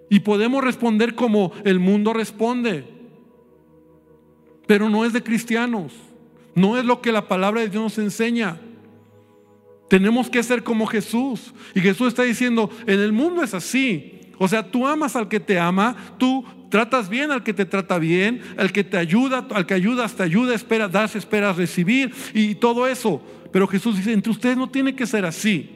Y 0.08 0.20
podemos 0.20 0.62
responder 0.62 1.14
como 1.14 1.52
el 1.64 1.80
mundo 1.80 2.12
responde, 2.12 2.84
pero 4.66 4.88
no 4.88 5.04
es 5.04 5.12
de 5.12 5.22
cristianos, 5.22 5.92
no 6.54 6.78
es 6.78 6.84
lo 6.84 7.00
que 7.00 7.12
la 7.12 7.26
palabra 7.26 7.62
de 7.62 7.68
Dios 7.68 7.82
nos 7.82 7.98
enseña. 7.98 8.60
Tenemos 9.88 10.28
que 10.28 10.42
ser 10.42 10.62
como 10.62 10.86
Jesús. 10.86 11.54
Y 11.74 11.80
Jesús 11.80 12.08
está 12.08 12.22
diciendo, 12.22 12.70
en 12.86 13.00
el 13.00 13.12
mundo 13.12 13.42
es 13.42 13.54
así. 13.54 14.20
O 14.38 14.48
sea, 14.48 14.70
tú 14.70 14.86
amas 14.86 15.16
al 15.16 15.28
que 15.28 15.40
te 15.40 15.58
ama, 15.58 15.96
tú 16.18 16.44
tratas 16.68 17.08
bien 17.08 17.30
al 17.30 17.42
que 17.42 17.54
te 17.54 17.64
trata 17.64 17.98
bien, 17.98 18.42
al 18.56 18.72
que 18.72 18.84
te 18.84 18.96
ayuda, 18.96 19.46
al 19.50 19.66
que 19.66 19.74
ayudas 19.74 20.14
te 20.14 20.22
ayuda, 20.22 20.54
espera, 20.54 20.88
das, 20.88 21.16
esperas 21.16 21.56
recibir 21.56 22.12
y 22.34 22.56
todo 22.56 22.86
eso. 22.86 23.22
Pero 23.52 23.66
Jesús 23.66 23.96
dice, 23.96 24.12
entre 24.12 24.32
ustedes 24.32 24.56
no 24.56 24.68
tiene 24.68 24.94
que 24.94 25.06
ser 25.06 25.24
así. 25.24 25.70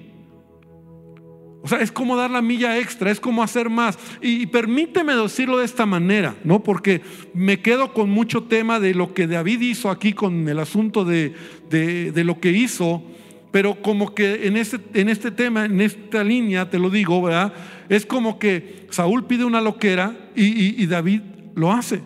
O 1.63 1.69
sea, 1.69 1.81
es 1.81 1.93
como 1.93 2.17
dar 2.17 2.31
la 2.31 2.41
milla 2.41 2.79
extra, 2.79 3.11
es 3.11 3.21
como 3.21 3.43
hacer 3.43 3.69
más. 3.69 3.99
Y, 4.23 4.47
permíteme 4.47 5.15
decirlo 5.15 5.59
de 5.59 5.67
esta 5.67 5.85
manera, 5.85 6.35
¿no? 6.43 6.63
Porque 6.63 7.03
me 7.35 7.61
quedo 7.61 7.93
con 7.93 8.09
mucho 8.09 8.45
tema 8.45 8.81
de 8.81 8.95
lo 8.95 9.13
que 9.13 9.27
David 9.27 9.61
hizo 9.61 9.91
aquí 9.91 10.15
con 10.15 10.49
el 10.49 10.59
asunto 10.59 11.05
de, 11.05 11.35
de 11.71 12.25
lo 12.25 12.41
que 12.41 12.51
hizo. 12.51 13.03
Pero 13.51 13.83
como 13.83 14.15
que 14.15 14.47
en 14.47 14.57
este, 14.57 14.79
en 14.95 15.09
este 15.09 15.31
tema, 15.31 15.65
en 15.65 15.81
esta 15.81 16.23
línea, 16.23 16.71
te 16.71 16.79
lo 16.79 16.89
digo, 16.89 17.21
¿verdad? 17.21 17.53
Es 17.89 18.07
como 18.07 18.39
que 18.39 18.87
Saúl 18.91 19.27
pide 19.27 19.45
una 19.45 19.61
loquera 19.61 20.17
y, 20.37 20.87
David 20.87 21.23
lo 21.57 21.73
hace. 21.73 22.03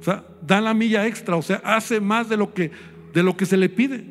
O 0.00 0.02
sea, 0.02 0.24
da 0.42 0.60
la 0.60 0.74
milla 0.74 1.06
extra, 1.06 1.36
o 1.36 1.42
sea, 1.42 1.60
hace 1.64 2.00
más 2.00 2.28
de 2.28 2.36
lo 2.36 2.52
que, 2.52 2.72
de 3.12 3.22
lo 3.22 3.36
que 3.36 3.46
se 3.46 3.56
le 3.56 3.68
pide. 3.68 4.04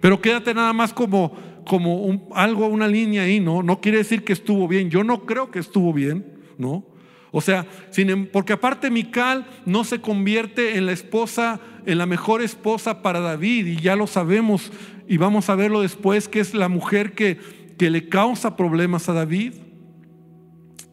Pero 0.00 0.20
quédate 0.20 0.52
nada 0.52 0.72
más 0.72 0.92
como, 0.92 1.32
como 1.64 2.28
algo, 2.34 2.66
una 2.66 2.88
línea 2.88 3.22
ahí, 3.22 3.38
¿no? 3.38 3.62
No 3.62 3.80
quiere 3.80 3.98
decir 3.98 4.24
que 4.24 4.32
estuvo 4.32 4.66
bien. 4.66 4.90
Yo 4.90 5.04
no 5.04 5.24
creo 5.26 5.52
que 5.52 5.60
estuvo 5.60 5.92
bien, 5.92 6.26
¿no? 6.58 6.84
O 7.30 7.40
sea, 7.40 7.66
sin, 7.90 8.10
em, 8.10 8.26
porque 8.26 8.52
aparte 8.52 8.90
Mical 8.90 9.46
no 9.64 9.84
se 9.84 10.00
convierte 10.00 10.76
en 10.76 10.86
la 10.86 10.92
esposa, 10.92 11.60
en 11.86 11.98
la 11.98 12.06
mejor 12.06 12.42
esposa 12.42 13.02
para 13.02 13.20
David, 13.20 13.66
y 13.66 13.76
ya 13.76 13.96
lo 13.96 14.06
sabemos, 14.06 14.70
y 15.08 15.16
vamos 15.16 15.48
a 15.50 15.54
verlo 15.54 15.82
después, 15.82 16.28
que 16.28 16.40
es 16.40 16.54
la 16.54 16.68
mujer 16.68 17.12
que, 17.12 17.38
que 17.78 17.90
le 17.90 18.08
causa 18.08 18.56
problemas 18.56 19.08
a 19.08 19.12
David. 19.12 19.54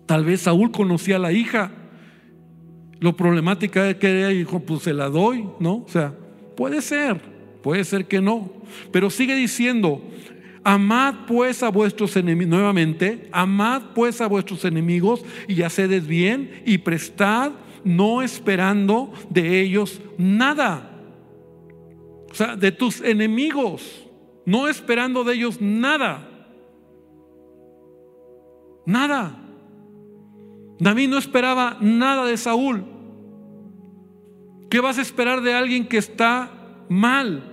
Tal 0.06 0.26
vez 0.26 0.42
Saúl 0.42 0.72
conocía 0.72 1.18
a 1.18 1.20
la 1.20 1.32
hija. 1.32 1.72
Lo 3.00 3.16
problemática 3.16 3.94
que 3.98 4.18
ella 4.18 4.30
dijo, 4.30 4.60
pues 4.60 4.84
se 4.84 4.94
la 4.94 5.10
doy, 5.10 5.48
¿no? 5.60 5.78
O 5.78 5.88
sea, 5.88 6.14
puede 6.58 6.82
ser, 6.82 7.22
puede 7.62 7.84
ser 7.84 8.06
que 8.06 8.20
no. 8.20 8.52
Pero 8.92 9.10
sigue 9.10 9.36
diciendo, 9.36 10.02
Amad 10.64 11.26
pues 11.26 11.64
a 11.64 11.70
vuestros 11.70 12.16
enemigos, 12.18 12.50
nuevamente, 12.52 13.30
amad 13.32 13.82
pues 13.96 14.20
a 14.20 14.28
vuestros 14.28 14.66
enemigos 14.66 15.24
y 15.48 15.62
hacedes 15.62 16.06
bien 16.06 16.62
y 16.66 16.80
prestad, 16.80 17.52
no 17.84 18.22
esperando 18.22 19.14
de 19.30 19.62
ellos 19.62 20.02
nada. 20.18 20.89
O 22.32 22.36
sea, 22.36 22.56
de 22.56 22.72
tus 22.72 23.02
enemigos, 23.02 24.06
no 24.46 24.68
esperando 24.68 25.24
de 25.24 25.36
ellos 25.36 25.60
nada. 25.62 26.28
Nada. 28.86 29.38
David 30.80 31.10
no 31.10 31.18
esperaba 31.18 31.78
nada 31.82 32.26
de 32.26 32.38
Saúl. 32.38 32.86
¿Qué 34.70 34.80
vas 34.80 34.98
a 34.98 35.02
esperar 35.02 35.42
de 35.42 35.54
alguien 35.54 35.88
que 35.88 35.98
está 35.98 36.52
mal? 36.88 37.44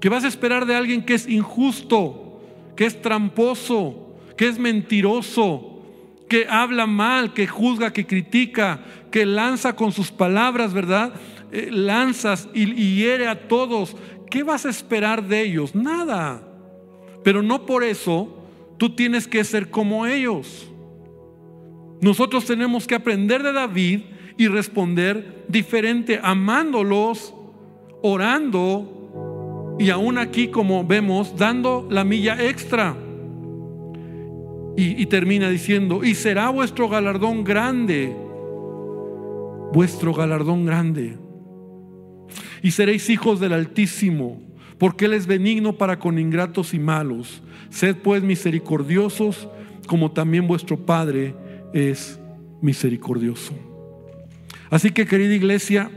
¿Qué 0.00 0.08
vas 0.08 0.24
a 0.24 0.28
esperar 0.28 0.66
de 0.66 0.74
alguien 0.74 1.04
que 1.04 1.14
es 1.14 1.28
injusto, 1.28 2.40
que 2.76 2.84
es 2.84 3.00
tramposo, 3.00 4.16
que 4.36 4.48
es 4.48 4.58
mentiroso, 4.58 5.82
que 6.28 6.46
habla 6.48 6.86
mal, 6.86 7.32
que 7.32 7.46
juzga, 7.46 7.92
que 7.92 8.06
critica, 8.06 8.80
que 9.10 9.24
lanza 9.24 9.76
con 9.76 9.92
sus 9.92 10.10
palabras, 10.10 10.72
¿verdad? 10.72 11.14
Eh, 11.54 11.70
lanzas 11.70 12.48
y, 12.52 12.96
hiere 12.96 13.28
a 13.28 13.46
todos. 13.46 13.96
¿Qué 14.28 14.42
vas 14.42 14.66
a 14.66 14.70
esperar 14.70 15.28
de 15.28 15.42
ellos? 15.42 15.72
Nada. 15.72 16.42
Pero 17.22 17.44
no 17.44 17.64
por 17.64 17.84
eso 17.84 18.42
tú 18.76 18.96
tienes 18.96 19.28
que 19.28 19.44
ser 19.44 19.70
como 19.70 20.04
ellos. 20.04 20.68
Nosotros 22.00 22.44
tenemos 22.44 22.88
que 22.88 22.96
aprender 22.96 23.44
de 23.44 23.52
David 23.52 24.00
y 24.36 24.48
responder 24.48 25.44
diferente, 25.46 26.18
amándolos, 26.20 27.32
orando 28.02 29.76
y 29.78 29.90
aún 29.90 30.18
aquí 30.18 30.48
como 30.48 30.84
vemos, 30.84 31.36
dando 31.38 31.86
la 31.88 32.02
milla 32.02 32.44
extra. 32.44 32.96
Y 34.76 35.06
termina 35.06 35.48
diciendo, 35.50 36.02
y 36.02 36.16
será 36.16 36.48
vuestro 36.48 36.88
galardón 36.88 37.44
grande, 37.44 38.12
vuestro 39.72 40.12
galardón 40.12 40.66
grande. 40.66 41.23
Y 42.64 42.70
seréis 42.70 43.10
hijos 43.10 43.40
del 43.40 43.52
Altísimo, 43.52 44.40
porque 44.78 45.04
Él 45.04 45.12
es 45.12 45.26
benigno 45.26 45.74
para 45.74 45.98
con 45.98 46.18
ingratos 46.18 46.72
y 46.72 46.78
malos. 46.78 47.42
Sed 47.68 47.96
pues 47.96 48.22
misericordiosos, 48.22 49.50
como 49.86 50.12
también 50.12 50.46
vuestro 50.46 50.78
Padre 50.78 51.34
es 51.74 52.18
misericordioso. 52.62 53.52
Así 54.70 54.92
que 54.92 55.04
querida 55.04 55.34
iglesia, 55.34 55.90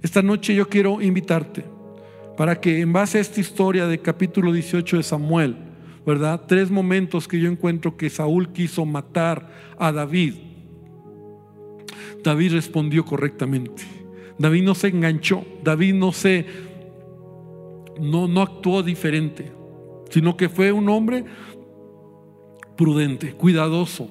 esta 0.00 0.22
noche 0.22 0.54
yo 0.54 0.66
quiero 0.66 1.02
invitarte 1.02 1.62
para 2.38 2.58
que 2.58 2.80
en 2.80 2.94
base 2.94 3.18
a 3.18 3.20
esta 3.20 3.42
historia 3.42 3.86
de 3.86 3.98
capítulo 3.98 4.50
18 4.50 4.96
de 4.96 5.02
Samuel, 5.02 5.56
¿verdad? 6.06 6.40
Tres 6.48 6.70
momentos 6.70 7.28
que 7.28 7.38
yo 7.38 7.50
encuentro 7.50 7.98
que 7.98 8.08
Saúl 8.08 8.50
quiso 8.54 8.86
matar 8.86 9.74
a 9.78 9.92
David. 9.92 10.36
David 12.24 12.52
respondió 12.52 13.04
correctamente. 13.04 14.01
David 14.38 14.62
no 14.62 14.74
se 14.74 14.88
enganchó, 14.88 15.44
David 15.62 15.94
no 15.94 16.12
se 16.12 16.46
no, 18.00 18.26
no 18.28 18.42
actuó 18.42 18.82
diferente, 18.82 19.52
sino 20.10 20.36
que 20.36 20.48
fue 20.48 20.72
un 20.72 20.88
hombre 20.88 21.24
prudente, 22.76 23.32
cuidadoso. 23.32 24.10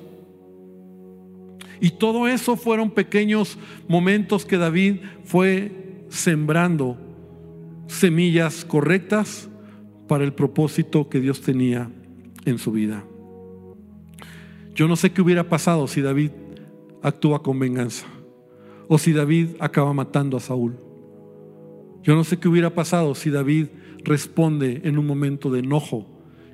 Y 1.79 1.91
todo 1.91 2.27
eso 2.27 2.55
fueron 2.55 2.91
pequeños 2.91 3.57
momentos 3.87 4.45
que 4.45 4.57
David 4.57 4.97
fue 5.25 6.05
sembrando 6.09 6.97
semillas 7.87 8.63
correctas 8.63 9.49
para 10.07 10.23
el 10.23 10.33
propósito 10.33 11.09
que 11.09 11.19
Dios 11.19 11.41
tenía 11.41 11.89
en 12.45 12.59
su 12.59 12.71
vida. 12.71 13.03
Yo 14.75 14.87
no 14.87 14.95
sé 14.95 15.11
qué 15.11 15.21
hubiera 15.21 15.49
pasado 15.49 15.87
si 15.87 16.01
David 16.01 16.31
actúa 17.01 17.41
con 17.41 17.59
venganza 17.59 18.05
o 18.93 18.97
si 18.97 19.13
David 19.13 19.51
acaba 19.61 19.93
matando 19.93 20.35
a 20.35 20.41
Saúl. 20.41 20.75
Yo 22.03 22.13
no 22.13 22.25
sé 22.25 22.37
qué 22.37 22.49
hubiera 22.49 22.71
pasado 22.71 23.15
si 23.15 23.29
David 23.29 23.67
responde 24.03 24.81
en 24.83 24.97
un 24.97 25.07
momento 25.07 25.49
de 25.49 25.59
enojo 25.59 26.05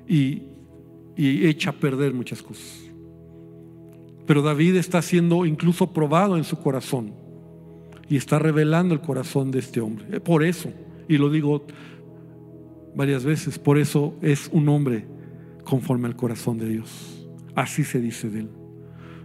y, 0.06 0.44
y 1.16 1.48
echa 1.48 1.70
a 1.70 1.72
perder 1.72 2.14
muchas 2.14 2.40
cosas. 2.40 2.92
Pero 4.24 4.40
David 4.42 4.76
está 4.76 5.02
siendo 5.02 5.46
incluso 5.46 5.92
probado 5.92 6.36
en 6.36 6.44
su 6.44 6.56
corazón 6.62 7.12
y 8.08 8.14
está 8.14 8.38
revelando 8.38 8.94
el 8.94 9.00
corazón 9.00 9.50
de 9.50 9.58
este 9.58 9.80
hombre. 9.80 10.20
Por 10.20 10.44
eso, 10.44 10.70
y 11.08 11.18
lo 11.18 11.30
digo 11.30 11.66
varias 12.94 13.24
veces, 13.24 13.58
por 13.58 13.78
eso 13.78 14.14
es 14.22 14.48
un 14.52 14.68
hombre 14.68 15.06
conforme 15.64 16.06
al 16.06 16.14
corazón 16.14 16.56
de 16.58 16.68
Dios. 16.68 17.28
Así 17.56 17.82
se 17.82 18.00
dice 18.00 18.30
de 18.30 18.42
él. 18.42 18.50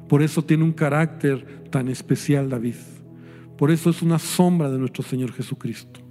Por 0.09 0.23
eso 0.23 0.43
tiene 0.43 0.63
un 0.63 0.73
carácter 0.73 1.69
tan 1.69 1.89
especial 1.89 2.49
David. 2.49 2.73
Por 3.63 3.71
eso 3.71 3.89
es 3.89 4.01
una 4.01 4.19
sombra 4.19 4.69
de 4.69 4.77
nuestro 4.77 5.03
Señor 5.03 5.31
Jesucristo. 5.31 6.01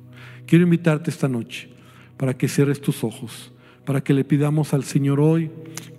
Quiero 0.47 0.65
invitarte 0.65 1.11
esta 1.11 1.29
noche 1.29 1.69
para 2.17 2.33
que 2.33 2.49
cierres 2.49 2.81
tus 2.81 3.05
ojos, 3.05 3.53
para 3.85 4.03
que 4.03 4.15
le 4.15 4.25
pidamos 4.25 4.73
al 4.73 4.85
Señor 4.85 5.21
hoy 5.21 5.51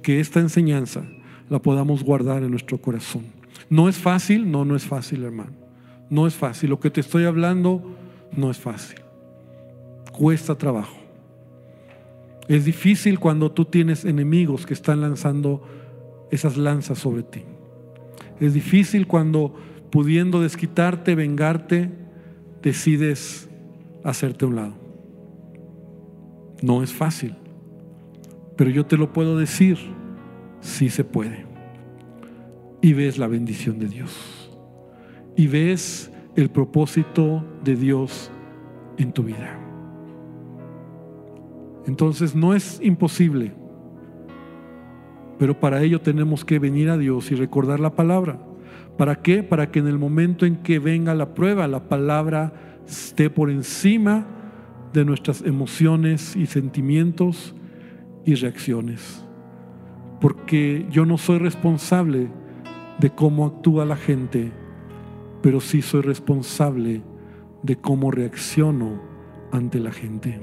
que 0.01 0.19
esta 0.19 0.39
enseñanza 0.39 1.05
la 1.51 1.61
podamos 1.61 2.03
guardar 2.03 2.41
en 2.41 2.49
nuestro 2.49 2.79
corazón. 2.79 3.27
No 3.69 3.87
es 3.87 3.97
fácil, 3.99 4.49
no, 4.49 4.65
no 4.65 4.75
es 4.75 4.85
fácil, 4.85 5.23
hermano. 5.23 5.51
No 6.09 6.25
es 6.25 6.33
fácil. 6.33 6.71
Lo 6.71 6.79
que 6.79 6.89
te 6.89 7.01
estoy 7.01 7.25
hablando 7.25 7.83
no 8.35 8.49
es 8.49 8.57
fácil. 8.57 9.01
Cuesta 10.11 10.57
trabajo. 10.57 10.97
Es 12.47 12.65
difícil 12.65 13.19
cuando 13.19 13.51
tú 13.51 13.65
tienes 13.65 14.05
enemigos 14.05 14.65
que 14.65 14.73
están 14.73 15.01
lanzando 15.01 15.61
esas 16.31 16.57
lanzas 16.57 16.97
sobre 16.97 17.21
ti. 17.21 17.43
Es 18.39 18.55
difícil 18.55 19.05
cuando 19.05 19.53
pudiendo 19.93 20.41
desquitarte, 20.41 21.13
vengarte, 21.13 21.91
decides 22.63 23.47
hacerte 24.03 24.43
a 24.43 24.47
un 24.47 24.55
lado. 24.55 24.73
No 26.63 26.81
es 26.81 26.91
fácil, 26.91 27.35
pero 28.57 28.71
yo 28.71 28.87
te 28.87 28.97
lo 28.97 29.13
puedo 29.13 29.37
decir, 29.37 29.77
sí 30.61 30.89
se 30.89 31.03
puede. 31.03 31.45
Y 32.81 32.93
ves 32.93 33.19
la 33.19 33.27
bendición 33.27 33.77
de 33.77 33.87
Dios. 33.87 34.49
Y 35.35 35.45
ves 35.45 36.11
el 36.35 36.49
propósito 36.49 37.45
de 37.63 37.75
Dios 37.75 38.31
en 38.97 39.11
tu 39.11 39.21
vida. 39.21 39.59
Entonces 41.85 42.33
no 42.33 42.55
es 42.55 42.79
imposible, 42.81 43.53
pero 45.37 45.59
para 45.59 45.83
ello 45.83 46.01
tenemos 46.01 46.43
que 46.43 46.57
venir 46.57 46.89
a 46.89 46.97
Dios 46.97 47.31
y 47.31 47.35
recordar 47.35 47.79
la 47.79 47.91
palabra. 47.91 48.39
¿Para 48.97 49.21
qué? 49.21 49.43
Para 49.43 49.71
que 49.71 49.79
en 49.79 49.87
el 49.87 49.97
momento 49.97 50.45
en 50.45 50.57
que 50.57 50.79
venga 50.79 51.15
la 51.15 51.33
prueba, 51.33 51.67
la 51.67 51.89
palabra 51.89 52.53
esté 52.87 53.29
por 53.29 53.49
encima 53.49 54.25
de 54.93 55.05
nuestras 55.05 55.41
emociones 55.41 56.35
y 56.35 56.45
sentimientos 56.45 57.55
y 58.25 58.35
reacciones. 58.35 59.23
Porque 60.21 60.85
yo 60.91 61.05
no 61.05 61.17
soy 61.17 61.39
responsable 61.39 62.29
de 62.99 63.09
cómo 63.09 63.45
actúa 63.45 63.85
la 63.85 63.95
gente, 63.95 64.51
pero 65.41 65.59
sí 65.59 65.81
soy 65.81 66.01
responsable 66.01 67.01
de 67.63 67.75
cómo 67.75 68.11
reacciono 68.11 69.01
ante 69.51 69.79
la 69.79 69.91
gente. 69.91 70.39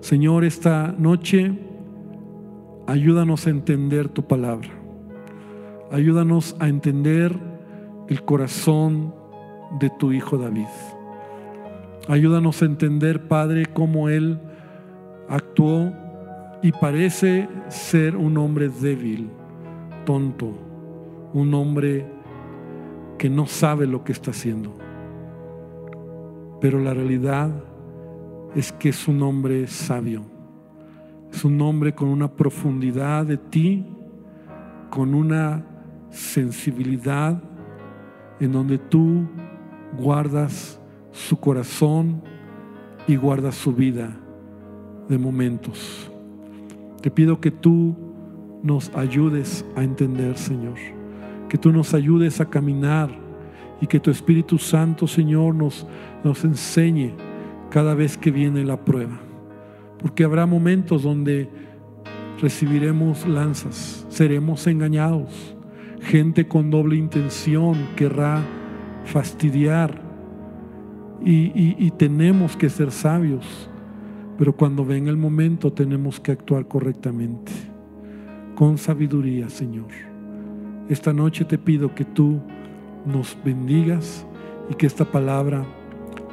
Señor, 0.00 0.44
esta 0.44 0.94
noche 0.98 1.56
ayúdanos 2.86 3.46
a 3.46 3.50
entender 3.50 4.08
tu 4.08 4.26
palabra. 4.26 4.68
Ayúdanos 5.90 6.56
a 6.58 6.68
entender 6.68 7.51
el 8.12 8.24
corazón 8.24 9.14
de 9.80 9.88
tu 9.88 10.12
Hijo 10.12 10.36
David. 10.36 10.66
Ayúdanos 12.08 12.60
a 12.60 12.66
entender, 12.66 13.26
Padre, 13.26 13.64
cómo 13.72 14.10
Él 14.10 14.38
actuó 15.30 15.90
y 16.62 16.72
parece 16.72 17.48
ser 17.68 18.14
un 18.18 18.36
hombre 18.36 18.68
débil, 18.68 19.30
tonto, 20.04 20.52
un 21.32 21.54
hombre 21.54 22.04
que 23.16 23.30
no 23.30 23.46
sabe 23.46 23.86
lo 23.86 24.04
que 24.04 24.12
está 24.12 24.32
haciendo. 24.32 24.76
Pero 26.60 26.80
la 26.80 26.92
realidad 26.92 27.50
es 28.54 28.72
que 28.72 28.90
es 28.90 29.08
un 29.08 29.22
hombre 29.22 29.66
sabio, 29.68 30.22
es 31.32 31.46
un 31.46 31.58
hombre 31.62 31.94
con 31.94 32.08
una 32.08 32.30
profundidad 32.30 33.24
de 33.24 33.38
ti, 33.38 33.86
con 34.90 35.14
una 35.14 35.64
sensibilidad 36.10 37.42
en 38.42 38.50
donde 38.50 38.76
tú 38.76 39.28
guardas 39.96 40.80
su 41.12 41.38
corazón 41.38 42.22
y 43.06 43.14
guardas 43.14 43.54
su 43.54 43.72
vida 43.72 44.16
de 45.08 45.16
momentos. 45.16 46.10
Te 47.00 47.10
pido 47.10 47.40
que 47.40 47.52
tú 47.52 47.96
nos 48.62 48.90
ayudes 48.96 49.64
a 49.76 49.84
entender, 49.84 50.36
Señor, 50.36 50.74
que 51.48 51.56
tú 51.56 51.72
nos 51.72 51.94
ayudes 51.94 52.40
a 52.40 52.50
caminar 52.50 53.10
y 53.80 53.86
que 53.86 54.00
tu 54.00 54.10
Espíritu 54.10 54.58
Santo, 54.58 55.06
Señor, 55.06 55.54
nos, 55.54 55.86
nos 56.24 56.44
enseñe 56.44 57.12
cada 57.70 57.94
vez 57.94 58.16
que 58.16 58.32
viene 58.32 58.64
la 58.64 58.84
prueba. 58.84 59.20
Porque 60.00 60.24
habrá 60.24 60.46
momentos 60.46 61.04
donde 61.04 61.48
recibiremos 62.40 63.24
lanzas, 63.24 64.04
seremos 64.08 64.66
engañados, 64.66 65.56
Gente 66.02 66.48
con 66.48 66.70
doble 66.70 66.96
intención 66.96 67.76
querrá 67.96 68.42
fastidiar 69.04 70.02
y, 71.24 71.90
tenemos 71.92 72.56
que 72.56 72.68
ser 72.68 72.90
sabios. 72.90 73.70
Pero 74.38 74.56
cuando 74.56 74.84
venga 74.84 75.10
el 75.10 75.16
momento 75.16 75.72
tenemos 75.72 76.18
que 76.18 76.32
actuar 76.32 76.66
correctamente, 76.66 77.52
con 78.56 78.78
sabiduría, 78.78 79.48
Señor. 79.48 79.88
Esta 80.88 81.12
noche 81.12 81.44
te 81.44 81.58
pido 81.58 81.94
que 81.94 82.04
tú 82.04 82.40
nos 83.06 83.36
bendigas 83.44 84.26
y 84.68 84.74
que 84.74 84.86
esta 84.86 85.04
palabra 85.04 85.64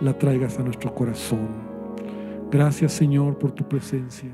la 0.01 0.17
traigas 0.17 0.57
a 0.57 0.63
nuestro 0.63 0.93
corazón. 0.95 1.47
Gracias, 2.49 2.93
Señor, 2.93 3.37
por 3.37 3.51
tu 3.51 3.67
presencia. 3.67 4.31